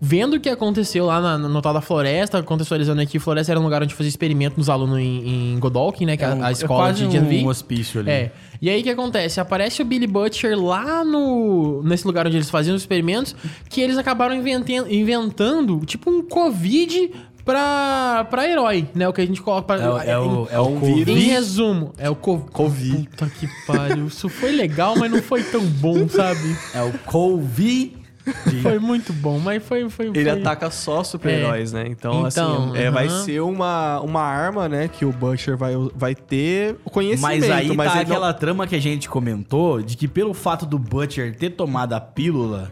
vendo 0.00 0.34
o 0.34 0.40
que 0.40 0.48
aconteceu 0.48 1.06
lá 1.06 1.20
na, 1.20 1.36
no 1.36 1.60
tal 1.60 1.74
da 1.74 1.80
floresta, 1.80 2.40
contextualizando 2.40 3.00
aqui, 3.02 3.18
floresta 3.18 3.50
era 3.52 3.58
um 3.60 3.64
lugar 3.64 3.82
onde 3.82 3.92
fazia 3.94 4.08
experimento 4.08 4.56
nos 4.56 4.68
alunos 4.70 4.96
em, 5.00 5.54
em 5.54 5.58
Godolphin, 5.58 6.06
né? 6.06 6.16
Que 6.16 6.22
é, 6.24 6.28
um- 6.28 6.44
a 6.44 6.52
escola 6.52 6.84
quase 6.84 7.04
de 7.04 7.10
Gen 7.10 7.24
V. 7.24 7.42
um 7.42 7.48
hospício 7.48 7.98
ali. 8.00 8.10
É. 8.10 8.32
E 8.62 8.70
aí 8.70 8.80
o 8.80 8.84
que 8.84 8.90
acontece? 8.90 9.40
Aparece 9.40 9.82
o 9.82 9.84
Billy 9.84 10.06
Butcher 10.06 10.56
lá 10.56 11.04
no 11.04 11.82
nesse 11.82 12.06
lugar 12.06 12.26
onde 12.28 12.36
eles 12.36 12.48
faziam 12.48 12.76
os 12.76 12.82
experimentos, 12.82 13.34
que 13.68 13.80
eles 13.80 13.98
acabaram 13.98 14.34
inventen- 14.36 14.84
inventando 14.88 15.80
tipo 15.84 16.08
um 16.10 16.22
Covid 16.22 17.10
pra, 17.52 18.26
pra 18.28 18.46
herói, 18.46 18.86
né? 18.94 19.08
O 19.08 19.12
que 19.12 19.22
a 19.22 19.26
gente 19.26 19.40
coloca 19.40 19.62
pra, 19.66 19.76
É, 19.82 19.88
o- 19.88 19.98
é 19.98 20.18
o, 20.18 20.48
é 20.50 20.60
o 20.60 20.66
um 20.68 20.80
Covid. 20.80 21.10
Em 21.12 21.20
resumo, 21.20 21.92
é 21.96 22.10
o 22.10 22.14
co 22.14 22.38
Covid. 22.52 23.08
Puta 23.08 23.26
que 23.26 23.48
pariu. 23.66 24.06
Isso 24.06 24.28
foi 24.28 24.52
legal, 24.52 24.94
mas 24.98 25.10
não 25.10 25.22
foi 25.22 25.42
tão 25.42 25.64
bom, 25.64 26.06
sabe? 26.08 26.54
É 26.74 26.82
o 26.82 26.92
Covid. 27.06 27.96
Foi 28.62 28.78
muito 28.78 29.10
bom, 29.14 29.38
mas 29.38 29.62
foi. 29.62 29.88
foi 29.88 30.08
Ele 30.08 30.30
foi... 30.30 30.40
ataca 30.40 30.70
só 30.70 31.02
super-heróis, 31.02 31.72
né? 31.72 31.86
Então, 31.88 32.26
Então, 32.28 32.64
assim, 32.72 32.76
é, 32.78 32.90
vai 32.90 33.08
ser 33.08 33.40
uma, 33.40 34.00
uma 34.00 34.20
arma, 34.20 34.68
né? 34.68 34.86
Que 34.86 35.06
o 35.06 35.10
Butcher 35.12 35.56
vai, 35.56 35.72
vai 35.94 36.14
ter 36.14 36.76
o 36.84 36.90
conhecimento. 36.90 37.22
Mas 37.22 37.42
aí 37.44 37.48
tá 37.48 37.62
ele 37.62 37.74
não- 37.76 37.84
aquela 38.16 38.34
trama 38.34 38.66
que 38.66 38.76
a 38.76 38.80
gente 38.80 39.08
comentou 39.08 39.80
de 39.80 39.96
que 39.96 40.06
pelo 40.06 40.34
fato 40.34 40.66
do 40.66 40.78
Butcher 40.78 41.34
ter 41.38 41.48
tomado 41.50 41.94
a 41.94 42.00
pílula, 42.00 42.70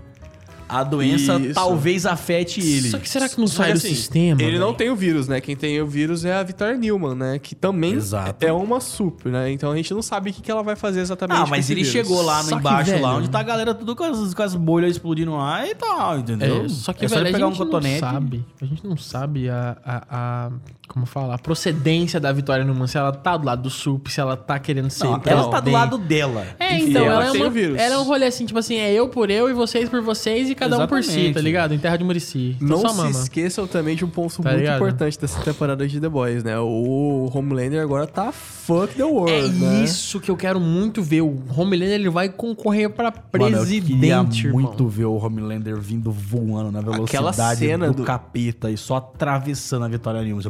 a 0.69 0.83
doença 0.83 1.39
Isso. 1.39 1.55
talvez 1.55 2.05
afete 2.07 2.61
ele. 2.61 2.91
Só 2.91 2.99
que 2.99 3.09
será 3.09 3.29
que 3.29 3.39
não 3.39 3.47
sai 3.47 3.73
do 3.73 3.79
assim, 3.79 3.89
sistema? 3.89 4.43
Ele 4.43 4.59
não 4.59 4.69
velho? 4.69 4.79
tem 4.79 4.91
o 4.91 4.97
vírus, 4.97 5.29
né? 5.29 5.41
Quem 5.41 5.55
tem 5.57 5.81
o 5.81 5.87
vírus 5.87 6.25
é 6.25 6.35
a 6.35 6.43
Victoria 6.43 6.77
Newman, 6.77 7.15
né? 7.15 7.39
Que 7.39 7.55
também 7.55 7.93
Exato. 7.95 8.45
é 8.45 8.53
uma 8.53 8.81
super, 8.81 9.31
né? 9.31 9.51
Então 9.53 9.71
a 9.71 9.77
gente 9.77 9.93
não 9.95 10.03
sabe 10.03 10.31
o 10.31 10.33
que, 10.33 10.51
ela 10.51 10.63
vai 10.63 10.75
fazer 10.77 11.01
exatamente. 11.01 11.39
Ah, 11.41 11.47
mas 11.47 11.71
ele 11.71 11.83
vírus. 11.85 11.93
chegou 11.93 12.23
lá 12.23 12.43
no 12.43 12.49
Só 12.49 12.59
embaixo, 12.59 12.91
lá 12.93 12.97
velho, 12.97 13.07
onde 13.19 13.31
tá 13.31 13.41
a 13.41 13.43
galera 13.43 13.75
tudo 13.75 13.95
com 13.95 14.05
as, 14.05 14.35
com 14.35 14.43
as 14.43 14.55
bolhas 14.55 14.93
explodindo 14.93 15.37
lá 15.37 15.67
e 15.67 15.75
tal, 15.75 16.19
entendeu? 16.19 16.65
É, 16.65 16.69
só 16.69 16.93
que, 16.93 17.05
é 17.05 17.09
só 17.09 17.15
velho, 17.17 17.27
ele 17.29 17.33
pegar 17.35 17.45
a 17.45 17.49
um 17.49 17.53
gente 17.53 17.59
cotonete. 17.65 18.01
não 18.03 18.11
sabe. 18.13 18.45
A 18.61 18.65
gente 18.65 18.87
não 18.87 18.97
sabe 18.97 19.49
a, 19.49 19.77
a, 19.85 20.05
a- 20.11 20.51
Como 20.89 21.05
fala? 21.05 21.35
A 21.35 21.39
procedência 21.39 22.19
da 22.19 22.33
Vitória 22.33 22.65
Newman. 22.65 22.87
Se 22.87 22.97
ela 22.97 23.13
tá 23.13 23.37
do 23.37 23.45
lado 23.45 23.63
do 23.63 23.71
Sup, 23.71 24.07
se 24.09 24.21
ela 24.21 24.37
tá 24.37 24.59
querendo 24.59 24.89
ser. 24.89 25.05
Não, 25.05 25.11
ela 25.13 25.21
presidente. 25.21 25.51
tá 25.51 25.61
do 25.61 25.71
lado 25.71 25.99
dela. 25.99 26.47
É, 26.59 26.79
então, 26.79 27.05
ela 27.05 27.27
ela, 27.27 27.27
é 27.27 27.31
uma, 27.33 27.81
ela 27.81 27.95
é 27.95 27.99
um 27.99 28.05
rolê 28.05 28.27
assim, 28.27 28.47
tipo 28.47 28.59
assim, 28.59 28.77
é 28.77 28.93
eu 28.93 29.09
por 29.09 29.31
eu 29.31 29.51
e 29.51 29.53
vocês 29.53 29.89
por 29.89 30.01
vocês 30.01 30.49
e 30.49 30.55
cada 30.55 30.79
um 30.79 30.87
por 30.87 31.03
si, 31.03 31.11
Exatamente. 31.11 31.35
tá 31.35 31.41
ligado? 31.41 31.75
Em 31.75 31.79
terra 31.79 31.97
de 31.97 32.05
Murici. 32.05 32.57
Então 32.57 32.69
Não 32.69 32.79
só 32.79 32.89
se 32.89 32.97
mama. 32.97 33.11
esqueçam 33.11 33.67
também 33.67 33.95
de 33.97 34.05
um 34.05 34.09
ponto 34.09 34.43
Tá 34.43 34.49
muito 34.51 34.61
ligado? 34.61 34.77
importante 34.77 35.19
dessa 35.21 35.41
temporada 35.43 35.87
de 35.87 36.01
The 36.01 36.09
Boys, 36.09 36.43
né? 36.45 36.59
O 36.59 37.31
Homelander 37.35 37.83
agora 37.83 38.07
tá 38.07 38.33
fuck 38.33 38.95
the 38.95 39.05
world, 39.05 39.33
É 39.33 39.49
né? 39.49 39.85
isso 39.85 40.19
que 40.21 40.31
eu 40.31 40.37
quero 40.37 40.59
muito 40.61 41.03
ver. 41.03 41.21
O 41.23 41.37
Homelander 41.57 41.95
ele 41.95 42.09
vai 42.09 42.29
concorrer 42.29 42.89
pra 42.91 43.11
Mano, 43.11 43.23
eu 43.23 43.31
presidente, 43.31 43.87
queria 43.93 44.17
irmão. 44.49 44.63
muito 44.63 44.89
ver 44.89 45.05
o 45.05 45.17
Homelander 45.17 45.77
vindo 45.79 46.11
voando 46.11 46.71
na 46.73 46.81
velocidade 46.81 47.17
Aquela 47.17 47.33
cena 47.57 47.87
do, 47.89 47.95
do- 47.95 48.05
capeta 48.05 48.71
e 48.71 48.77
só 48.77 48.97
atravessando 48.97 49.85
a 49.85 49.89
Vitória 49.89 50.23
Newman. 50.23 50.43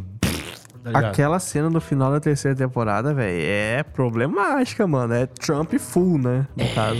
Tá? 0.91 0.99
Aquela 0.99 1.39
cena 1.39 1.69
no 1.69 1.79
final 1.81 2.11
da 2.11 2.19
terceira 2.19 2.55
temporada, 2.55 3.13
velho, 3.13 3.41
é 3.43 3.83
problemática, 3.83 4.85
mano. 4.87 5.13
É 5.13 5.25
Trump 5.25 5.73
full, 5.79 6.17
né? 6.17 6.47
No 6.55 6.67
caso. 6.69 6.99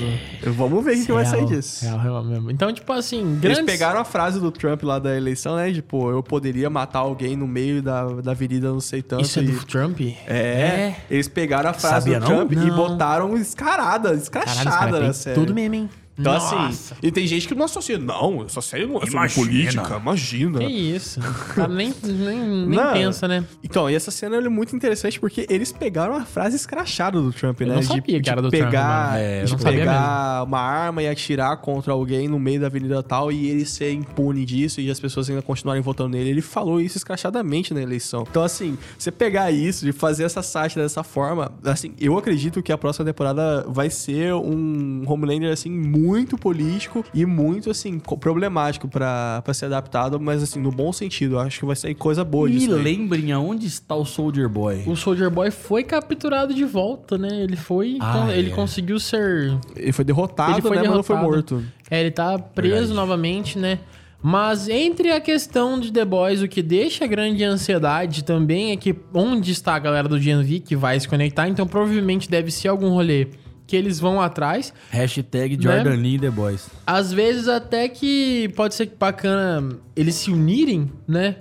Vamos 0.55 0.83
ver 0.83 0.97
o 0.97 1.05
que, 1.05 1.11
vai 1.11 1.25
sair 1.25 1.45
disso. 1.45 1.85
Real, 1.85 1.99
real 1.99 2.23
mesmo. 2.23 2.51
Então, 2.51 2.71
tipo 2.73 2.91
assim, 2.93 3.21
Eles 3.21 3.39
grandes... 3.39 3.65
pegaram 3.65 3.99
a 3.99 4.05
frase 4.05 4.39
do 4.39 4.51
Trump 4.51 4.83
lá 4.83 4.99
da 4.99 5.15
eleição, 5.15 5.55
né? 5.55 5.71
Tipo, 5.71 6.09
eu 6.11 6.21
poderia 6.23 6.69
matar 6.69 6.99
alguém 6.99 7.35
no 7.35 7.47
meio 7.47 7.81
da, 7.81 8.05
da 8.05 8.31
avenida, 8.31 8.69
não 8.69 8.79
sei 8.79 9.01
tanto. 9.01 9.23
Isso 9.23 9.39
é 9.39 9.43
e- 9.43 9.47
do 9.47 9.65
Trump? 9.65 9.99
É, 10.27 10.95
eles 11.09 11.27
pegaram 11.27 11.69
a 11.69 11.73
frase 11.73 12.11
Sabia 12.11 12.19
do 12.19 12.29
não? 12.29 12.37
Trump 12.47 12.51
e 12.53 12.55
Não. 12.55 12.75
botaram 12.75 13.37
escarada, 13.37 14.09
Caralho, 14.09 14.21
escrachada 14.21 14.59
esse 14.61 14.69
cara 14.91 14.99
na 15.07 15.13
série. 15.13 15.35
tudo 15.35 15.53
mesmo, 15.53 15.75
hein? 15.75 15.89
Então, 16.19 16.33
Nossa. 16.33 16.55
assim, 16.65 16.95
e 17.03 17.11
tem 17.11 17.27
gente 17.27 17.47
que 17.47 17.53
não 17.53 17.65
associa. 17.65 17.97
Não, 17.99 18.43
essa 18.43 18.59
série 18.59 18.87
não 18.87 18.95
é 18.97 19.01
sobre 19.01 19.11
Imagina. 19.11 19.45
política, 19.45 19.97
imagina. 19.97 20.59
Que 20.59 20.65
isso? 20.65 21.19
Cara 21.53 21.67
nem, 21.67 21.93
nem, 22.03 22.39
nem 22.39 22.67
Não. 22.79 22.93
pensa, 22.93 23.27
né? 23.27 23.45
Então, 23.63 23.87
e 23.87 23.93
essa 23.93 24.09
cena 24.09 24.35
é 24.37 24.49
muito 24.49 24.75
interessante 24.75 25.19
porque 25.19 25.45
eles 25.47 25.71
pegaram 25.71 26.15
a 26.15 26.25
frase 26.25 26.55
escrachada 26.55 27.21
do 27.21 27.31
Trump, 27.31 27.61
Eu 27.61 27.67
né? 27.67 27.73
não 27.75 27.81
de, 27.81 27.87
sabia 27.87 28.01
que 28.01 28.19
de 28.19 28.29
era 28.29 28.41
do 28.41 28.49
Trump, 28.49 28.63
pegar, 28.63 29.11
mano. 29.11 29.17
É, 29.17 29.41
eu 29.41 29.45
de 29.45 29.51
não 29.51 29.59
pegar 29.59 30.43
uma 30.43 30.59
arma 30.59 31.03
e 31.03 31.07
atirar 31.07 31.57
contra 31.57 31.93
alguém 31.93 32.27
no 32.27 32.39
meio 32.39 32.59
da 32.61 32.65
avenida 32.65 33.03
tal 33.03 33.31
e 33.31 33.47
ele 33.47 33.63
ser 33.65 33.91
impune 33.93 34.43
disso 34.43 34.81
e 34.81 34.89
as 34.89 34.99
pessoas 34.99 35.29
ainda 35.29 35.43
continuarem 35.43 35.83
votando 35.83 36.09
nele. 36.09 36.31
Ele 36.31 36.41
falou 36.41 36.81
isso 36.81 36.97
escrachadamente 36.97 37.73
na 37.75 37.81
eleição. 37.81 38.25
Então, 38.27 38.41
assim, 38.41 38.75
você 38.97 39.11
pegar 39.11 39.51
isso, 39.51 39.85
de 39.85 39.91
fazer 39.91 40.23
essa 40.23 40.41
sátira 40.41 40.81
dessa 40.83 41.03
forma, 41.03 41.51
assim, 41.63 41.93
eu 41.99 42.17
acredito 42.17 42.63
que 42.63 42.71
a 42.71 42.77
próxima 42.77 43.05
temporada 43.05 43.63
vai 43.67 43.91
ser 43.91 44.33
um 44.33 45.03
Homelander, 45.05 45.51
assim, 45.51 45.69
muito 45.69 46.06
político 46.37 47.03
e 47.13 47.25
muito, 47.25 47.69
assim, 47.69 47.99
co- 47.99 48.17
problemático 48.17 48.87
pra, 48.87 49.41
pra 49.43 49.53
ser 49.53 49.65
adaptado, 49.65 50.19
mas, 50.19 50.41
assim, 50.43 50.59
no 50.59 50.71
bom 50.71 50.91
sentido. 50.93 51.35
Eu 51.35 51.39
acho 51.39 51.59
que 51.59 51.65
vai 51.65 51.75
sair 51.75 51.95
coisa 51.95 52.23
boa 52.23 52.47
Me 52.47 52.55
disso. 52.57 52.75
lembrem 52.75 53.31
aonde 53.31 53.65
está 53.67 53.95
o 53.95 54.05
Soldier 54.05 54.47
Boy. 54.49 54.83
O 54.87 54.95
Soldier 54.95 55.29
Boy 55.29 55.51
foi 55.51 55.83
capturado 55.83 56.53
de 56.53 56.63
volta, 56.65 57.17
né? 57.17 57.29
Ele 57.41 57.55
foi. 57.55 57.97
Ah, 57.99 58.27
ele 58.31 58.51
é. 58.51 58.53
conseguiu 58.55 58.99
ser. 58.99 59.57
Ele 59.75 59.91
foi 59.91 60.05
derrotado, 60.05 60.53
Ele 60.53 60.61
foi 60.61 60.71
né? 60.77 60.83
Mas 60.83 60.91
não 60.95 61.03
foi 61.03 61.15
derrotado. 61.15 61.55
morto. 61.55 61.63
É, 61.89 61.99
ele 62.01 62.11
tá 62.11 62.37
preso 62.39 62.71
Verdade. 62.77 62.93
novamente, 62.93 63.57
né? 63.59 63.79
Mas 64.21 64.67
entre 64.67 65.11
a 65.11 65.21
questão 65.21 65.79
de 65.79 65.91
The 65.93 66.03
Boys, 66.03 66.41
o 66.41 66.47
que 66.47 66.63
deixa 66.63 67.05
grande 67.05 67.43
ansiedade 67.43 68.23
também 68.23 68.71
é 68.71 68.75
que 68.75 68.95
onde 69.13 69.51
está 69.51 69.75
a 69.75 69.79
galera 69.79 70.07
do 70.09 70.19
GNV 70.19 70.59
que 70.61 70.75
vai 70.75 70.99
se 70.99 71.07
conectar, 71.07 71.47
então 71.47 71.67
provavelmente 71.67 72.27
deve 72.29 72.49
ser 72.49 72.67
algum 72.69 72.89
rolê 72.89 73.27
que 73.67 73.75
eles 73.75 73.99
vão 73.99 74.19
atrás. 74.21 74.73
Hashtag 74.89 75.61
Jordan 75.61 75.95
Lee 75.95 76.17
The 76.17 76.31
Boys. 76.31 76.69
Às 76.87 77.11
vezes 77.11 77.47
até 77.49 77.87
que 77.89 78.49
pode 78.55 78.73
ser 78.73 78.91
bacana 78.97 79.77
eles 79.95 80.15
se 80.15 80.31
unirem, 80.31 80.89
né? 81.07 81.35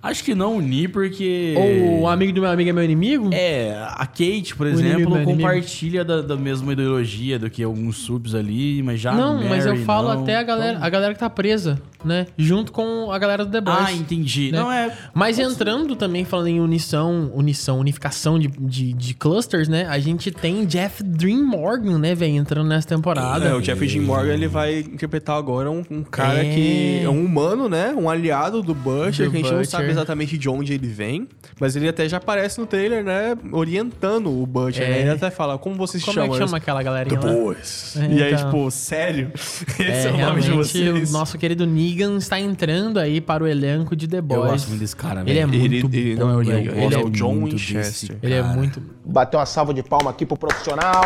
Acho 0.00 0.22
que 0.22 0.32
não 0.32 0.56
unir 0.56 0.92
porque... 0.92 1.54
Ou 1.58 2.02
o 2.02 2.08
amigo 2.08 2.32
do 2.32 2.40
meu 2.42 2.50
amigo 2.50 2.70
é 2.70 2.72
meu 2.72 2.84
inimigo. 2.84 3.30
É, 3.32 3.74
a 3.96 4.06
Kate, 4.06 4.54
por 4.56 4.68
inimigo 4.68 5.16
exemplo, 5.16 5.24
compartilha 5.24 6.04
da, 6.04 6.22
da 6.22 6.36
mesma 6.36 6.72
ideologia 6.72 7.36
do 7.36 7.50
que 7.50 7.64
alguns 7.64 7.96
subs 7.96 8.32
ali, 8.32 8.80
mas 8.80 9.00
já 9.00 9.12
não, 9.12 9.42
mas 9.42 9.66
eu 9.66 9.72
Mary 9.72 9.84
falo 9.84 10.14
não. 10.14 10.22
até 10.22 10.36
a 10.36 10.42
galera, 10.44 10.72
Então- 10.74 10.86
a 10.86 10.88
galera 10.88 11.14
que 11.14 11.20
tá 11.20 11.28
presa, 11.28 11.82
né? 12.04 12.26
Junto 12.36 12.72
com 12.72 13.10
a 13.10 13.18
galera 13.18 13.44
do 13.44 13.50
The 13.50 13.60
Boys. 13.60 13.78
Ah, 13.80 13.92
entendi. 13.92 14.52
né? 14.52 14.58
Não 14.58 14.70
é... 14.72 14.96
Mas 15.14 15.38
entrando 15.38 15.96
também, 15.96 16.24
falando 16.24 16.48
em 16.48 16.60
unição, 16.60 17.30
unição, 17.34 17.78
unificação 17.78 18.38
de, 18.38 18.48
de, 18.48 18.92
de 18.92 19.14
clusters, 19.14 19.68
né? 19.68 19.86
A 19.88 19.98
gente 19.98 20.30
tem 20.30 20.64
Jeff 20.66 21.02
Dream 21.02 21.42
Morgan, 21.44 21.98
né, 21.98 22.14
velho, 22.14 22.36
entrando 22.36 22.68
nessa 22.68 22.86
temporada. 22.88 23.44
É, 23.46 23.54
o 23.54 23.62
Jeffrey 23.62 23.88
Dean 23.88 24.02
Morgan 24.02 24.32
ele 24.34 24.48
vai 24.48 24.80
interpretar 24.80 25.36
agora 25.36 25.70
um, 25.70 25.82
um 25.90 26.02
cara 26.02 26.44
É. 26.44 26.54
que 26.54 27.00
é 27.04 27.08
um 27.08 27.24
humano, 27.24 27.68
né? 27.68 27.94
Um 27.96 28.08
aliado 28.08 28.62
do 28.62 28.74
Butcher, 28.74 29.26
Do 29.26 29.30
que 29.32 29.36
a 29.38 29.40
gente 29.40 29.50
não 29.50 29.58
Butcher. 29.58 29.70
sabe 29.70 29.90
exatamente 29.90 30.38
de 30.38 30.48
onde 30.48 30.72
ele 30.72 30.86
vem. 30.88 31.28
Mas 31.60 31.74
ele 31.76 31.88
até 31.88 32.08
já 32.08 32.18
aparece 32.18 32.60
no 32.60 32.66
trailer, 32.66 33.02
né? 33.04 33.36
Orientando 33.52 34.30
o 34.30 34.46
Butcher. 34.46 34.84
É. 34.84 34.90
né? 34.90 35.00
Ele 35.00 35.10
até 35.10 35.30
fala, 35.30 35.58
como 35.58 35.74
vocês 35.76 36.02
Como 36.02 36.14
chamam? 36.14 36.34
é 36.34 36.38
que 36.38 36.44
chama 36.44 36.56
aquela 36.58 36.82
galerinha 36.82 37.18
The? 37.18 37.32
Boys. 37.32 37.96
É, 37.96 38.06
e 38.12 38.22
aí, 38.22 38.32
então. 38.34 38.44
tipo, 38.46 38.70
sério? 38.70 39.30
Esse 39.34 39.82
É, 39.82 40.04
é, 40.06 40.08
o 40.12 40.16
nome 40.18 40.40
de 40.40 40.46
realmente, 40.48 40.50
vocês? 40.52 41.10
o 41.10 41.12
nosso 41.12 41.36
querido 41.38 41.66
Negan 41.90 42.16
está 42.16 42.38
entrando 42.40 42.98
aí 42.98 43.20
para 43.20 43.42
o 43.42 43.46
elenco 43.46 43.94
de 43.96 44.06
The 44.08 44.18
Eu 44.18 44.22
Boys. 44.22 44.50
gosto 44.50 44.68
muito 44.68 44.80
desse 44.80 44.96
cara, 44.96 45.20
Ele 45.26 45.38
é 45.38 45.46
velho. 45.46 45.48
muito 45.48 45.64
Ele- 45.64 45.98
ele 45.98 46.16
bom, 46.16 46.20
não 46.26 46.30
é 46.30 46.34
o 46.36 46.38
velho. 46.44 46.52
Negan, 46.58 46.72
Ele 46.76 46.84
ele 46.84 46.94
é 46.94 46.98
o 46.98 47.10
John 47.10 47.34
muito 47.34 47.56
Winchester. 47.56 48.16
Ele 48.22 48.34
é 48.34 48.42
muito... 48.42 48.82
Bateu 49.04 49.38
uma 49.40 49.46
salva 49.46 49.72
de 49.74 49.82
palma 49.82 50.10
aqui 50.10 50.24
pro 50.26 50.36
profissional. 50.36 51.02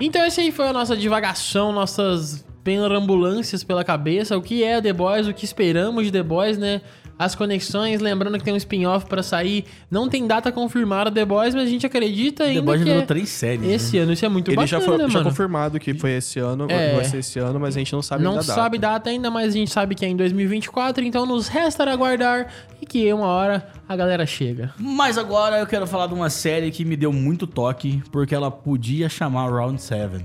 Então 0.00 0.24
esse 0.26 0.40
aí 0.40 0.50
foi 0.50 0.66
a 0.68 0.72
nossa 0.72 0.96
divagação, 0.96 1.72
nossas 1.72 2.44
perambulâncias 2.64 3.62
pela 3.64 3.84
cabeça, 3.84 4.36
o 4.36 4.42
que 4.42 4.62
é 4.64 4.80
The 4.80 4.92
Boys, 4.92 5.26
o 5.26 5.34
que 5.34 5.44
esperamos 5.44 6.04
de 6.06 6.12
The 6.12 6.22
Boys, 6.22 6.58
né? 6.58 6.80
As 7.18 7.34
conexões, 7.36 8.00
lembrando 8.00 8.36
que 8.38 8.42
tem 8.44 8.52
um 8.52 8.56
spin-off 8.56 9.06
pra 9.06 9.22
sair. 9.22 9.64
Não 9.90 10.08
tem 10.08 10.26
data 10.26 10.50
confirmada 10.50 11.10
The 11.10 11.24
Boys, 11.24 11.54
mas 11.54 11.64
a 11.64 11.70
gente 11.70 11.86
acredita 11.86 12.44
ainda 12.44 12.60
The 12.60 12.66
Boys 12.66 12.78
já 12.80 12.84
que 12.84 12.90
durou 12.90 13.02
é 13.02 13.06
três 13.06 13.28
séries. 13.28 13.68
esse 13.70 13.98
ano. 13.98 14.12
Isso 14.12 14.24
é 14.24 14.28
muito 14.28 14.48
Ele 14.48 14.56
bacana, 14.56 14.66
já 14.66 14.80
foi 14.80 14.98
né, 14.98 15.04
já 15.08 15.18
mano? 15.18 15.30
confirmado 15.30 15.78
que 15.78 15.94
foi 15.94 16.12
esse 16.12 16.40
ano, 16.40 16.66
É. 16.68 16.94
vai 16.96 17.04
ser 17.04 17.18
esse 17.18 17.38
ano, 17.38 17.60
mas 17.60 17.76
a 17.76 17.78
gente 17.78 17.92
não 17.92 18.02
sabe 18.02 18.24
Não 18.24 18.32
ainda 18.32 18.40
a 18.40 18.44
sabe 18.44 18.78
data 18.78 19.08
ainda, 19.10 19.30
mas 19.30 19.54
a 19.54 19.56
gente 19.56 19.70
sabe 19.70 19.94
que 19.94 20.04
é 20.04 20.08
em 20.08 20.16
2024, 20.16 21.04
então 21.04 21.24
nos 21.24 21.46
resta 21.48 21.88
aguardar 21.88 22.48
e 22.80 22.86
que 22.86 23.12
uma 23.12 23.26
hora 23.26 23.68
a 23.88 23.94
galera 23.94 24.26
chega. 24.26 24.72
Mas 24.78 25.16
agora 25.16 25.58
eu 25.60 25.66
quero 25.66 25.86
falar 25.86 26.06
de 26.08 26.14
uma 26.14 26.30
série 26.30 26.70
que 26.72 26.84
me 26.84 26.96
deu 26.96 27.12
muito 27.12 27.46
toque, 27.46 28.02
porque 28.10 28.34
ela 28.34 28.50
podia 28.50 29.08
chamar 29.08 29.48
Round 29.50 29.80
7. 29.80 30.24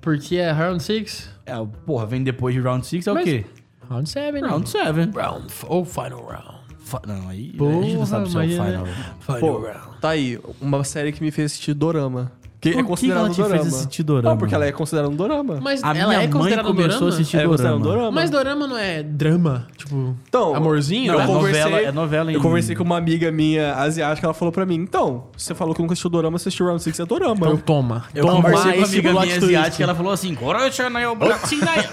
Porque 0.00 0.36
é 0.36 0.50
Round 0.50 0.82
6? 0.82 1.30
É, 1.46 1.52
porra, 1.86 2.04
vem 2.06 2.22
depois 2.22 2.54
de 2.54 2.60
Round 2.60 2.86
6 2.86 3.06
é 3.06 3.10
o 3.12 3.14
Mas- 3.14 3.24
quê? 3.24 3.44
Round 3.88 4.08
7, 4.08 4.40
né? 4.40 4.48
Round 4.48 4.68
7. 4.68 5.10
Round 5.16 5.46
ou 5.66 5.84
Final 5.84 6.24
Round. 6.24 6.54
Fa- 6.78 7.02
Não, 7.06 7.28
aí 7.28 7.52
a 7.54 7.58
Porra, 7.58 7.82
gente 7.82 7.96
não 7.96 8.06
sabe 8.06 8.30
se 8.30 8.36
é 8.36 8.40
o 8.40 8.44
imagina. 8.44 8.66
final. 8.84 8.86
Final 9.20 9.40
Pô, 9.40 9.58
Round. 9.66 10.00
tá 10.00 10.08
aí, 10.10 10.38
uma 10.60 10.84
série 10.84 11.12
que 11.12 11.22
me 11.22 11.30
fez 11.30 11.52
assistir 11.52 11.72
Dorama. 11.74 12.30
Que 12.64 12.70
Por 12.72 12.78
é 12.78 12.82
que 12.82 12.88
considerado 12.88 13.20
ela 13.26 13.28
te 13.28 13.36
fez 13.36 13.48
Dorama. 13.48 13.68
assistir 13.68 14.02
Dorama? 14.02 14.30
Não, 14.30 14.38
porque 14.38 14.54
ela 14.54 14.64
é 14.64 14.72
considerada 14.72 15.12
um 15.12 15.16
Dorama. 15.16 15.58
Mas 15.60 15.84
A 15.84 15.88
ela 15.88 15.94
minha 15.94 16.04
é 16.04 16.16
mãe 16.16 16.30
considerada 16.30 16.66
começou 16.68 16.88
dorama? 16.88 17.06
a 17.06 17.08
assistir 17.14 17.36
é 17.36 17.46
um 17.46 17.50
Dorama. 17.50 17.78
Dorama. 17.84 18.10
Mas 18.10 18.30
dorama 18.30 18.66
não 18.66 18.78
é 18.78 19.02
drama? 19.02 19.66
Tipo, 19.76 20.16
Então, 20.26 20.54
amorzinho? 20.56 21.08
eu 21.08 21.12
Não, 21.12 21.20
é 21.20 21.26
né? 21.26 21.32
conversei, 21.34 21.62
novela- 21.64 21.80
é 21.88 21.92
novela 21.92 22.32
em- 22.32 22.34
Eu 22.36 22.40
conversei 22.40 22.74
com 22.74 22.82
uma 22.84 22.96
amiga 22.96 23.30
minha 23.30 23.74
asiática, 23.74 24.26
ela 24.26 24.32
falou 24.32 24.50
pra 24.50 24.64
mim, 24.64 24.76
então, 24.76 25.24
você 25.36 25.54
falou 25.54 25.74
que 25.74 25.82
nunca 25.82 25.92
assistiu 25.92 26.08
Dorama, 26.08 26.38
você 26.38 26.48
assistiu 26.48 26.64
Round 26.66 26.82
6, 26.82 26.98
é 26.98 27.04
Dorama. 27.04 27.34
Então 27.36 27.50
Eu- 27.50 27.58
toma. 27.58 28.04
Eu 28.14 28.24
toma 28.24 28.36
conversei 28.36 28.72
com 28.72 28.78
uma 28.78 28.84
esse 28.86 28.94
amiga 28.98 29.12
minha 29.20 29.36
asiática, 29.36 29.82
ela 29.84 29.94
falou 29.94 30.12
assim, 30.12 30.34
na 30.90 31.00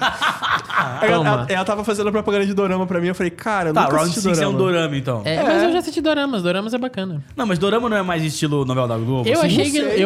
ela, 1.01 1.17
Toma. 1.17 1.29
ela, 1.29 1.45
ela 1.49 1.65
tava 1.65 1.83
fazendo 1.83 2.11
propaganda 2.11 2.45
de 2.45 2.53
Dorama 2.53 2.85
pra 2.87 2.99
mim, 3.01 3.07
eu 3.07 3.15
falei, 3.15 3.29
cara, 3.29 3.69
eu 3.69 3.73
Tá, 3.73 3.81
nunca 3.81 3.93
Round 3.95 4.09
assisti 4.11 4.21
6 4.21 4.39
é 4.39 4.47
um 4.47 4.51
Dorama. 4.53 4.71
dorama, 4.71 4.97
então. 4.97 5.21
É, 5.25 5.43
mas 5.43 5.63
eu 5.63 5.71
já 5.73 5.79
assisti 5.79 6.01
doramas. 6.01 6.43
Doramas 6.43 6.73
é 6.73 6.77
bacana. 6.77 7.21
Não, 7.35 7.45
mas 7.45 7.59
dorama 7.59 7.89
não 7.89 7.97
é 7.97 8.01
mais 8.01 8.23
estilo 8.23 8.63
novela 8.65 8.87
da 8.87 8.97
Globo? 8.97 9.27
Eu 9.27 9.39
assim? 9.39 9.47
achei, 9.47 9.65
que, 9.65 9.71
sei. 9.81 10.01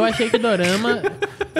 Dorama 0.57 1.01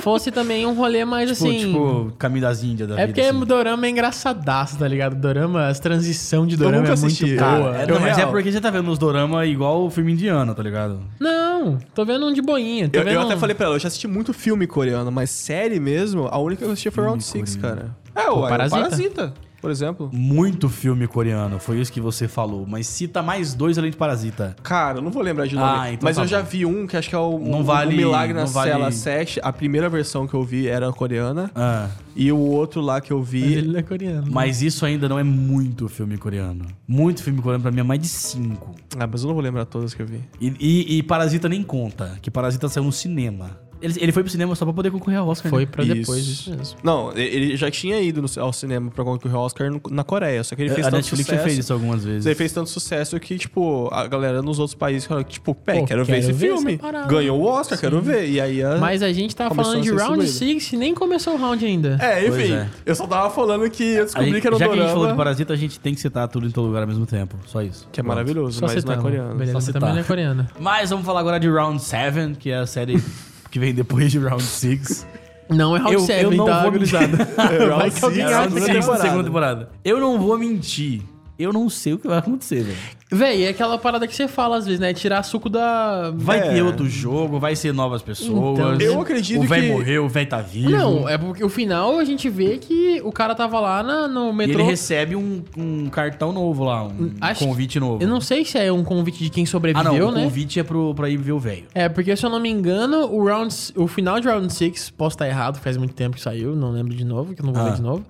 fosse 0.02 0.32
também 0.32 0.66
um 0.66 0.74
rolê 0.74 1.04
mais 1.06 1.30
Tipo, 1.32 1.48
assim... 1.50 1.58
tipo, 1.68 2.14
Caminho 2.18 2.42
das 2.42 2.64
Índias 2.64 2.88
da 2.90 2.96
é 2.96 3.08
vida, 3.08 3.08
porque 3.08 3.22
assim. 3.22 3.46
dorama 3.46 3.86
é 3.86 3.90
engraçadaço, 3.90 4.78
tá 4.78 4.88
ligado? 4.88 5.16
Dorama, 5.16 5.68
as 5.68 5.80
transição 5.80 6.46
de 6.46 6.56
dorama 6.58 6.78
nunca 6.80 6.90
é 6.90 6.94
assisti. 6.94 7.26
muito 7.26 7.40
Cara, 7.40 7.58
boa. 7.60 7.78
É, 7.78 7.88
não, 7.88 8.00
mas 8.00 8.18
é 8.18 8.26
porque 8.26 8.52
você 8.52 8.62
tá 8.62 8.70
vendo 8.70 8.92
os 8.92 8.98
dorama 9.00 9.46
igual 9.46 9.86
o 9.86 9.90
filme 9.90 10.14
indiano, 10.14 10.54
tá 10.54 10.62
ligado? 10.64 11.00
Não, 11.20 11.78
tô 11.94 12.06
vendo 12.06 12.26
um 12.28 12.34
de 12.34 12.42
boinha. 12.42 12.90
Tô 12.90 13.00
Eu, 13.00 13.04
vendo 13.04 13.14
eu 13.14 13.22
até 13.22 13.36
um- 13.36 13.40
falei 13.40 13.56
pra 13.56 13.66
ela, 13.68 13.76
eu 13.76 13.80
já 13.80 13.88
assisti 13.88 14.08
muito 14.08 14.34
filme 14.34 14.68
coreano, 14.68 15.12
mas 15.12 15.30
série 15.30 15.80
mesmo, 15.80 16.28
a 16.30 16.38
única 16.38 16.60
que 16.64 16.68
eu 16.68 16.72
assisti 16.72 16.92
foi 16.92 17.04
Round 17.06 17.24
6, 17.24 17.56
cara. 17.58 17.96
É, 18.16 18.30
o 18.30 18.42
Parasita. 18.48 18.82
Parasita. 18.82 19.34
Por 19.66 19.72
exemplo. 19.72 20.10
Muito 20.14 20.70
filme 20.70 21.08
coreano, 21.08 21.58
foi 21.60 21.80
isso 21.82 21.92
que 21.92 22.00
você 22.00 22.28
falou. 22.28 22.66
Mas 22.68 22.86
cita 22.86 23.24
mais 23.24 23.56
dois 23.56 23.80
além 23.80 23.90
de 23.90 23.98
Parasita. 23.98 24.56
Cara, 24.62 25.00
eu 25.00 25.02
não 25.02 25.10
vou 25.10 25.24
lembrar 25.24 25.48
de 25.48 25.56
nome. 25.56 25.68
Ah, 25.80 25.92
então 25.92 26.06
mas 26.06 26.18
tá 26.18 26.22
eu 26.22 26.28
já 26.28 26.42
bom. 26.44 26.48
vi 26.48 26.66
um 26.68 26.86
que 26.86 26.96
acho 26.96 27.10
que 27.10 27.16
é 27.16 27.18
o, 27.18 27.40
Não 27.40 27.62
o- 27.62 27.64
vale- 27.64 27.94
o 27.96 27.98
Milagre 27.98 28.34
na 28.36 28.46
vale- 28.46 28.70
Cela 28.72 28.92
7. 28.92 29.40
A 29.42 29.52
primeira 29.52 29.90
versão 29.90 30.28
que 30.28 30.36
eu 30.36 30.44
vi 30.44 30.68
era 30.68 30.92
coreana. 30.94 31.50
Ah, 31.56 31.90
E 32.16 32.32
o 32.32 32.38
outro 32.38 32.80
lá 32.80 33.02
que 33.02 33.12
eu 33.12 33.20
Mas 33.20 33.28
vi. 33.30 33.42
ele 33.56 33.68
não 33.74 33.80
é 33.80 33.84
coreano. 33.84 34.28
mas 34.32 34.62
isso 34.62 34.86
ainda 34.86 35.10
não 35.10 35.18
é 35.20 35.24
muito 35.24 35.90
filme 35.90 36.16
coreano. 36.18 36.66
Muito 36.88 37.22
filme 37.24 37.42
coreano 37.42 37.62
pra 37.64 37.72
mim 37.72 37.80
é 37.80 37.84
mais 37.84 38.00
de 38.00 38.08
cinco. 38.08 38.74
Ah, 38.98 39.06
mas 39.06 39.22
eu 39.24 39.28
não 39.28 39.34
vou 39.34 39.44
lembrar 39.44 39.66
todas 39.66 39.94
que 39.94 40.02
eu 40.02 40.06
vi. 40.06 40.22
E, 40.40 40.54
e- 40.60 40.98
e 41.00 41.04
Parasita 41.04 41.50
nem 41.50 41.62
conta, 41.64 42.18
que 42.22 42.30
Parasita 42.32 42.70
saiu 42.70 42.84
no 42.86 42.92
cinema. 42.92 43.58
Ele, 43.82 43.94
ele 44.00 44.12
foi 44.12 44.24
pro 44.24 44.32
cinema 44.32 44.56
só 44.56 44.66
pra 44.66 44.74
poder 44.74 44.90
concorrer 44.92 45.20
ao 45.20 45.28
Oscar. 45.28 45.50
Foi 45.50 45.64
né? 45.66 45.70
pra 45.72 45.84
Isso. 45.84 45.94
depois, 45.96 46.20
isso 46.28 46.50
mesmo. 46.50 46.78
Não, 46.84 47.12
ele 47.16 47.56
já 47.58 47.70
tinha 47.70 48.00
ido 48.02 48.22
no- 48.22 48.30
ao 48.42 48.52
cinema 48.54 48.90
pra 48.90 49.04
concorrer 49.04 49.36
ao 49.36 49.44
Oscar 49.44 49.70
no- 49.70 49.82
na 49.92 50.04
Coreia. 50.04 50.44
Só 50.44 50.56
que 50.56 50.62
ele 50.64 50.70
fez 50.74 50.88
A 50.88 50.90
tanto 50.92 51.02
Netflix 51.02 51.26
sucesso. 51.28 51.44
fez 51.44 51.58
isso 51.60 51.74
algumas 51.74 52.04
vezes. 52.04 52.26
Ele 52.26 52.36
fez 52.36 52.52
tanto 52.52 52.70
sucesso 52.70 53.20
que, 53.20 53.38
tipo, 53.38 53.90
a 53.92 54.08
galera 54.08 54.42
nos 54.42 54.60
outros 54.60 54.76
países 54.76 55.06
falou, 55.06 55.24
tipo, 55.24 55.54
pé, 55.54 55.80
Pô, 55.80 55.86
quero 55.86 56.06
ver 56.06 56.14
quero 56.14 56.20
esse 56.20 56.32
ver 56.34 56.48
filme. 56.48 56.80
Ganhou 57.08 57.40
o 57.42 57.46
Oscar, 57.46 57.78
quero 57.78 58.02
ver. 58.02 58.30
E 58.30 58.40
aí 58.42 58.64
a... 58.64 58.78
Mas 58.78 59.02
a 59.04 59.12
gente 59.12 59.36
tava 59.36 59.50
Começou 59.50 59.74
falando 59.74 59.84
de 59.84 59.90
a 59.92 60.06
Round 60.06 60.24
distribuído. 60.24 60.62
6 60.62 60.74
e 60.74 60.78
nem 60.78 60.94
começou 60.96 61.34
o 61.34 61.38
round 61.38 61.66
ainda. 61.66 61.98
É, 62.02 62.28
enfim. 62.28 62.54
é. 62.54 62.70
Eu 62.86 62.96
só 62.96 63.06
tava 63.06 63.30
falando 63.30 63.70
que 63.70 63.84
eu 63.84 64.02
A 64.02 64.06
descobri 64.06 64.30
gente- 64.32 64.42
que 64.42 64.48
era 64.48 64.56
um 64.56 64.60
já 64.60 64.66
que 64.68 64.72
a 64.72 64.76
gente 64.76 64.84
falou 64.86 64.96
de 65.00 65.02
dorama. 65.04 65.18
Parasita, 65.18 65.54
a 65.54 65.58
gente 65.58 65.80
tem 65.80 65.94
que 65.94 66.00
citar 66.02 66.28
tudo 66.28 66.48
em 66.48 66.52
todo 66.52 66.66
lugar 66.68 66.82
ao 66.82 66.88
mesmo 66.88 67.06
tempo. 67.06 67.36
Só 67.46 67.62
isso. 67.62 67.88
Que 67.92 68.00
é 68.00 68.04
Pronto. 68.04 68.08
maravilhoso, 68.16 68.60
Só 68.60 68.66
mas 68.66 68.72
não 68.72 68.78
é 68.78 68.82
citando. 68.82 69.02
coreano. 69.02 69.34
Beleza, 69.36 69.52
Só 69.54 69.60
citar. 69.60 69.80
também 69.82 69.96
não 69.96 70.02
é 70.02 70.06
coreano. 70.06 70.48
Mas 70.60 70.90
vamos 70.90 71.06
falar 71.06 71.20
agora 71.20 71.40
de 71.40 71.50
Round 71.50 71.82
7, 71.82 72.36
que 72.40 72.50
é 72.50 72.58
a 72.58 72.66
série 72.66 72.96
que 73.56 73.60
vem 73.60 73.74
depois 73.74 74.12
de 74.12 74.20
Round 74.20 74.44
6. 74.44 75.08
Não 75.50 75.78
é 75.78 75.80
round 75.80 75.94
Eu- 75.94 76.00
7, 76.02 76.24
eu 76.26 76.32
não 76.32 76.46
tá, 76.46 76.64
vou 76.64 76.72
gurizada? 76.74 77.18
É, 77.38 77.66
Round 77.68 77.92
que 77.98 78.04
alguém 78.04 78.22
six, 78.22 78.34
acha 78.34 78.38
round 78.42 78.54
que 78.54 78.60
segunda, 78.60 78.72
é 78.72 78.82
temporada. 78.82 79.02
segunda 79.04 79.24
temporada. 79.24 79.70
Eu 79.86 80.00
não 80.02 80.20
vou 80.20 80.38
mentir. 80.38 81.04
Eu 81.38 81.52
não 81.54 81.70
sei 81.70 81.94
o 81.94 81.98
que 81.98 82.08
vai 82.08 82.18
acontecer, 82.20 82.64
velho. 82.64 82.78
Véi, 83.12 83.44
é 83.44 83.50
aquela 83.50 83.78
parada 83.78 84.08
que 84.08 84.16
você 84.16 84.28
fala 84.28 84.58
às 84.58 84.66
vezes, 84.66 84.80
né? 84.80 84.92
Tirar 84.94 85.22
suco 85.24 85.48
da. 85.48 86.12
Vai 86.16 86.40
É. 86.40 86.54
ter 86.54 86.62
outro 86.64 86.90
jogo, 86.90 87.40
vai 87.40 87.56
ser 87.56 87.72
novas 87.74 88.02
pessoas. 88.02 88.58
Então, 88.60 88.74
eu 88.82 89.00
acredito 89.00 89.42
O 89.44 89.48
velho 89.48 89.64
que- 89.68 89.72
morreu, 89.72 90.06
o 90.06 90.10
velho 90.10 90.28
tá 90.28 90.42
vivo. 90.42 90.72
Não, 90.72 91.08
é 91.08 91.16
porque 91.18 91.44
o 91.44 91.48
final 91.50 92.00
a 92.00 92.04
gente 92.04 92.28
vê 92.30 92.58
que 92.58 93.00
o 93.04 93.12
cara 93.12 93.36
tava 93.36 93.60
lá 93.60 93.84
na- 93.84 94.08
no 94.08 94.32
E 94.32 94.34
metrô. 94.34 94.60
ele 94.60 94.64
recebe 94.64 95.16
um, 95.16 95.44
um 95.56 95.88
cartão 95.88 96.32
novo 96.34 96.64
lá, 96.64 96.84
um 96.84 97.12
Acho- 97.22 97.46
convite 97.46 97.80
novo. 97.80 98.02
Eu 98.04 98.08
não 98.08 98.20
sei 98.20 98.44
se 98.44 98.58
é 98.58 98.72
um 98.72 98.84
convite 98.84 99.24
de 99.24 99.30
quem 99.30 99.44
ah, 99.44 99.48
sobreviveu, 99.48 100.06
não, 100.06 100.10
o 100.10 100.12
né? 100.12 100.24
convite 100.24 100.60
é 100.60 100.64
pro, 100.64 100.94
pra 100.96 101.08
ir 101.08 101.18
ver 101.18 101.32
o 101.34 101.40
velho. 101.40 101.66
É, 101.76 101.88
porque 101.88 102.16
se 102.18 102.26
eu 102.26 102.30
não 102.30 102.40
me 102.40 102.50
engano, 102.50 103.06
o 103.14 103.24
round, 103.24 103.54
o 103.76 103.88
final 103.88 104.20
de 104.20 104.28
Round 104.28 104.52
6, 104.52 104.90
posso 104.90 105.16
estar 105.16 105.28
errado, 105.28 105.60
faz 105.60 105.78
muito 105.78 105.94
tempo 105.94 106.16
que 106.16 106.22
saiu, 106.22 106.56
não 106.56 106.72
lembro 106.72 106.94
de 106.94 107.06
novo, 107.06 107.36
que 107.36 107.42
eu 107.42 107.46
não 107.46 107.54
vou 107.54 107.62
Ah. 107.62 107.66
ver 107.70 107.76
de 107.76 107.82
novo. 107.84 108.04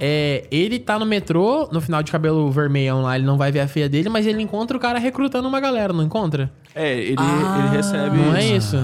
É, 0.00 0.44
ele 0.50 0.78
tá 0.78 0.98
no 0.98 1.04
metrô, 1.06 1.68
no 1.72 1.80
final 1.80 2.02
de 2.02 2.12
cabelo 2.12 2.50
vermelhão 2.50 3.02
lá, 3.02 3.16
ele 3.16 3.26
não 3.26 3.36
vai 3.36 3.50
ver 3.50 3.60
a 3.60 3.68
feia 3.68 3.88
dele, 3.88 4.08
mas 4.08 4.26
ele 4.26 4.40
encontra 4.42 4.76
o 4.76 4.80
cara 4.80 4.98
recrutando 4.98 5.48
uma 5.48 5.60
galera, 5.60 5.92
não 5.92 6.04
encontra? 6.04 6.50
É, 6.74 6.96
ele, 6.98 7.16
Ah, 7.18 7.58
ele 7.66 7.76
recebe. 7.76 8.16
Não 8.16 8.36
é 8.36 8.44
isso? 8.44 8.76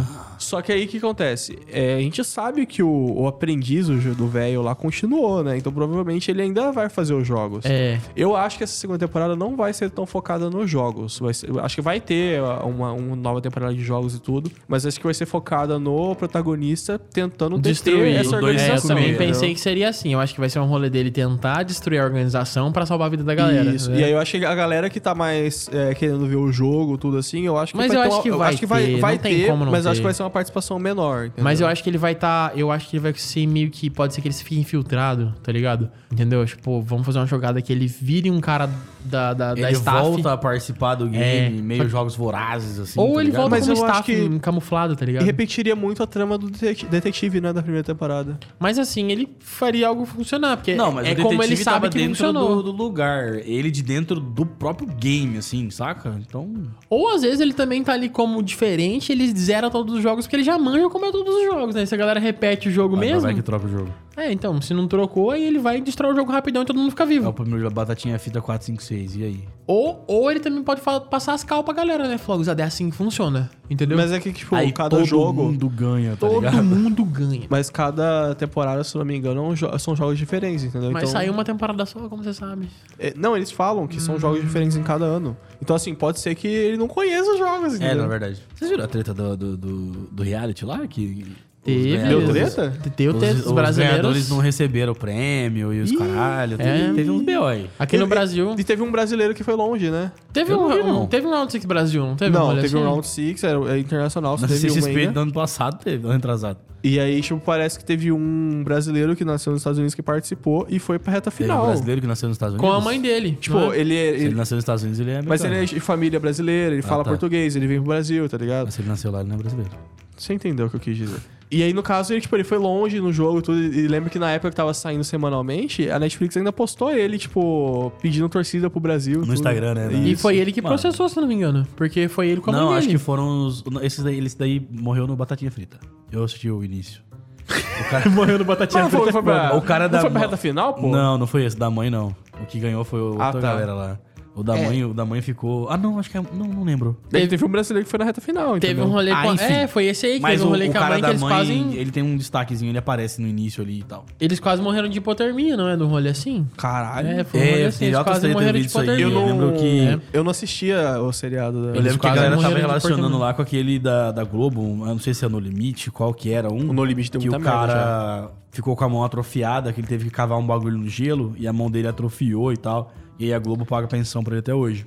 Só 0.45 0.61
que 0.63 0.71
aí 0.73 0.85
o 0.85 0.89
que 0.89 0.99
acontece? 0.99 1.59
É, 1.71 1.95
a 1.95 2.01
gente 2.01 2.23
sabe 2.25 2.67
que 2.67 2.83
o, 2.83 3.15
o 3.23 3.27
aprendiz 3.27 3.87
do 3.89 4.27
velho 4.29 4.63
lá 4.63 4.75
continuou, 4.75 5.43
né? 5.43 5.57
Então 5.57 5.73
provavelmente 5.73 6.31
ele 6.31 6.43
ainda 6.43 6.71
vai 6.73 6.89
fazer 6.89 7.15
os 7.15 7.27
jogos. 7.27 7.65
É. 7.65 7.99
Eu 8.17 8.37
acho 8.37 8.59
que 8.59 8.65
essa 8.65 8.75
segunda 8.75 8.99
temporada 8.99 9.35
não 9.35 9.57
vai 9.57 9.73
ser 9.73 9.91
tão 9.91 10.07
focada 10.07 10.51
nos 10.51 10.71
jogos. 10.71 11.21
Ser- 11.33 11.51
acho 11.61 11.75
que 11.77 11.81
vai 11.83 12.01
ter 12.01 12.41
uma, 12.65 12.93
uma 12.93 13.17
nova 13.17 13.41
temporada 13.41 13.75
de 13.75 13.83
jogos 13.83 14.15
e 14.15 14.21
tudo, 14.21 14.51
mas 14.69 14.85
acho 14.87 14.99
que 14.99 15.05
vai 15.05 15.15
ser 15.15 15.27
focada 15.27 15.79
no 15.79 16.15
protagonista 16.15 16.99
tentando 16.99 17.59
Destruir 17.59 18.17
essa 18.17 18.37
o 18.37 18.41
dois 18.41 18.61
É, 18.61 18.65
eu 18.65 18.73
organização. 18.75 18.89
também 18.97 19.17
pensei 19.17 19.55
que 19.55 19.61
seria 19.61 19.89
assim. 19.89 20.13
Eu 20.13 20.21
acho 20.21 20.35
que 20.35 20.41
vai 20.41 20.49
ser 20.51 20.59
um 20.61 20.67
rolê 20.67 20.91
dele 20.91 21.11
tentar 21.11 21.63
destruir 21.63 22.01
a 22.01 22.05
organização 22.05 22.71
pra 22.73 22.85
salvar 22.87 23.07
a 23.07 23.11
vida 23.11 23.25
da 23.25 23.35
galera. 23.35 23.71
Isso. 23.71 23.91
né? 23.91 24.01
E 24.01 24.05
aí 24.05 24.13
eu 24.13 24.19
acho 24.19 24.39
que 24.39 24.45
a 24.45 24.55
galera 24.55 24.91
que 24.91 25.01
tá 25.01 25.15
mais 25.15 25.69
é, 25.73 25.95
querendo 25.95 26.27
ver 26.27 26.37
o 26.37 26.51
jogo, 26.53 26.99
tudo 26.99 27.17
assim, 27.17 27.47
eu 27.47 27.57
acho 27.57 27.73
que 27.73 27.79
Mas 27.79 27.89
vai 27.89 27.97
eu 27.97 28.03
ter 28.03 28.07
acho 28.09 28.17
uma- 28.17 28.23
que 28.23 28.31
vai 28.31 28.49
acho 28.51 28.59
que 28.59 28.67
vai, 28.67 28.85
ter, 28.87 28.97
vai 29.01 29.19
ter, 29.19 29.47
como 29.47 29.65
não 29.65 29.73
mas 29.73 29.87
acho 29.87 29.95
ter. 29.95 30.01
que 30.01 30.05
vai 30.05 30.15
ser 30.15 30.23
uma 30.23 30.31
participação 30.35 30.79
menor. 30.79 31.27
entendeu? 31.27 31.45
Mas 31.45 31.61
eu 31.61 31.67
acho 31.67 31.83
que 31.83 31.89
ele 31.89 31.97
vai 31.99 32.13
estar. 32.13 32.53
eu 32.59 32.71
acho 32.71 32.89
que 32.91 32.97
ele 32.97 33.03
vai 33.03 33.15
ser 33.15 33.47
meio 33.47 33.71
que. 33.71 33.89
Pode 33.89 34.13
ser 34.15 34.21
que 34.21 34.29
ele 34.29 34.35
fique 34.35 34.59
infiltrado, 34.59 35.33
tá 35.43 35.51
ligado? 35.51 35.91
Entendeu? 36.13 36.45
Tipo, 36.45 36.83
vamos 36.83 37.07
fazer 37.07 37.19
uma 37.19 37.27
jogada 37.27 37.63
que 37.63 37.73
ele 37.73 37.87
vire 37.87 38.31
um 38.31 38.41
cara 38.41 38.69
da, 39.05 39.33
da, 39.35 39.55
da 39.55 39.61
Ele 39.69 39.73
staff. 39.79 39.99
volta 40.03 40.33
a 40.33 40.37
participar 40.37 40.95
do 40.97 41.07
game, 41.09 41.59
É. 41.59 41.63
meio 41.63 41.89
jogos 41.89 42.15
vorazes, 42.17 42.79
assim. 42.79 42.99
Ou 43.01 43.15
tá 43.15 43.21
ele 43.21 43.25
ligado? 43.31 43.41
volta 43.43 43.51
Mas 43.57 43.67
como 43.67 43.79
eu 43.79 43.85
acho 43.85 43.93
staff 44.01 44.29
que- 44.31 44.39
camuflado, 44.41 44.97
tá 44.97 45.05
E 45.05 45.07
ligado? 45.07 45.25
repetiria 45.25 45.77
muito 45.77 46.03
a 46.03 46.07
trama 46.07 46.37
do 46.39 46.51
detetive, 46.51 47.41
né, 47.41 47.53
da 47.53 47.63
primeira 47.63 47.85
temporada. 47.85 48.39
Mas 48.59 48.79
assim, 48.79 49.11
ele 49.13 49.29
faria 49.41 49.89
algo 49.89 50.05
funcionar, 50.05 50.57
porque 50.57 50.75
Não, 50.75 50.91
mas 50.93 51.07
é 51.07 51.13
o 51.13 51.17
como 51.17 51.43
ele 51.43 51.57
sabe 51.57 51.89
que 51.89 51.99
dentro 51.99 52.11
funcionou. 52.17 52.63
do, 52.63 52.73
do 52.73 52.83
lugar. 52.83 53.35
Ele 53.45 53.71
de 53.71 53.83
dentro 53.83 54.19
do 54.21 54.47
próprio 54.47 54.89
game, 54.89 55.37
assim, 55.39 55.69
saca? 55.71 56.19
Então. 56.27 56.53
Ou 56.89 57.15
às 57.15 57.23
vezes 57.23 57.41
ele 57.41 57.53
também 57.53 57.83
tá 57.85 57.93
ali 57.93 58.09
como 58.09 58.43
diferente, 58.43 59.13
ele 59.13 59.27
zera 59.37 59.71
todos 59.71 59.95
os 59.95 60.03
jogos, 60.03 60.14
porque 60.23 60.37
ele 60.37 60.45
já 60.45 60.57
manja 60.59 60.89
como 60.89 61.05
é 61.07 61.11
todos 61.13 61.35
os 61.35 61.45
jogos, 61.45 61.75
né? 61.75 61.85
Se 61.85 61.95
a 61.95 61.99
galera 61.99 62.21
repete 62.21 62.69
o 62.69 62.71
jogo 62.73 62.97
Vai, 62.97 63.07
mesmo. 63.07 63.23
vai 63.23 63.35
que 63.35 63.43
troca 63.43 63.67
o 63.67 63.69
jogo. 63.69 63.91
É, 64.17 64.31
então, 64.31 64.61
se 64.63 64.73
não 64.73 64.87
trocou, 64.87 65.31
aí 65.33 65.45
ele 65.45 65.59
vai 65.59 65.81
destrói 65.81 66.13
o 66.13 66.17
jogo 66.17 66.31
rapidão 66.31 66.63
e 66.63 66.65
todo 66.67 66.79
mundo 66.79 66.91
fica 66.91 67.03
É 67.03 67.07
vivo. 67.07 67.29
o 67.29 67.33
primeiro 67.33 67.69
batatinha 67.71 68.19
fita 68.19 68.41
4, 68.41 68.67
5, 68.67 68.83
6. 68.83 69.17
E 69.17 69.25
aí? 69.25 69.45
Ou, 69.67 70.05
ou 70.07 70.31
ele 70.31 70.41
também 70.41 70.63
pode 70.63 70.81
fa- 70.81 71.01
passar 71.01 71.33
as 71.35 71.43
cal 71.43 71.65
pra 71.65 71.75
galera, 71.75 72.07
né? 72.07 72.17
Falar, 72.19 72.37
"Gurizada, 72.37 72.63
é 72.63 72.67
assim 72.67 72.91
que 72.91 72.97
funciona. 72.97 73.51
Entendeu? 73.69 73.97
Mas 73.97 74.13
é 74.13 74.21
que, 74.21 74.33
tipo, 74.33 74.55
aí 74.55 74.71
cada 74.73 74.91
todo 74.91 75.05
jogo. 75.05 75.45
mundo 75.45 75.69
ganha, 75.69 76.11
tá 76.13 76.17
todo 76.29 76.35
ligado? 76.37 76.63
mundo 76.63 77.05
ganha. 77.05 77.47
Mas 77.49 77.71
cada 77.71 78.35
temporada, 78.35 78.85
se 78.85 78.95
eu 78.95 78.99
não 79.01 79.07
me 79.07 79.17
engano, 79.17 79.53
é 79.73 79.79
são 79.79 79.97
jogos 79.97 80.19
diferentes, 80.19 80.63
entendeu? 80.65 80.91
Mas 80.93 81.05
então, 81.05 81.13
saiu 81.13 81.33
uma 81.33 81.45
temporada 81.45 81.85
só, 81.87 81.99
como 82.09 82.23
você 82.23 82.35
sabe. 82.35 82.69
é, 82.99 83.13
Não, 83.17 83.35
eles 83.37 83.51
falam 83.51 83.87
que 83.87 84.01
são 84.01 84.19
jogos 84.21 84.41
diferentes 84.43 84.77
em 84.77 84.83
cada 84.83 85.07
ano. 85.07 85.37
Então, 85.63 85.75
assim, 85.75 85.95
pode 85.95 86.21
ser 86.21 86.35
que 86.35 86.47
ele 86.47 86.77
não 86.77 86.87
conheça 86.87 87.33
os 87.33 87.39
jogos, 87.39 87.73
É, 87.75 87.77
entendeu? 87.77 88.03
na 88.03 88.07
verdade. 88.09 88.41
Vocês 88.55 88.71
viram 88.71 88.85
a 88.85 88.89
treta 88.89 89.13
do, 89.15 89.37
do, 89.37 89.57
do, 89.57 89.91
do 90.13 90.23
reality 90.23 90.65
lá? 90.65 90.87
Que 90.87 91.25
Teve. 91.65 91.97
Deu 91.97 92.29
treta? 92.29 92.73
Deu 92.97 93.15
treta. 93.15 93.35
Os, 93.41 93.47
Os 93.47 93.53
brasileiros. 93.53 93.97
ganhadores 93.99 94.29
não 94.29 94.39
receberam 94.39 94.93
o 94.93 94.95
prêmio 94.97 95.73
e 95.73 95.81
os 95.81 95.91
Ih, 95.91 95.97
caralho. 95.97 96.55
é. 96.61 96.79
Teve, 96.79 96.95
teve 96.95 97.11
uns 97.11 97.23
B.O. 97.23 97.45
aí. 97.47 97.71
Aqui 97.79 97.97
no 97.97 98.07
Brasil. 98.07 98.55
E 98.59 98.63
teve 98.65 98.83
um 98.83 98.93
brasileiro 98.93 99.33
que 99.35 99.43
foi 99.43 99.55
longe, 99.55 99.91
né? 99.91 100.13
Teve 100.33 100.53
Eu 100.53 100.59
um, 100.61 100.69
não 100.69 100.77
vi, 100.77 100.83
um- 100.83 100.87
não. 100.87 101.07
teve 101.07 101.27
um 101.27 101.31
Round 101.31 101.51
6 101.51 101.65
Brasil, 101.65 102.05
não 102.05 102.17
teve? 102.17 102.31
não, 102.37 102.55
teve 102.61 102.77
um 102.77 102.81
assim? 102.81 102.89
Round 102.91 103.07
6, 103.07 103.45
é, 103.45 103.49
é 103.75 103.79
internacional, 103.79 104.39
Na 104.39 104.47
teve 104.47 104.71
um 104.71 104.75
CXP 104.75 105.07
do 105.09 105.21
ano 105.21 105.33
passado 105.33 105.79
teve, 105.83 106.05
ano 106.05 106.13
retrasado. 106.15 106.59
E 106.83 107.01
aí, 107.01 107.23
tipo, 107.23 107.41
parece 107.41 107.79
que 107.79 107.85
teve 107.85 108.13
um 108.13 108.63
brasileiro 108.63 109.17
que 109.17 109.25
nasceu 109.25 109.53
nos 109.53 109.61
Estados 109.63 109.79
Unidos 109.79 109.95
que 109.95 110.03
participou 110.03 110.67
e 110.69 110.79
foi 110.79 110.99
pra 110.99 111.15
reta 111.15 111.31
Teve 111.31 111.45
um 111.45 111.47
final. 111.55 111.67
brasileiro 111.67 112.01
que 112.03 112.07
nasceu 112.07 112.29
nos 112.29 112.35
Estados 112.37 112.55
Unidos. 112.57 112.71
Com 112.71 112.77
a 112.77 112.81
mãe 112.81 113.01
dele. 113.01 113.39
Tipo, 113.41 113.73
é? 113.73 113.79
ele, 113.81 113.95
é- 113.97 114.09
Se 114.11 114.15
ele 114.17 114.25
ele- 114.27 114.35
nasceu 114.35 114.57
nos 114.57 114.63
Estados 114.63 114.83
Unidos, 114.83 115.01
ele 115.01 115.11
é 115.13 115.23
Mas 115.23 115.41
ele 115.43 115.55
americano. 115.55 115.77
é 115.77 115.81
de 115.81 115.81
família 115.81 116.21
brasileira, 116.21 116.75
ele 116.75 116.83
fala 116.83 117.03
tá. 117.03 117.09
português, 117.09 117.57
ele 117.57 117.67
vem 117.67 117.79
pro 117.79 117.87
Brasil, 117.89 118.29
tá 118.29 118.37
ligado? 118.37 118.67
Mas 118.67 118.75
se 118.75 118.83
ele 118.83 118.89
nasceu 118.91 119.11
lá, 119.11 119.21
ele 119.21 119.31
não 119.31 119.37
é 119.37 119.39
brasileiro. 119.39 119.71
Você 120.17 120.35
entendeu 120.35 120.67
o 120.67 120.71
que 120.71 120.77
eu 120.77 120.81
quis 120.81 120.97
dizer. 120.97 121.19
E 121.51 121.63
aí, 121.63 121.73
no 121.73 121.83
caso, 121.83 122.13
ele, 122.13 122.21
tipo, 122.21 122.35
ele 122.35 122.43
foi 122.45 122.59
longe 122.59 123.01
no 123.01 123.13
jogo 123.13 123.39
e 123.39 123.43
tudo. 123.43 123.59
E 123.63 123.87
lembro 123.87 124.11
que 124.11 124.19
na 124.19 124.31
época 124.33 124.51
que 124.51 124.57
tava 124.57 124.75
saindo 124.75 125.05
semanalmente, 125.05 125.89
a 125.91 125.99
Netflix 125.99 126.37
ainda 126.37 126.53
postou 126.53 126.91
ele, 126.93 127.17
tipo, 127.19 127.93
pedindo 128.03 128.29
torcida 128.29 128.69
pro 128.69 128.81
Brasil. 128.81 129.17
No 129.21 129.27
tudo. 129.27 129.35
Instagram, 129.35 129.75
né? 129.75 129.89
E 129.93 130.13
Isso. 130.13 130.23
foi 130.23 130.37
ele 130.37 130.51
que 130.53 130.61
Mano. 130.61 130.75
processou, 130.75 131.09
se 131.09 131.21
não 131.21 131.29
me 131.29 131.35
engano. 131.35 131.67
Porque 131.77 132.09
foi 132.09 132.29
ele 132.29 132.41
com 132.41 132.51
a 132.51 132.53
mãe 132.53 132.61
Não, 132.63 132.69
dele. 132.71 132.79
acho 132.81 132.89
que 132.89 132.99
foram 132.99 133.47
os. 133.47 133.63
Esses 133.83 134.03
daí, 134.03 134.19
esse 134.19 134.39
daí 134.39 134.67
morreu 134.71 135.07
no 135.07 135.15
Batatinha 135.15 135.51
Frita. 135.51 135.79
Eu 136.11 136.25
assisti 136.25 136.51
o 136.51 136.65
início. 136.65 137.03
O 137.47 137.91
cara 137.91 138.09
morreu 138.11 138.39
no 138.39 138.45
batatinha 138.45 138.85
Não, 138.85 138.91
foi, 138.91 139.13
foi 139.13 139.23
pra, 139.23 139.55
O 139.55 139.61
cara 139.61 139.85
não 139.85 139.91
da 139.91 140.01
foi 140.01 140.11
pra 140.11 140.21
reta 140.21 140.37
final, 140.37 140.73
pô? 140.75 140.89
Não, 140.89 141.19
não 141.19 141.27
foi 141.27 141.45
esse, 141.45 141.57
da 141.57 141.69
mãe 141.71 141.91
não. 141.91 142.15
O 142.41 142.47
que 142.47 142.59
ganhou 142.59 142.83
foi 142.85 143.01
outra 143.01 143.27
Ah, 143.29 143.33
tá. 143.33 143.41
galera 143.41 143.75
lá. 143.75 143.99
O 144.37 144.43
da 144.43 144.59
É. 144.59 144.67
mãe, 144.67 144.85
o 144.85 144.93
da 144.93 145.05
mãe 145.05 145.23
ficou. 145.23 145.69
Ah, 145.71 145.77
não, 145.77 145.99
acho 145.99 146.11
que 146.11 146.19
é. 146.19 146.21
Não, 146.21 146.47
não 146.49 146.65
lembro. 146.65 146.97
Ele 147.13 147.29
teve 147.29 147.45
um 147.45 147.49
brasileiro 147.49 147.85
que 147.85 147.91
foi 147.91 147.99
na 148.01 148.05
reta 148.05 148.21
final, 148.21 148.59
Teve 148.59 148.73
entendeu? 148.73 148.87
um 148.87 148.91
rolê 148.91 149.13
Ah, 149.13 149.23
com 149.23 149.31
a... 149.31 149.35
enfim. 149.35 149.45
É, 149.53 149.67
foi 149.69 149.85
esse 149.87 150.07
aí 150.07 150.15
que 150.17 150.21
Mas 150.23 150.33
teve 150.33 150.43
o, 150.43 150.47
um 150.47 150.51
rolê 150.51 150.65
o 150.69 150.73
com 150.73 150.77
a 150.79 150.81
cara 150.81 150.91
mãe 150.91 150.97
que 150.97 151.03
da 151.03 151.09
eles 151.11 151.21
mãe, 151.21 151.31
quase... 151.35 151.53
ele 151.79 151.91
tem 151.93 152.03
um 152.03 152.17
destaquezinho, 152.17 152.71
ele 152.71 152.79
aparece 152.79 153.23
no 153.23 153.29
início 153.29 153.63
ali 153.63 153.79
e 153.79 153.83
tal. 153.85 154.05
Eles 154.21 154.41
quase 154.41 154.61
morreram 154.61 154.89
de 154.89 154.99
hipotermia, 154.99 155.57
não 155.57 155.69
é? 155.69 155.77
Do 155.77 155.87
rolê 155.87 156.09
assim? 156.09 156.47
Caralho. 156.57 157.09
É, 157.09 157.23
foi 157.25 157.41
um 157.41 157.45
rolê 157.45 157.63
É, 157.63 157.67
assim. 157.67 157.79
tem 157.79 157.89
Eles 157.89 158.01
quase 158.03 158.29
morreram 158.29 158.53
de 158.53 158.59
aí. 158.59 158.65
hipotermia. 158.65 159.05
Eu 159.05 159.09
Eu 159.11 159.15
não, 159.15 159.27
lembro 159.27 159.53
que- 159.61 159.81
É. 159.81 159.99
eu 160.13 160.25
não 160.25 160.31
assistia 160.33 161.01
o 161.01 161.13
seriado 161.13 161.63
da... 161.63 161.69
Eu 161.69 161.75
Eles 161.77 161.85
lembro 161.85 161.99
que 162.01 162.07
a 162.09 162.15
galera 162.15 162.37
tava 162.37 162.59
relacionando 162.59 163.19
lá 163.19 163.33
com 163.35 163.43
aquele 163.43 163.79
da, 163.79 164.11
da 164.11 164.25
Globo, 164.25 164.61
eu 164.81 164.87
não 164.87 164.99
sei 164.99 165.15
se 165.15 165.25
é 165.25 165.29
No 165.29 165.39
Limite, 165.39 165.91
qual 165.93 166.13
que 166.13 166.33
era 166.33 166.53
um. 166.53 166.71
O 166.71 166.73
No 166.73 166.85
Limite 166.85 167.11
deu 167.13 167.21
Que 167.21 167.29
o 167.29 167.41
cara 167.41 168.31
ficou 168.51 168.75
com 168.77 168.85
a 168.85 168.89
mão 168.89 169.05
atrofiada, 169.05 169.73
que 169.73 169.81
ele 169.81 169.87
teve 169.87 170.05
que 170.07 170.11
cavar 170.11 170.39
um 170.39 170.47
bagulho 170.47 170.77
no 170.79 170.89
gelo 170.89 171.35
e 171.39 171.47
a 171.47 171.53
mão 171.53 171.71
dele 171.71 171.87
atrofiou 171.89 172.53
e 172.53 172.57
tal. 172.57 172.93
E 173.19 173.27
aí 173.27 173.35
a 173.35 173.39
Globo 173.39 173.65
paga 173.65 173.87
pensão 173.87 174.23
pra 174.23 174.35
ele 174.35 174.41
até 174.41 174.55
hoje. 174.55 174.87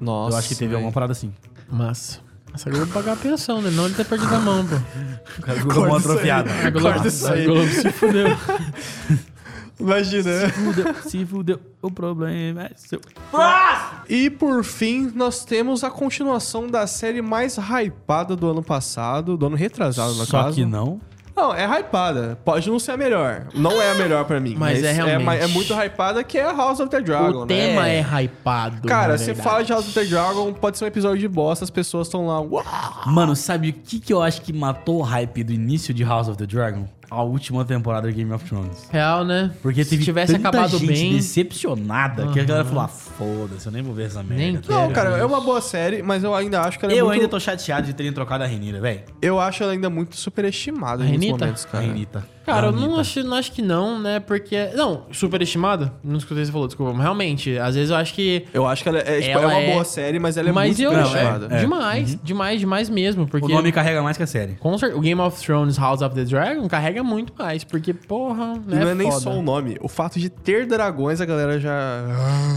Nossa. 0.00 0.34
eu 0.34 0.38
acho 0.38 0.48
que 0.48 0.54
teve 0.54 0.74
alguma 0.74 0.92
parada 0.92 1.12
assim. 1.12 1.32
Massa. 1.70 2.20
Essa 2.52 2.68
Globo 2.68 2.86
pagar 2.92 3.12
a 3.12 3.16
pensão, 3.16 3.62
né? 3.62 3.70
Não 3.70 3.86
ele 3.86 3.94
ter 3.94 4.04
perdido 4.04 4.34
a 4.34 4.40
mão, 4.40 4.66
pô. 4.66 4.74
O 5.38 5.42
cara 5.42 5.58
ficou 5.58 5.74
com 5.74 5.84
a 5.84 5.88
mão 5.88 5.96
atrofiada. 5.96 6.50
A 6.66 6.70
Globo, 6.70 6.88
a 6.88 7.44
Globo 7.44 7.68
se 7.68 7.92
fudeu. 7.92 8.26
Imagina. 9.78 10.50
Fudeu, 10.50 10.94
se 11.06 11.24
fudeu, 11.24 11.60
o 11.80 11.90
problema 11.90 12.64
é 12.64 12.72
seu. 12.76 13.00
E 14.08 14.28
por 14.28 14.62
fim, 14.62 15.10
nós 15.14 15.44
temos 15.44 15.82
a 15.82 15.90
continuação 15.90 16.66
da 16.66 16.86
série 16.86 17.22
mais 17.22 17.56
hypada 17.56 18.36
do 18.36 18.50
ano 18.50 18.62
passado, 18.62 19.38
do 19.38 19.46
ano 19.46 19.56
retrasado, 19.56 20.14
no 20.14 20.26
Só 20.26 20.42
caso. 20.42 20.56
que 20.56 20.66
não. 20.66 21.00
Não, 21.40 21.54
é 21.54 21.64
hypada. 21.64 22.38
Pode 22.44 22.68
não 22.68 22.78
ser 22.78 22.92
a 22.92 22.96
melhor. 22.96 23.46
Não 23.54 23.80
é 23.80 23.90
a 23.92 23.94
melhor 23.94 24.24
pra 24.26 24.38
mim. 24.38 24.54
Mas 24.58 24.82
é 24.84 24.92
realmente. 24.92 25.24
ma- 25.24 25.34
É, 25.36 25.46
muito 25.46 25.72
hypada 25.72 26.22
que 26.22 26.36
é 26.38 26.42
House 26.52 26.80
of 26.80 26.90
the 26.90 27.00
Dragon, 27.00 27.42
o 27.42 27.46
tema 27.46 27.82
né? 27.84 27.98
é 27.98 28.22
hypado. 28.24 28.86
Cara, 28.86 29.16
verdade. 29.16 29.40
fala 29.42 29.64
de 29.64 29.72
House 29.72 29.86
of 29.86 29.94
the 29.94 30.04
Dragon, 30.04 30.52
pode 30.52 30.76
ser 30.76 30.84
um 30.84 30.88
episódio 30.88 31.18
de 31.18 31.28
bosta, 31.28 31.64
as 31.64 31.70
pessoas 31.70 32.06
estão 32.08 32.26
lá. 32.26 32.40
"Uau!" 32.40 32.62
Mano, 33.06 33.34
sabe 33.34 33.70
o 33.70 33.72
que, 33.72 33.98
que 34.00 34.12
eu 34.12 34.22
acho 34.22 34.42
que 34.42 34.52
matou 34.52 34.98
o 34.98 35.02
hype 35.02 35.42
do 35.42 35.52
início 35.52 35.94
de 35.94 36.04
House 36.04 36.28
of 36.28 36.36
the 36.36 36.46
Dragon? 36.46 36.86
A 37.10 37.22
última 37.22 37.64
temporada 37.64 38.08
de 38.08 38.14
Game 38.16 38.32
of 38.32 38.44
Thrones. 38.44 38.88
Real, 38.90 39.24
né? 39.24 39.50
Porque 39.60 39.82
Se 39.84 39.98
tivesse 39.98 40.32
tanta 40.34 40.48
acabado 40.48 40.78
gente 40.78 40.86
bem. 40.86 41.16
decepcionada 41.16 42.28
que 42.28 42.38
a 42.40 42.44
galera 42.44 42.64
falou: 42.64 42.84
ah, 42.84 42.88
foda-se, 42.88 43.66
eu 43.66 43.72
nem 43.72 43.82
vou 43.82 43.92
ver 43.94 44.06
essa 44.06 44.22
merda. 44.22 44.36
Nem 44.36 44.52
Não, 44.54 44.60
quero 44.62 44.92
cara, 44.92 45.10
ver 45.10 45.20
é 45.20 45.24
uma 45.24 45.40
boa 45.40 45.60
série, 45.60 46.02
mas 46.02 46.22
eu 46.22 46.34
ainda 46.34 46.60
acho 46.62 46.78
que 46.78 46.84
ela 46.84 46.94
é 46.94 46.96
Eu 47.00 47.06
muito... 47.06 47.16
ainda 47.20 47.28
tô 47.28 47.40
chateado 47.40 47.86
de 47.86 47.92
terem 47.94 48.12
trocado 48.12 48.44
a 48.44 48.46
Renira, 48.46 48.80
velho. 48.80 49.00
Eu 49.20 49.40
acho 49.40 49.62
ela 49.62 49.72
ainda 49.72 49.90
muito 49.90 50.16
superestimada 50.16 51.02
em 51.04 51.08
muitos 51.08 51.26
Renita? 51.26 51.44
momentos, 51.44 51.64
A 51.64 51.68
cara. 51.68 51.84
Renita. 51.84 52.24
Cara, 52.46 52.68
eu 52.68 52.72
não 52.72 52.98
acho, 52.98 53.22
não 53.22 53.36
acho 53.36 53.52
que 53.52 53.62
não, 53.62 53.98
né? 54.00 54.18
Porque. 54.20 54.70
Não, 54.74 55.02
superestimada? 55.12 55.92
Não 56.02 56.16
escutei 56.16 56.38
o 56.38 56.40
que 56.40 56.46
você 56.46 56.52
falou, 56.52 56.66
desculpa. 56.66 56.92
Mas 56.92 57.02
realmente, 57.02 57.56
às 57.58 57.74
vezes 57.74 57.90
eu 57.90 57.96
acho 57.96 58.14
que. 58.14 58.44
Eu 58.52 58.66
acho 58.66 58.82
que 58.82 58.88
ela 58.88 58.98
é, 58.98 59.02
tipo, 59.20 59.28
é 59.38 59.42
Ela 59.42 59.46
uma 59.46 59.60
é- 59.60 59.72
boa 59.72 59.84
série, 59.84 60.18
mas 60.18 60.36
ela 60.36 60.48
é 60.48 60.52
mas 60.52 60.78
muito 60.78 60.82
eu. 60.82 60.90
superestimada. 61.04 61.54
é, 61.54 61.60
Demais, 61.60 62.18
demais, 62.22 62.60
demais 62.60 62.88
mesmo. 62.90 63.26
Porque. 63.26 63.46
O 63.46 63.54
nome 63.54 63.70
carrega 63.72 64.02
mais 64.02 64.16
que 64.16 64.22
a 64.22 64.26
série. 64.26 64.54
com 64.54 64.76
cer- 64.78 64.96
o 64.96 65.00
Game 65.00 65.20
of 65.20 65.40
Thrones 65.44 65.76
House 65.78 66.02
of 66.02 66.14
the 66.14 66.24
Dragon 66.24 66.66
carrega 66.68 67.02
muito 67.02 67.32
mais. 67.38 67.62
Porque, 67.64 67.92
porra, 67.92 68.54
E 68.66 68.74
né? 68.74 68.84
não 68.84 68.90
é 68.90 68.94
nem 68.94 69.08
foda. 69.10 69.20
só 69.22 69.30
o 69.32 69.42
nome. 69.42 69.76
O 69.80 69.88
fato 69.88 70.18
de 70.18 70.28
ter 70.28 70.66
dragões, 70.66 71.20
a 71.20 71.24
galera 71.26 71.58
já. 71.60 71.70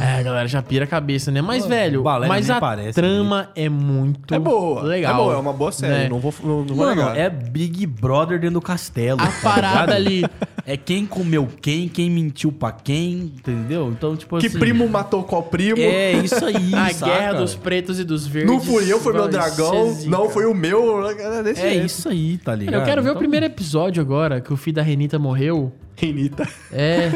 É, 0.01 0.19
a 0.19 0.23
galera 0.23 0.47
já 0.47 0.61
pira 0.61 0.85
a 0.85 0.87
cabeça, 0.87 1.31
né? 1.31 1.41
Mas, 1.41 1.65
velho, 1.65 2.03
Balé 2.03 2.27
mas 2.27 2.49
a 2.49 2.59
parece, 2.59 2.93
trama 2.93 3.49
é 3.55 3.67
muito 3.69 4.33
É 4.33 4.39
boa. 4.39 4.81
legal. 4.83 5.13
É 5.13 5.17
boa, 5.17 5.33
é 5.33 5.37
uma 5.37 5.53
boa 5.53 5.71
série. 5.71 5.93
né? 6.03 6.09
Não 6.09 6.19
vou, 6.19 6.33
não, 6.43 6.63
não 6.63 6.75
vou 6.75 6.85
Mano, 6.85 7.01
negar. 7.01 7.17
é 7.17 7.29
Big 7.29 7.85
Brother 7.85 8.39
dentro 8.39 8.55
do 8.55 8.61
castelo. 8.61 9.19
A 9.21 9.27
parada 9.43 9.72
Nada 9.73 9.95
ali. 9.95 10.23
É 10.65 10.77
quem 10.77 11.05
comeu 11.05 11.47
quem, 11.61 11.89
quem 11.89 12.09
mentiu 12.09 12.51
pra 12.51 12.71
quem, 12.71 13.13
entendeu? 13.37 13.89
Então, 13.91 14.15
tipo 14.15 14.37
Que 14.37 14.47
assim... 14.47 14.59
primo 14.59 14.87
matou 14.87 15.23
qual 15.23 15.43
primo? 15.43 15.77
É, 15.81 16.13
isso 16.13 16.43
aí, 16.45 16.71
A 16.73 16.89
saca? 16.93 17.11
guerra 17.11 17.33
dos 17.33 17.53
pretos 17.53 17.99
e 17.99 18.03
dos 18.05 18.25
verdes. 18.25 18.51
Não 18.51 18.61
fui 18.61 18.91
eu, 18.91 18.99
foi 18.99 19.11
meu 19.13 19.27
dragão. 19.27 19.93
Não 20.05 20.29
foi 20.29 20.45
o 20.45 20.53
meu. 20.53 21.05
É 21.09 21.43
desse 21.43 21.61
É 21.61 21.69
jeito. 21.71 21.85
isso 21.85 22.07
aí, 22.07 22.37
tá 22.37 22.55
ligado? 22.55 22.75
Eu 22.75 22.85
quero 22.85 23.01
ver 23.01 23.09
o 23.09 23.11
Então, 23.11 23.19
primeiro 23.19 23.45
episódio 23.45 23.99
agora, 24.01 24.39
que 24.39 24.53
o 24.53 24.57
filho 24.57 24.75
da 24.75 24.81
Renita 24.81 25.19
morreu. 25.19 25.71
Renita. 26.05 26.47
É. 26.71 27.09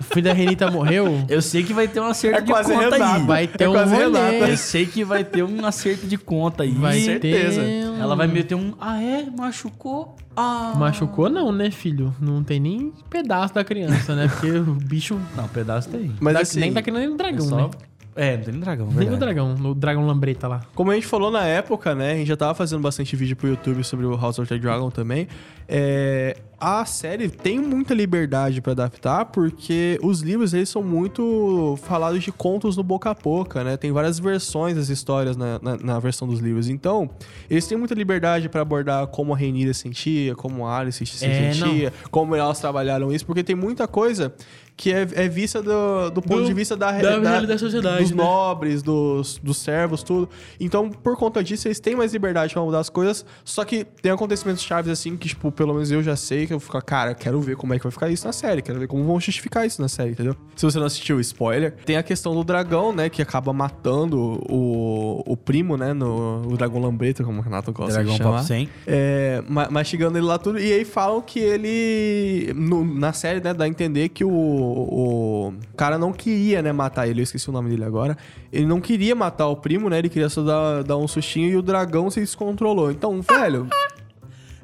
o 0.00 0.02
filho 0.04 0.22
da 0.24 0.32
Renita 0.32 0.70
morreu. 0.70 1.24
Eu 1.28 1.42
sei 1.42 1.62
que 1.62 1.72
vai 1.72 1.88
ter 1.88 2.00
um 2.00 2.04
acerto 2.06 2.38
É 2.38 2.40
de 2.40 2.52
quase 2.52 2.72
conta 2.72 2.94
aí. 2.96 3.22
Vai 3.26 3.46
ter 3.48 3.64
É 3.64 3.68
um 3.68 3.72
quase 3.72 3.94
rolê. 3.94 4.04
Renata. 4.04 4.50
Eu 4.50 4.56
sei 4.56 4.86
que 4.86 5.04
vai 5.04 5.24
ter 5.24 5.42
um 5.42 5.64
acerto 5.66 6.06
de 6.06 6.16
conta 6.16 6.62
aí. 6.62 6.70
Vai 6.72 7.00
certeza. 7.00 7.60
ter 7.62 7.86
um- 7.86 8.00
Ela 8.02 8.14
vai 8.16 8.26
meter 8.26 8.54
um. 8.54 8.74
Ah, 8.80 9.00
é? 9.02 9.26
Machucou? 9.36 10.16
Ah. 10.36 10.72
Machucou 10.76 11.28
não, 11.30 11.50
né, 11.52 11.70
filho? 11.70 12.14
Não 12.20 12.42
tem 12.42 12.60
nem 12.60 12.92
pedaço 13.08 13.54
da 13.54 13.64
criança, 13.64 14.14
né? 14.14 14.28
Porque 14.28 14.50
o 14.50 14.74
bicho 14.74 15.18
Não, 15.36 15.48
pedaço 15.48 15.88
tem. 15.88 16.12
Mas 16.20 16.34
da- 16.34 16.40
assim, 16.40 16.60
nem 16.60 16.72
tá 16.72 16.82
querendo 16.82 17.00
nem 17.00 17.08
o 17.08 17.16
dragão, 17.16 17.46
Só- 17.48 17.56
né? 17.56 17.70
É, 18.16 18.36
não 18.36 18.44
tem 18.44 18.52
nem 18.52 18.60
dragão. 18.62 18.86
Nem 18.86 18.94
o 18.94 18.98
verdade. 19.10 19.18
dragão, 19.20 19.54
o 19.70 19.74
dragão 19.74 20.06
lambreta 20.06 20.46
lá. 20.46 20.60
Como 20.74 20.90
a 20.90 20.94
gente 20.94 21.06
falou 21.06 21.30
na 21.30 21.44
época, 21.44 21.94
né? 21.94 22.12
A 22.12 22.16
gente 22.16 22.28
já 22.28 22.36
tava 22.36 22.54
fazendo 22.54 22.80
bastante 22.80 23.16
vídeo 23.16 23.36
pro 23.36 23.48
YouTube 23.48 23.82
sobre 23.82 24.06
o 24.06 24.16
House 24.16 24.38
of 24.38 24.48
the 24.48 24.58
Dragon 24.58 24.90
também. 24.90 25.26
É, 25.66 26.36
a 26.60 26.84
série 26.84 27.28
tem 27.28 27.58
muita 27.58 27.92
liberdade 27.94 28.60
pra 28.60 28.72
adaptar, 28.72 29.24
porque 29.26 29.98
os 30.02 30.20
livros 30.20 30.54
eles 30.54 30.68
são 30.68 30.82
muito 30.82 31.76
falados 31.82 32.22
de 32.22 32.30
contos 32.30 32.76
no 32.76 32.82
boca 32.82 33.10
a 33.10 33.14
boca, 33.14 33.64
né? 33.64 33.76
Tem 33.76 33.90
várias 33.90 34.18
versões 34.18 34.76
das 34.76 34.88
histórias 34.88 35.36
na, 35.36 35.58
na, 35.60 35.76
na 35.76 35.98
versão 35.98 36.28
dos 36.28 36.38
livros. 36.40 36.68
Então, 36.68 37.10
eles 37.50 37.66
têm 37.66 37.76
muita 37.76 37.94
liberdade 37.94 38.48
pra 38.48 38.62
abordar 38.62 39.06
como 39.08 39.34
a 39.34 39.36
Rhaenyra 39.36 39.74
sentia, 39.74 40.34
como 40.34 40.66
a 40.66 40.78
Alice 40.78 41.04
se 41.04 41.24
É, 41.24 41.52
sentia, 41.52 41.92
como 42.10 42.34
elas 42.34 42.60
trabalharam 42.60 43.12
isso, 43.12 43.26
porque 43.26 43.42
tem 43.42 43.56
muita 43.56 43.88
coisa 43.88 44.32
que 44.76 44.92
é, 44.92 45.06
é 45.14 45.28
vista 45.28 45.62
do, 45.62 46.10
do 46.10 46.20
ponto 46.20 46.40
Do- 46.40 46.46
de 46.46 46.52
vista 46.52 46.76
da, 46.76 46.90
da 46.90 46.98
realidade 46.98 47.46
da 47.46 47.56
sociedade, 47.56 48.02
dos 48.02 48.10
né? 48.10 48.16
nobres, 48.22 48.82
dos, 48.82 49.38
dos 49.42 49.56
servos, 49.58 50.02
tudo. 50.02 50.28
Então, 50.58 50.90
por 50.90 51.16
conta 51.16 51.44
disso, 51.44 51.68
eles 51.68 51.78
têm 51.78 51.94
mais 51.94 52.12
liberdade 52.12 52.52
pra 52.52 52.62
mudar 52.62 52.80
as 52.80 52.88
coisas. 52.88 53.24
Só 53.44 53.64
que 53.64 53.84
tem 53.84 54.10
acontecimentos 54.10 54.62
chaves 54.64 54.90
assim 54.90 55.16
que, 55.16 55.28
tipo, 55.28 55.52
pelo 55.52 55.72
menos 55.74 55.90
eu 55.92 56.02
já 56.02 56.16
sei 56.16 56.46
que 56.46 56.52
eu 56.52 56.58
fico, 56.58 56.80
cara, 56.84 57.14
quero 57.14 57.40
ver 57.40 57.56
como 57.56 57.72
é 57.72 57.78
que 57.78 57.84
vai 57.84 57.92
ficar 57.92 58.08
isso 58.10 58.26
na 58.26 58.32
série. 58.32 58.62
Quero 58.62 58.80
ver 58.80 58.88
como 58.88 59.04
vão 59.04 59.20
justificar 59.20 59.64
isso 59.64 59.80
na 59.80 59.86
série, 59.88 60.10
entendeu? 60.10 60.34
Se 60.56 60.64
você 60.66 60.78
não 60.78 60.86
assistiu, 60.86 61.20
spoiler. 61.20 61.72
Tem 61.86 61.96
a 61.96 62.02
questão 62.02 62.34
do 62.34 62.42
dragão, 62.42 62.92
né? 62.92 63.08
Que 63.08 63.22
acaba 63.22 63.52
matando 63.52 64.18
o, 64.50 65.22
o 65.24 65.36
primo, 65.36 65.76
né? 65.76 65.92
No, 65.92 66.42
o 66.52 66.56
dragão 66.56 66.80
lambreta, 66.80 67.22
como 67.22 67.38
o 67.38 67.42
Renato 67.42 67.72
gosta 67.72 67.92
Dragão 67.94 68.12
de 68.12 68.18
chamar. 68.18 68.42
100. 68.42 68.68
É, 68.88 69.42
ma- 69.48 69.68
mastigando 69.70 70.18
ele 70.18 70.26
lá 70.26 70.36
tudo. 70.38 70.58
E 70.58 70.72
aí 70.72 70.84
falam 70.84 71.20
que 71.22 71.38
ele. 71.38 72.52
no- 72.54 72.84
na 72.84 73.12
série, 73.12 73.40
né, 73.40 73.54
dá 73.54 73.64
a 73.64 73.68
entender 73.68 74.08
que 74.08 74.24
o, 74.24 74.30
o 74.64 75.54
cara 75.76 75.98
não 75.98 76.12
queria, 76.12 76.62
né, 76.62 76.72
matar 76.72 77.06
ele. 77.06 77.20
Eu 77.20 77.24
esqueci 77.24 77.48
o 77.48 77.52
nome 77.52 77.70
dele 77.70 77.84
agora. 77.84 78.16
Ele 78.52 78.66
não 78.66 78.80
queria 78.80 79.14
matar 79.14 79.48
o 79.48 79.56
primo, 79.56 79.88
né? 79.88 79.98
Ele 79.98 80.08
queria 80.08 80.28
só 80.28 80.42
dar, 80.42 80.82
dar 80.82 80.96
um 80.96 81.06
sustinho 81.08 81.50
e 81.50 81.56
o 81.56 81.62
dragão 81.62 82.10
se 82.10 82.20
descontrolou. 82.20 82.90
Então, 82.90 83.20
velho. 83.20 83.68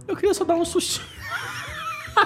Eu 0.06 0.16
queria 0.16 0.34
só 0.34 0.44
dar 0.44 0.56
um 0.56 0.64
sustinho. 0.64 1.19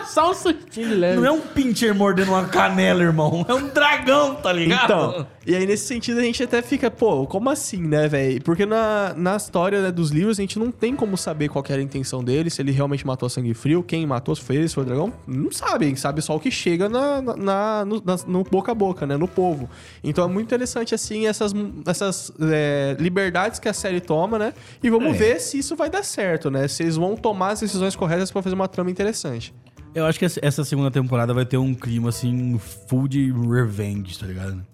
Só 0.06 0.30
um 0.30 0.34
sustinho 0.34 0.88
de 0.88 0.94
leve. 0.94 1.16
Não 1.16 1.24
é 1.26 1.30
um 1.30 1.40
pincher 1.40 1.94
mordendo 1.94 2.28
uma 2.30 2.44
canela, 2.46 3.02
irmão. 3.02 3.44
É 3.48 3.54
um 3.54 3.68
dragão, 3.68 4.34
tá 4.36 4.52
ligado? 4.52 4.84
Então, 4.84 5.26
e 5.46 5.54
aí 5.54 5.66
nesse 5.66 5.86
sentido 5.86 6.18
a 6.20 6.22
gente 6.22 6.42
até 6.42 6.62
fica, 6.62 6.90
pô, 6.90 7.26
como 7.26 7.50
assim, 7.50 7.78
né, 7.82 8.08
velho? 8.08 8.42
Porque 8.42 8.64
na, 8.66 9.14
na 9.16 9.36
história 9.36 9.80
né, 9.82 9.90
dos 9.92 10.10
livros 10.10 10.38
a 10.38 10.42
gente 10.42 10.58
não 10.58 10.70
tem 10.70 10.94
como 10.96 11.16
saber 11.16 11.48
qual 11.48 11.62
que 11.62 11.72
era 11.72 11.80
a 11.80 11.84
intenção 11.84 12.22
dele, 12.22 12.50
se 12.50 12.60
ele 12.62 12.70
realmente 12.72 13.06
matou 13.06 13.26
a 13.26 13.30
sangue 13.30 13.54
frio, 13.54 13.82
quem 13.82 14.06
matou, 14.06 14.34
se 14.34 14.42
foi 14.42 14.56
ele, 14.56 14.68
se 14.68 14.74
foi 14.74 14.82
o 14.84 14.86
dragão. 14.86 15.12
Não 15.26 15.50
sabe, 15.50 15.94
sabe 15.96 16.20
só 16.22 16.36
o 16.36 16.40
que 16.40 16.50
chega 16.50 16.88
na, 16.88 17.20
na- 17.22 17.36
na- 17.36 17.84
no, 17.84 18.02
na- 18.04 18.16
no 18.26 18.44
boca 18.44 18.72
a 18.72 18.74
boca, 18.74 19.06
né, 19.06 19.16
no 19.16 19.28
povo. 19.28 19.68
Então 20.02 20.24
é 20.24 20.28
muito 20.28 20.46
interessante, 20.46 20.94
assim, 20.94 21.26
essas, 21.26 21.52
essas 21.86 22.32
é, 22.40 22.96
liberdades 22.98 23.58
que 23.58 23.68
a 23.68 23.72
série 23.72 24.00
toma, 24.00 24.38
né? 24.38 24.54
E 24.82 24.90
vamos 24.90 25.10
É. 25.10 25.12
ver 25.12 25.40
se 25.40 25.58
isso 25.58 25.74
vai 25.76 25.88
dar 25.90 26.04
certo, 26.04 26.50
né? 26.50 26.66
Se 26.68 26.82
eles 26.82 26.96
vão 26.96 27.16
tomar 27.16 27.50
as 27.52 27.60
decisões 27.60 27.94
corretas 27.96 28.30
pra 28.30 28.42
fazer 28.42 28.54
uma 28.54 28.68
trama 28.68 28.90
interessante. 28.90 29.54
Eu 29.94 30.06
acho 30.06 30.18
que 30.18 30.24
essa- 30.24 30.64
segunda 30.64 30.90
temporada 30.90 31.32
vai 31.32 31.46
ter 31.46 31.56
um 31.56 31.72
clima, 31.74 32.08
assim, 32.08 32.58
full 32.88 33.06
de 33.06 33.32
revenge, 33.32 34.18
tá 34.18 34.26
ligado? 34.26 34.64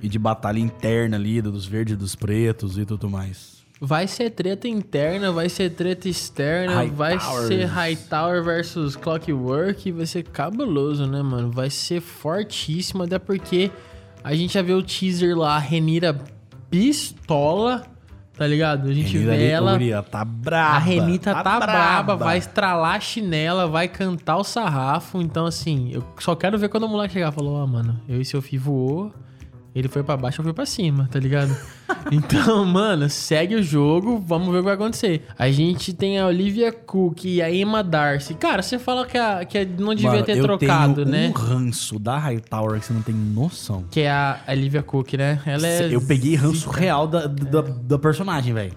E 0.00 0.08
de 0.08 0.18
batalha 0.18 0.58
interna 0.58 1.16
ali, 1.16 1.40
dos 1.40 1.64
verdes 1.64 1.94
e 1.94 1.96
dos 1.96 2.14
pretos 2.14 2.76
e 2.76 2.84
tudo 2.84 3.08
mais. 3.08 3.62
Vai 3.80 4.06
ser 4.06 4.30
treta 4.30 4.68
interna, 4.68 5.32
vai 5.32 5.48
ser 5.48 5.70
treta 5.70 6.08
externa, 6.08 6.74
High 6.74 6.90
vai 6.90 7.18
Towers. 7.18 7.48
ser 7.48 7.64
Hightower 7.64 8.44
versus 8.44 8.94
Clockwork, 8.94 9.90
vai 9.90 10.06
ser 10.06 10.22
cabuloso, 10.24 11.06
né, 11.06 11.20
mano? 11.22 11.50
Vai 11.50 11.68
ser 11.70 12.00
fortíssimo, 12.00 13.02
até 13.02 13.18
porque 13.18 13.70
a 14.22 14.34
gente 14.36 14.54
já 14.54 14.62
vê 14.62 14.72
o 14.72 14.82
teaser 14.82 15.36
lá, 15.36 15.56
a 15.56 15.58
Renira 15.58 16.16
pistola, 16.70 17.84
tá 18.36 18.46
ligado? 18.46 18.88
A 18.88 18.92
gente 18.92 19.12
Renira 19.16 19.36
vê 19.36 19.48
ela... 19.48 19.74
Uria, 19.74 20.02
tá 20.02 20.24
braba. 20.24 20.76
A 20.76 20.78
Renita 20.78 21.34
tá, 21.42 21.60
braba, 21.60 22.16
vai 22.16 22.38
estralar 22.38 22.96
a 22.96 23.00
chinela, 23.00 23.66
vai 23.66 23.88
cantar 23.88 24.36
o 24.36 24.44
sarrafo. 24.44 25.20
Então, 25.20 25.46
assim, 25.46 25.90
eu 25.92 26.04
só 26.18 26.34
quero 26.34 26.58
ver 26.58 26.68
quando 26.68 26.84
o 26.84 26.88
moleque 26.88 27.14
chegar 27.14 27.32
falou: 27.32 27.54
Ó, 27.62 27.66
mano, 27.66 28.00
eu 28.08 28.20
e 28.20 28.24
seu 28.24 28.40
filho 28.40 28.62
voou. 28.62 29.12
Ele 29.74 29.88
foi 29.88 30.02
pra 30.02 30.16
baixo, 30.18 30.40
eu 30.40 30.44
fui 30.44 30.52
pra 30.52 30.66
cima, 30.66 31.08
tá 31.10 31.18
ligado? 31.18 31.56
então, 32.12 32.64
mano, 32.64 33.08
segue 33.08 33.54
o 33.54 33.62
jogo, 33.62 34.22
vamos 34.26 34.48
ver 34.48 34.56
o 34.56 34.60
que 34.60 34.64
vai 34.66 34.74
acontecer. 34.74 35.22
A 35.38 35.50
gente 35.50 35.94
tem 35.94 36.18
a 36.18 36.26
Olivia 36.26 36.70
Cook 36.70 37.24
e 37.24 37.40
a 37.40 37.50
Emma 37.50 37.82
Darcy. 37.82 38.34
Cara, 38.34 38.60
você 38.62 38.78
fala 38.78 39.06
que, 39.06 39.16
a, 39.16 39.44
que 39.46 39.56
a- 39.58 39.64
não 39.64 39.94
devia 39.94 40.10
Mano, 40.12 40.24
ter 40.24 40.36
eu 40.36 40.44
trocado, 40.44 40.94
tenho 40.96 41.08
né? 41.08 41.28
um 41.28 41.32
ranço 41.32 41.98
da 41.98 42.18
Hightower 42.18 42.78
que 42.80 42.86
você 42.86 42.92
não 42.92 43.02
tem 43.02 43.14
noção. 43.14 43.84
Que 43.90 44.00
é 44.00 44.10
a 44.10 44.38
Olivia 44.48 44.82
Cook, 44.82 45.14
né? 45.14 45.40
Ela 45.46 45.66
é. 45.66 45.94
eu 45.94 46.02
peguei 46.02 46.34
ranço 46.34 46.68
zica. 46.68 46.78
real 46.80 47.06
da, 47.06 47.26
da, 47.26 47.62
da 47.62 47.98
personagem, 47.98 48.52
velho. 48.52 48.72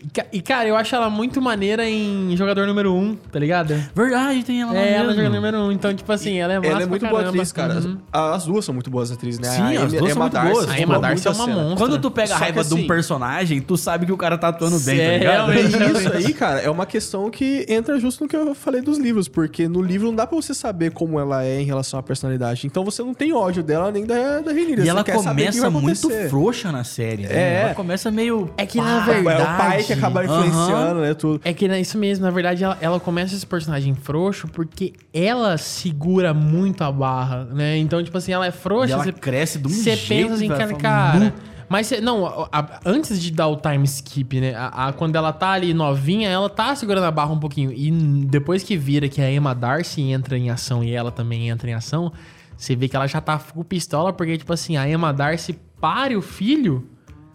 E 0.00 0.08
ca- 0.08 0.26
cara, 0.54 0.68
eu 0.68 0.76
acho 0.76 0.94
ela 0.94 1.10
muito 1.10 1.42
maneira 1.42 1.84
em 1.88 2.36
jogador 2.36 2.66
número 2.68 2.92
1, 2.94 2.96
um, 2.98 3.16
tá 3.16 3.38
ligado? 3.38 3.74
Verdade, 3.94 4.44
tem 4.44 4.60
ela 4.62 4.72
lá 4.72 4.78
É, 4.78 4.92
ela 4.94 5.08
mesmo. 5.08 5.22
joga 5.24 5.34
número 5.34 5.58
1. 5.58 5.60
Um, 5.66 5.72
então, 5.72 5.92
tipo 5.92 6.12
assim, 6.12 6.38
ela 6.38 6.52
é 6.52 6.58
massa 6.58 6.68
Ela 6.70 6.76
é 6.76 6.80
pra 6.82 6.88
muito 6.90 7.06
boa 7.08 7.28
atriz, 7.28 7.50
cara. 7.52 7.74
Uhum. 7.80 7.98
As 8.12 8.44
duas 8.44 8.64
são 8.64 8.72
muito 8.72 8.88
boas 8.90 9.10
atrizes, 9.10 9.40
né? 9.40 9.48
Sim, 9.50 9.60
A 9.62 9.64
as 9.84 9.92
Emma- 9.92 9.98
duas 10.00 10.12
são 10.12 10.22
muito 10.22 10.32
Darcy, 10.34 10.52
boas. 10.52 10.64
A 10.64 10.70
tipo, 10.74 10.82
Emma 10.82 10.98
Darcy 11.00 11.26
é 11.26 11.30
uma 11.32 11.44
cena. 11.46 11.56
monstro. 11.56 11.76
Quando 11.78 11.98
tu 12.00 12.10
pega 12.12 12.34
a 12.34 12.38
Só 12.38 12.44
raiva 12.44 12.62
de 12.64 12.74
um 12.74 12.76
assim- 12.78 12.86
personagem, 12.86 13.60
tu 13.60 13.76
sabe 13.76 14.06
que 14.06 14.12
o 14.12 14.16
cara 14.16 14.38
tá 14.38 14.48
atuando 14.48 14.78
bem, 14.78 14.96
tá 14.98 15.02
É, 15.02 15.18
ligado? 15.18 15.50
realmente. 15.50 15.76
E 15.76 15.98
isso 15.98 16.12
aí, 16.28 16.32
cara, 16.34 16.60
é 16.60 16.70
uma 16.70 16.86
questão 16.86 17.28
que 17.28 17.66
entra 17.68 17.98
justo 17.98 18.22
no 18.22 18.28
que 18.28 18.36
eu 18.36 18.54
falei 18.54 18.80
dos 18.80 18.98
livros, 18.98 19.26
porque 19.26 19.66
no 19.66 19.82
livro 19.82 20.06
não 20.08 20.14
dá 20.14 20.28
pra 20.28 20.36
você 20.36 20.54
saber 20.54 20.92
como 20.92 21.18
ela 21.18 21.42
é 21.44 21.60
em 21.60 21.64
relação 21.64 21.98
à 21.98 22.02
personalidade. 22.04 22.66
Então 22.68 22.84
você 22.84 23.02
não 23.02 23.12
tem 23.14 23.32
ódio 23.32 23.64
dela 23.64 23.90
nem 23.90 24.06
da, 24.06 24.38
da 24.40 24.52
Rhaenyra. 24.52 24.80
E 24.80 24.84
Você 24.84 24.90
ela 24.90 25.02
quer 25.02 25.18
saber 25.18 25.42
o 25.48 25.52
que 25.52 25.58
começa 25.58 25.70
vai 25.70 25.82
muito 25.82 26.28
frouxa 26.30 26.70
na 26.70 26.84
série, 26.84 27.24
né? 27.24 27.28
É. 27.34 27.62
Ela 27.64 27.74
começa 27.74 28.10
meio... 28.12 28.48
É 28.56 28.64
que, 28.64 28.78
na 28.78 29.00
verdade- 29.00 29.40
É 29.40 29.42
o 29.44 29.56
pai 29.56 29.87
que 29.88 29.92
acaba 29.98 30.24
influenciando, 30.24 31.00
né, 31.00 31.14
tudo. 31.14 31.40
É 31.44 31.52
que 31.52 31.66
é 31.66 31.80
isso 31.80 31.98
mesmo, 31.98 32.24
na 32.24 32.30
verdade, 32.30 32.62
ela, 32.64 32.78
ela 32.80 33.00
começa 33.00 33.34
esse 33.34 33.46
personagem 33.46 33.94
frouxo 33.94 34.46
porque 34.48 34.92
ela 35.12 35.56
segura 35.58 36.32
muito 36.32 36.82
a 36.84 36.92
barra, 36.92 37.44
né? 37.46 37.76
Então, 37.78 38.02
tipo 38.02 38.16
assim, 38.16 38.32
ela 38.32 38.46
é 38.46 38.50
E 38.50 38.52
frouxa. 38.52 38.94
ela 38.94 39.02
você- 39.04 39.12
cresce 39.12 39.58
de 39.58 39.66
um 39.66 39.70
Você 39.70 39.96
pensa 39.96 40.34
assim, 40.34 40.48
cara, 40.48 40.74
cara. 40.74 41.18
"Nu". 41.18 41.32
Mas 41.68 41.90
não, 42.00 42.24
a- 42.26 42.48
a- 42.50 42.80
antes 42.86 43.20
de 43.20 43.30
dar 43.30 43.46
o 43.48 43.56
time 43.56 43.84
skip, 43.84 44.40
né? 44.40 44.54
A, 44.56 44.90
quando 44.96 45.16
ela 45.16 45.34
tá 45.34 45.50
ali 45.50 45.74
novinha, 45.74 46.26
ela 46.30 46.48
tá 46.48 46.74
segurando 46.74 47.04
a 47.04 47.10
barra 47.10 47.32
um 47.32 47.38
pouquinho. 47.38 47.70
E 47.74 47.90
depois 48.24 48.62
que 48.62 48.74
vira 48.74 49.06
que 49.06 49.20
a 49.20 49.30
Emma 49.30 49.54
Darcy 49.54 50.00
entra 50.00 50.38
em 50.38 50.48
ação 50.48 50.82
e 50.82 50.92
ela 50.94 51.10
também 51.12 51.50
entra 51.50 51.68
em 51.68 51.74
ação, 51.74 52.10
você 52.56 52.74
vê 52.74 52.88
que 52.88 52.96
ela 52.96 53.06
já 53.06 53.20
tá 53.20 53.38
full 53.38 53.64
pistola, 53.64 54.14
porque, 54.14 54.38
tipo 54.38 54.50
assim, 54.50 54.78
a 54.78 54.88
Emma 54.88 55.12
Darcy 55.12 55.58
pare 55.78 56.16
o 56.16 56.22
filho. 56.22 56.88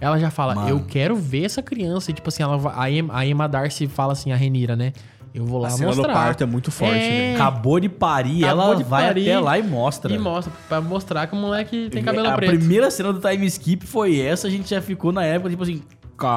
Ela 0.04 0.20
já 0.20 0.30
fala, 0.30 0.54
Mano. 0.54 0.70
eu 0.70 0.80
quero 0.86 1.16
ver 1.16 1.45
essa 1.45 1.62
criança. 1.62 2.12
E, 2.12 2.14
tipo 2.14 2.28
assim, 2.28 2.43
ela, 2.43 2.74
a, 2.76 2.91
Emma, 2.91 3.18
a 3.18 3.26
Emma 3.26 3.47
Darcy 3.47 3.88
fala 3.88 4.12
assim, 4.14 4.32
a 4.32 4.36
Renira, 4.36 4.76
né? 4.76 4.91
Eu 5.34 5.45
vou 5.45 5.60
lá 5.60 5.70
A 5.70 5.78
mostrar. 5.78 6.14
parto 6.14 6.43
é 6.43 6.45
muito 6.45 6.70
forte, 6.70 6.93
né? 6.93 7.34
Acabou 7.36 7.80
de 7.80 7.89
parir, 7.89 8.43
Acabou 8.43 8.66
ela 8.66 8.76
de 8.76 8.84
vai 8.84 9.08
parir 9.08 9.22
até 9.32 9.39
lá 9.39 9.58
e 9.58 9.64
mostra. 9.64 10.14
E 10.14 10.20
mostra, 10.20 10.54
pra 10.70 10.80
mostrar 10.82 11.26
que 11.26 11.34
o 11.34 11.38
moleque 11.38 11.89
tem 11.89 12.04
cabelo 12.04 12.28
a 12.28 12.34
preto. 12.34 12.49
primeira 12.56 12.91
cena 12.91 13.12
do 13.12 13.20
time 13.20 13.45
skip 13.47 13.88
foi 13.88 14.20
essa, 14.20 14.47
a 14.47 14.51
gente 14.51 14.70
já 14.70 14.80
ficou 14.82 15.12
na 15.12 15.24
época, 15.24 15.49
tipo 15.49 15.64
assim, 15.64 15.82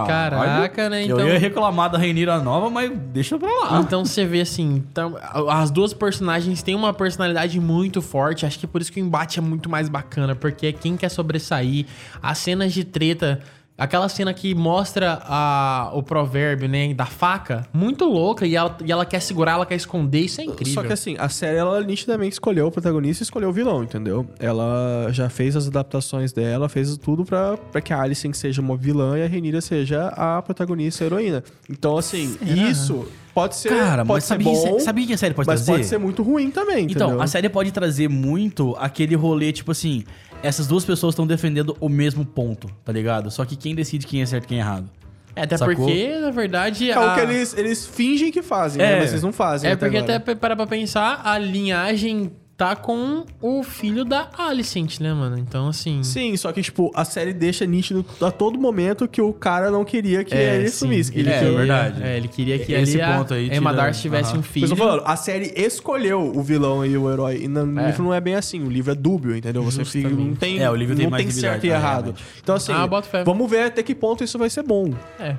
caralho, 0.07 0.43
Caraca, 0.45 0.89
né? 0.91 1.05
Então- 1.05 1.20
Eu 1.20 1.28
ia 1.28 1.39
reclamar 1.39 1.91
da 1.91 1.99
Reinira 1.99 2.39
nova, 2.41 2.68
mas 2.70 2.91
deixa 3.12 3.39
pra 3.39 3.49
lá. 3.49 3.80
Então 3.80 4.05
você 4.05 4.24
vê 4.24 4.41
assim, 4.41 4.84
então, 4.91 5.16
as 5.49 5.70
duas 5.70 5.93
personagens 5.95 6.62
têm 6.62 6.74
uma 6.74 6.93
personalidade 6.93 7.59
muito 7.61 8.01
forte. 8.03 8.45
Acho 8.47 8.59
que 8.59 8.66
por 8.66 8.80
isso 8.80 8.93
que 8.93 9.01
o 9.01 9.05
embate 9.05 9.39
é 9.39 9.43
muito 9.43 9.68
mais 9.70 9.89
bacana, 9.89 10.34
porque 10.34 10.66
é 10.66 10.72
quem 10.72 10.97
quer 10.97 11.09
sobressair. 11.09 11.87
As 12.22 12.39
cenas 12.39 12.72
de 12.72 12.84
treta, 12.84 13.41
aquela 13.77 14.09
cena 14.09 14.33
que 14.33 14.55
mostra 14.55 15.20
a, 15.22 15.91
o 15.95 16.03
provérbio, 16.03 16.68
né, 16.68 16.95
da 16.95 17.07
faca, 17.07 17.66
muito 17.72 18.05
louca, 18.05 18.47
e 18.47 18.57
ela, 18.57 18.77
e 18.85 18.91
ela 18.91 19.05
quer 19.05 19.20
segurar, 19.20 19.53
ela 19.53 19.66
quer 19.66 19.77
esconder, 19.77 20.20
isso 20.20 20.41
é 20.41 20.45
incrível. 20.45 20.74
Só 20.74 20.83
que 20.83 20.93
assim, 20.93 21.16
a 21.18 21.29
série 21.29 21.59
ela 21.59 21.81
nitidamente 21.83 22.33
escolheu 22.33 22.66
o 22.66 22.70
protagonista 22.70 23.22
e 23.22 23.24
escolheu 23.24 23.51
o 23.51 23.53
vilão, 23.53 23.83
entendeu? 23.83 24.27
Ela 24.39 25.09
já 25.11 25.29
fez 25.29 25.57
as 25.57 25.66
adaptações 25.66 26.33
dela, 26.33 26.68
fez 26.68 26.97
tudo 26.97 27.24
pra, 27.24 27.57
pra 27.57 27.81
que 27.81 27.93
a 27.93 28.01
Alicent 28.01 28.35
seja 28.35 28.61
uma 28.61 28.77
vilã 28.77 29.18
e 29.18 29.22
a 29.22 29.27
Rhaenyra 29.27 29.61
seja 29.61 30.09
a 30.09 30.41
protagonista, 30.43 31.05
a 31.05 31.07
heroína. 31.07 31.45
Então, 31.68 31.99
assim, 31.99 32.37
isso 32.43 33.07
pode 33.37 33.55
ser, 33.57 33.68
Cara, 33.68 34.05
pode 34.05 34.09
mas 34.16 34.24
ser 34.24 34.28
sabia, 34.28 34.53
bom, 34.53 34.76
que- 34.76 34.80
sabia 34.80 35.07
que 35.07 35.12
a 35.12 35.18
série 35.18 35.34
pode 35.34 35.47
mas 35.47 35.61
trazer? 35.61 35.72
pode 35.72 35.84
ser 35.87 35.99
muito 35.99 36.22
ruim 36.22 36.51
também, 36.51 36.87
Então, 36.91 37.09
entendeu? 37.09 37.22
a 37.22 37.26
série 37.26 37.49
pode 37.51 37.70
trazer 37.70 38.09
muito 38.09 38.74
aquele 38.80 39.14
rolê, 39.14 39.53
tipo 39.53 39.70
assim, 39.72 40.05
essas 40.43 40.66
duas 40.66 40.84
pessoas 40.87 41.12
estão 41.12 41.26
defendendo 41.26 41.76
o 41.78 41.89
mesmo 41.89 42.24
ponto, 42.24 42.66
tá 42.82 42.91
ligado? 42.93 43.30
Só 43.30 43.45
que 43.45 43.55
quem 43.55 43.74
decide 43.74 44.07
quem 44.07 44.22
é 44.22 44.26
certo 44.26 44.45
e 44.45 44.47
quem 44.49 44.59
é 44.59 44.61
errado? 44.62 44.89
É, 45.34 45.43
até 45.43 45.55
Sacou? 45.59 45.74
porque, 45.76 46.18
na 46.18 46.30
verdade. 46.30 46.91
É 46.91 46.99
o 46.99 47.14
que 47.14 47.20
eles, 47.20 47.55
eles 47.59 47.87
fingem 47.87 48.32
que 48.32 48.41
fazem, 48.41 48.80
É. 48.82 48.93
né? 48.93 49.01
Mas 49.01 49.11
eles 49.11 49.22
não 49.22 49.32
fazem 49.34 49.70
É 49.70 49.76
porque 49.76 49.99
agora. 49.99 50.16
até 50.16 50.34
para 50.34 50.57
pra 50.57 50.66
pensar, 50.66 51.20
a 51.22 51.37
linhagem 51.39 52.32
tá 52.57 52.74
com 52.74 53.26
o 53.42 53.62
filho 53.62 54.02
da 54.02 54.30
Alicent, 54.38 54.98
né, 55.00 55.12
mano? 55.12 55.36
Então, 55.38 55.68
assim. 55.68 56.02
Sim, 56.02 56.34
só 56.38 56.50
que, 56.52 56.62
tipo, 56.62 56.90
a 56.94 57.04
série 57.04 57.34
deixa 57.34 57.66
nítido 57.66 58.02
a 58.20 58.30
todo 58.30 58.59
momento 58.59 59.07
que 59.07 59.20
o 59.20 59.30
cara 59.32 59.70
não 59.70 59.84
queria 59.84 60.24
que 60.24 60.34
É, 60.34 60.57
ele 60.57 60.68
sim, 60.70 60.78
sumisse. 60.78 61.12
que 61.12 61.18
Ele 61.18 61.28
É, 61.28 61.38
queria, 61.38 61.57
verdade. 61.59 62.02
É, 62.02 62.16
ele 62.16 62.28
queria 62.28 62.59
que 62.59 62.72
Esse 62.72 62.98
ali 63.00 63.18
ponto 63.18 63.34
aí 63.34 63.50
a 63.50 63.57
Emma 63.57 63.74
Darcy 63.74 64.00
tivesse 64.00 64.34
um 64.34 64.42
filho. 64.42 64.64
isso 64.64 64.72
eu 64.72 64.78
tô 64.78 64.82
falando, 64.84 65.02
a 65.04 65.16
série 65.16 65.52
escolheu 65.54 66.32
o 66.34 66.42
vilão 66.42 66.84
e 66.86 66.96
o 66.96 67.11
herói. 67.12 67.42
E 67.42 67.48
no 67.48 67.78
É. 67.78 67.86
livro 67.88 68.02
não 68.04 68.14
é 68.14 68.20
bem 68.22 68.34
assim. 68.34 68.62
O 68.62 68.70
livro 68.70 68.90
é 68.90 68.94
dúbio, 68.94 69.36
entendeu? 69.36 69.62
Você 69.62 69.84
fica, 69.84 70.09
não 70.09 70.34
tem, 70.34 70.59
É, 70.59 70.70
o 70.70 70.74
livro 70.74 70.96
tem 70.96 71.04
não 71.04 71.11
mais 71.11 71.24
tem 71.24 71.30
certo 71.32 71.64
e 71.64 71.68
errado. 71.68 72.04
realmente. 72.04 72.24
Então, 72.42 72.54
assim, 72.54 72.72
Ah, 72.72 72.88
vamos 73.22 73.50
ver 73.50 73.64
até 73.64 73.82
que 73.82 73.94
ponto 73.94 74.24
isso 74.24 74.38
vai 74.38 74.48
ser 74.48 74.62
bom. 74.62 74.94
É. 75.20 75.36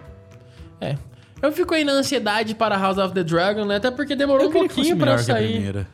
É. 0.80 0.96
Eu 1.42 1.52
fico 1.52 1.74
aí 1.74 1.84
na 1.84 1.94
ansiedade 1.94 2.54
para 2.56 2.78
House 2.78 2.98
of 3.00 3.14
the 3.14 3.24
Dragon, 3.24 3.66
né? 3.66 3.76
Até 3.78 3.90
porque 3.92 4.16
demorou 4.16 4.48
um 4.48 4.52
que 4.52 4.58
fosse 4.60 4.74
pouquinho 4.76 4.98
pra 4.98 5.06
melhor 5.08 5.26
que 5.26 5.32
a 5.32 5.34
sair. 5.36 5.88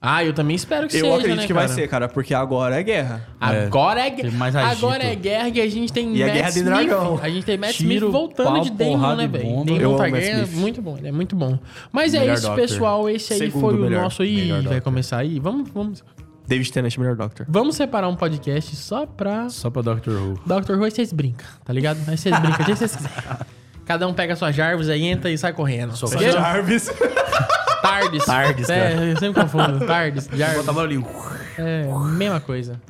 Ah, 0.00 0.22
eu 0.22 0.32
também 0.34 0.54
espero 0.54 0.86
que 0.86 0.96
Eu 0.96 1.00
seja, 1.00 1.14
acredito 1.16 1.40
né, 1.40 1.46
que 1.46 1.52
vai 1.54 1.64
cara? 1.64 1.74
ser, 1.74 1.88
cara, 1.88 2.08
porque 2.08 2.34
agora 2.34 2.78
é 2.78 2.82
guerra. 2.82 3.26
Agora 3.40 4.06
é, 4.06 4.30
mais 4.30 4.54
agora 4.54 5.02
é 5.02 5.14
guerra 5.16 5.50
que 5.50 5.60
a 5.60 5.68
gente 5.68 5.92
tem 5.92 6.14
E 6.14 6.22
é 6.22 6.26
Matt 6.26 6.34
guerra 6.34 6.50
de 6.50 6.58
Smith. 6.58 6.66
dragão. 6.66 7.20
A 7.22 7.28
gente 7.30 7.44
tem 7.44 7.58
Matt 7.58 7.72
Tiro, 7.76 7.88
Smith 7.94 8.12
voltando 8.12 8.46
pau, 8.52 8.60
de 8.60 8.72
porrada 8.72 9.16
né, 9.16 9.24
e 9.24 9.26
velho? 9.28 9.80
Eu 9.80 9.90
Matt 9.92 9.98
Targaryen 10.00 10.30
é 10.42 10.46
muito 10.46 10.82
bom, 10.82 10.96
ele 10.98 11.08
é 11.08 11.12
muito 11.12 11.34
bom. 11.34 11.58
Mas 11.90 12.14
é 12.14 12.20
Melhor 12.20 12.34
isso, 12.34 12.42
Doctor. 12.46 12.60
pessoal. 12.60 13.08
Esse 13.10 13.32
aí 13.32 13.38
Segundo 13.38 13.60
foi 13.60 13.74
o 13.74 13.78
melhor. 13.78 14.02
nosso... 14.02 14.22
Ih, 14.22 14.50
vai 14.52 14.62
Doctor. 14.62 14.80
começar 14.82 15.16
aí. 15.18 15.40
Vamos, 15.40 15.70
vamos, 15.70 16.04
David 16.46 16.70
Tennant, 16.72 16.96
melhor 16.98 17.16
Doctor. 17.16 17.46
vamos 17.48 17.74
separar 17.74 18.08
um 18.08 18.14
podcast 18.14 18.76
só 18.76 19.06
pra... 19.06 19.48
Só 19.48 19.70
pra 19.70 19.82
Doctor 19.82 20.14
Who. 20.14 20.34
Dr. 20.46 20.74
Who, 20.74 20.84
aí 20.84 20.90
vocês 20.90 21.12
brincam, 21.12 21.46
tá 21.64 21.72
ligado? 21.72 21.98
Aí 22.06 22.16
vocês 22.16 22.38
brincam, 22.38 22.60
o 22.60 22.64
dia 22.64 22.74
que 22.74 22.76
vocês 22.76 22.94
quiserem. 22.94 23.16
Cada 23.86 24.06
um 24.06 24.12
pega 24.14 24.34
a 24.34 24.36
sua 24.36 24.52
Jarvis 24.52 24.88
aí, 24.88 25.04
entra 25.04 25.30
e 25.30 25.38
sai 25.38 25.52
correndo. 25.52 25.96
Só 25.96 26.06
Porque- 26.06 26.30
Jarvis. 26.30 26.90
Tardes. 27.88 28.24
Tardes, 28.24 28.70
É, 28.70 28.90
cara. 28.92 29.04
eu 29.06 29.16
sempre 29.18 29.42
confundo. 29.42 29.86
Tardes, 29.86 30.28
Jarvis. 30.32 30.56
Bota 30.58 30.72
barulhinho. 30.72 31.06
É, 31.58 31.86
mesma 32.16 32.40
coisa. 32.40 32.80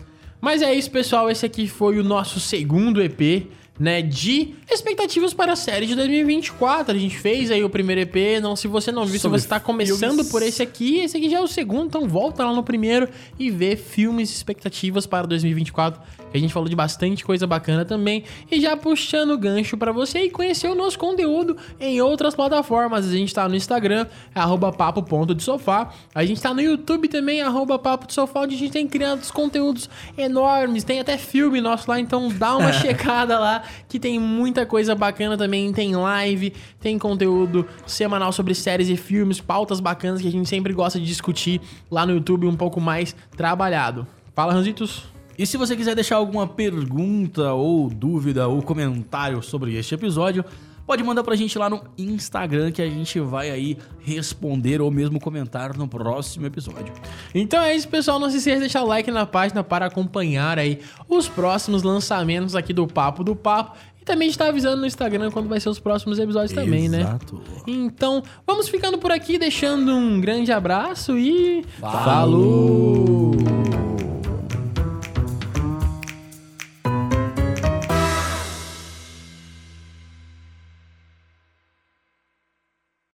Mas 0.40 0.62
é 0.62 0.72
isso, 0.74 0.90
pessoal. 0.90 1.30
Esse 1.30 1.44
aqui 1.46 1.66
foi 1.68 1.98
o 1.98 2.04
nosso 2.04 2.38
segundo 2.40 3.02
EP, 3.02 3.46
né? 3.78 4.02
De 4.02 4.54
expectativas 4.70 5.32
para 5.34 5.52
a 5.52 5.56
série 5.56 5.86
de 5.86 5.94
2024. 5.94 6.94
A 6.94 6.98
gente 6.98 7.18
fez 7.18 7.50
aí 7.50 7.62
o 7.62 7.70
primeiro 7.70 8.00
EP. 8.00 8.40
Não, 8.42 8.56
se 8.56 8.68
você 8.68 8.90
não 8.90 9.04
viu, 9.04 9.20
se 9.20 9.28
você 9.28 9.46
tá 9.46 9.60
começando 9.60 10.16
filmes. 10.16 10.30
por 10.30 10.42
esse 10.42 10.62
aqui, 10.62 11.00
esse 11.00 11.16
aqui 11.16 11.30
já 11.30 11.38
é 11.38 11.40
o 11.40 11.46
segundo. 11.46 11.86
Então 11.86 12.08
volta 12.08 12.44
lá 12.44 12.52
no 12.52 12.62
primeiro 12.62 13.08
e 13.38 13.50
vê 13.50 13.76
filmes 13.76 14.30
e 14.30 14.34
expectativas 14.34 15.06
para 15.06 15.26
2024. 15.26 16.00
Que 16.30 16.36
a 16.36 16.40
gente 16.40 16.52
falou 16.52 16.68
de 16.68 16.74
bastante 16.74 17.24
coisa 17.24 17.46
bacana 17.46 17.84
também. 17.84 18.24
E 18.50 18.60
já 18.60 18.76
puxando 18.76 19.30
o 19.30 19.38
gancho 19.38 19.76
para 19.76 19.92
você 19.92 20.24
e 20.24 20.30
conhecer 20.30 20.68
o 20.68 20.74
nosso 20.74 20.98
conteúdo 20.98 21.56
em 21.78 22.00
outras 22.00 22.34
plataformas. 22.34 23.06
A 23.06 23.12
gente 23.12 23.32
tá 23.32 23.48
no 23.48 23.54
Instagram, 23.54 24.06
é 24.34 24.40
arroba 24.40 24.72
papo 24.72 25.02
ponto 25.02 25.34
de 25.34 25.42
sofá. 25.42 25.92
A 26.14 26.24
gente 26.24 26.40
tá 26.40 26.52
no 26.52 26.60
YouTube 26.60 27.08
também, 27.08 27.42
arroba 27.42 27.78
papo 27.78 28.06
de 28.06 28.14
sofá, 28.14 28.40
onde 28.40 28.54
a 28.54 28.58
gente 28.58 28.72
tem 28.72 28.86
criado 28.86 29.20
os 29.20 29.30
conteúdos 29.30 29.88
enormes. 30.16 30.84
Tem 30.84 31.00
até 31.00 31.16
filme 31.16 31.60
nosso 31.60 31.90
lá, 31.90 32.00
então 32.00 32.28
dá 32.28 32.56
uma 32.56 32.72
checada 32.74 33.38
lá, 33.38 33.62
que 33.88 33.98
tem 33.98 34.18
muita 34.18 34.64
coisa 34.66 34.94
bacana 34.94 35.36
também. 35.36 35.72
Tem 35.72 35.94
live, 35.94 36.52
tem 36.80 36.98
conteúdo 36.98 37.66
semanal 37.86 38.32
sobre 38.32 38.54
séries 38.54 38.88
e 38.88 38.96
filmes, 38.96 39.40
pautas 39.40 39.80
bacanas 39.80 40.20
que 40.20 40.28
a 40.28 40.32
gente 40.32 40.48
sempre 40.48 40.72
gosta 40.72 40.98
de 40.98 41.06
discutir 41.06 41.60
lá 41.90 42.06
no 42.06 42.12
YouTube 42.12 42.46
um 42.46 42.56
pouco 42.56 42.80
mais 42.80 43.14
trabalhado. 43.36 44.06
Fala, 44.34 44.52
Ranzitos. 44.52 45.04
E 45.38 45.46
se 45.46 45.58
você 45.58 45.76
quiser 45.76 45.94
deixar 45.94 46.16
alguma 46.16 46.46
pergunta 46.46 47.52
ou 47.52 47.90
dúvida 47.90 48.48
ou 48.48 48.62
comentário 48.62 49.42
sobre 49.42 49.74
este 49.76 49.94
episódio, 49.94 50.42
pode 50.86 51.02
mandar 51.02 51.24
pra 51.24 51.34
gente 51.34 51.58
lá 51.58 51.68
no 51.68 51.82
Instagram 51.98 52.70
que 52.70 52.80
a 52.80 52.88
gente 52.88 53.18
vai 53.18 53.50
aí 53.50 53.76
responder 54.00 54.80
ou 54.80 54.90
mesmo 54.90 55.18
comentar 55.18 55.76
no 55.76 55.88
próximo 55.88 56.46
episódio. 56.46 56.92
Então 57.34 57.62
é 57.62 57.74
isso, 57.74 57.88
pessoal. 57.88 58.18
Não 58.18 58.30
se 58.30 58.36
esqueça 58.36 58.56
de 58.56 58.60
deixar 58.62 58.82
o 58.82 58.86
like 58.86 59.10
na 59.10 59.26
página 59.26 59.64
para 59.64 59.86
acompanhar 59.86 60.58
aí 60.58 60.80
os 61.08 61.28
próximos 61.28 61.82
lançamentos 61.82 62.54
aqui 62.54 62.72
do 62.72 62.86
Papo 62.86 63.24
do 63.24 63.34
Papo. 63.34 63.76
E 64.00 64.04
também 64.04 64.28
a 64.28 64.30
gente 64.30 64.38
tá 64.38 64.48
avisando 64.48 64.76
no 64.76 64.86
Instagram 64.86 65.30
quando 65.30 65.48
vai 65.48 65.58
ser 65.58 65.68
os 65.68 65.80
próximos 65.80 66.18
episódios 66.18 66.52
também, 66.52 66.88
né? 66.88 67.00
Exato. 67.00 67.42
Então, 67.66 68.22
vamos 68.46 68.68
ficando 68.68 68.98
por 68.98 69.10
aqui, 69.10 69.38
deixando 69.38 69.92
um 69.92 70.20
grande 70.20 70.52
abraço 70.52 71.18
e. 71.18 71.64
Falou. 71.80 73.34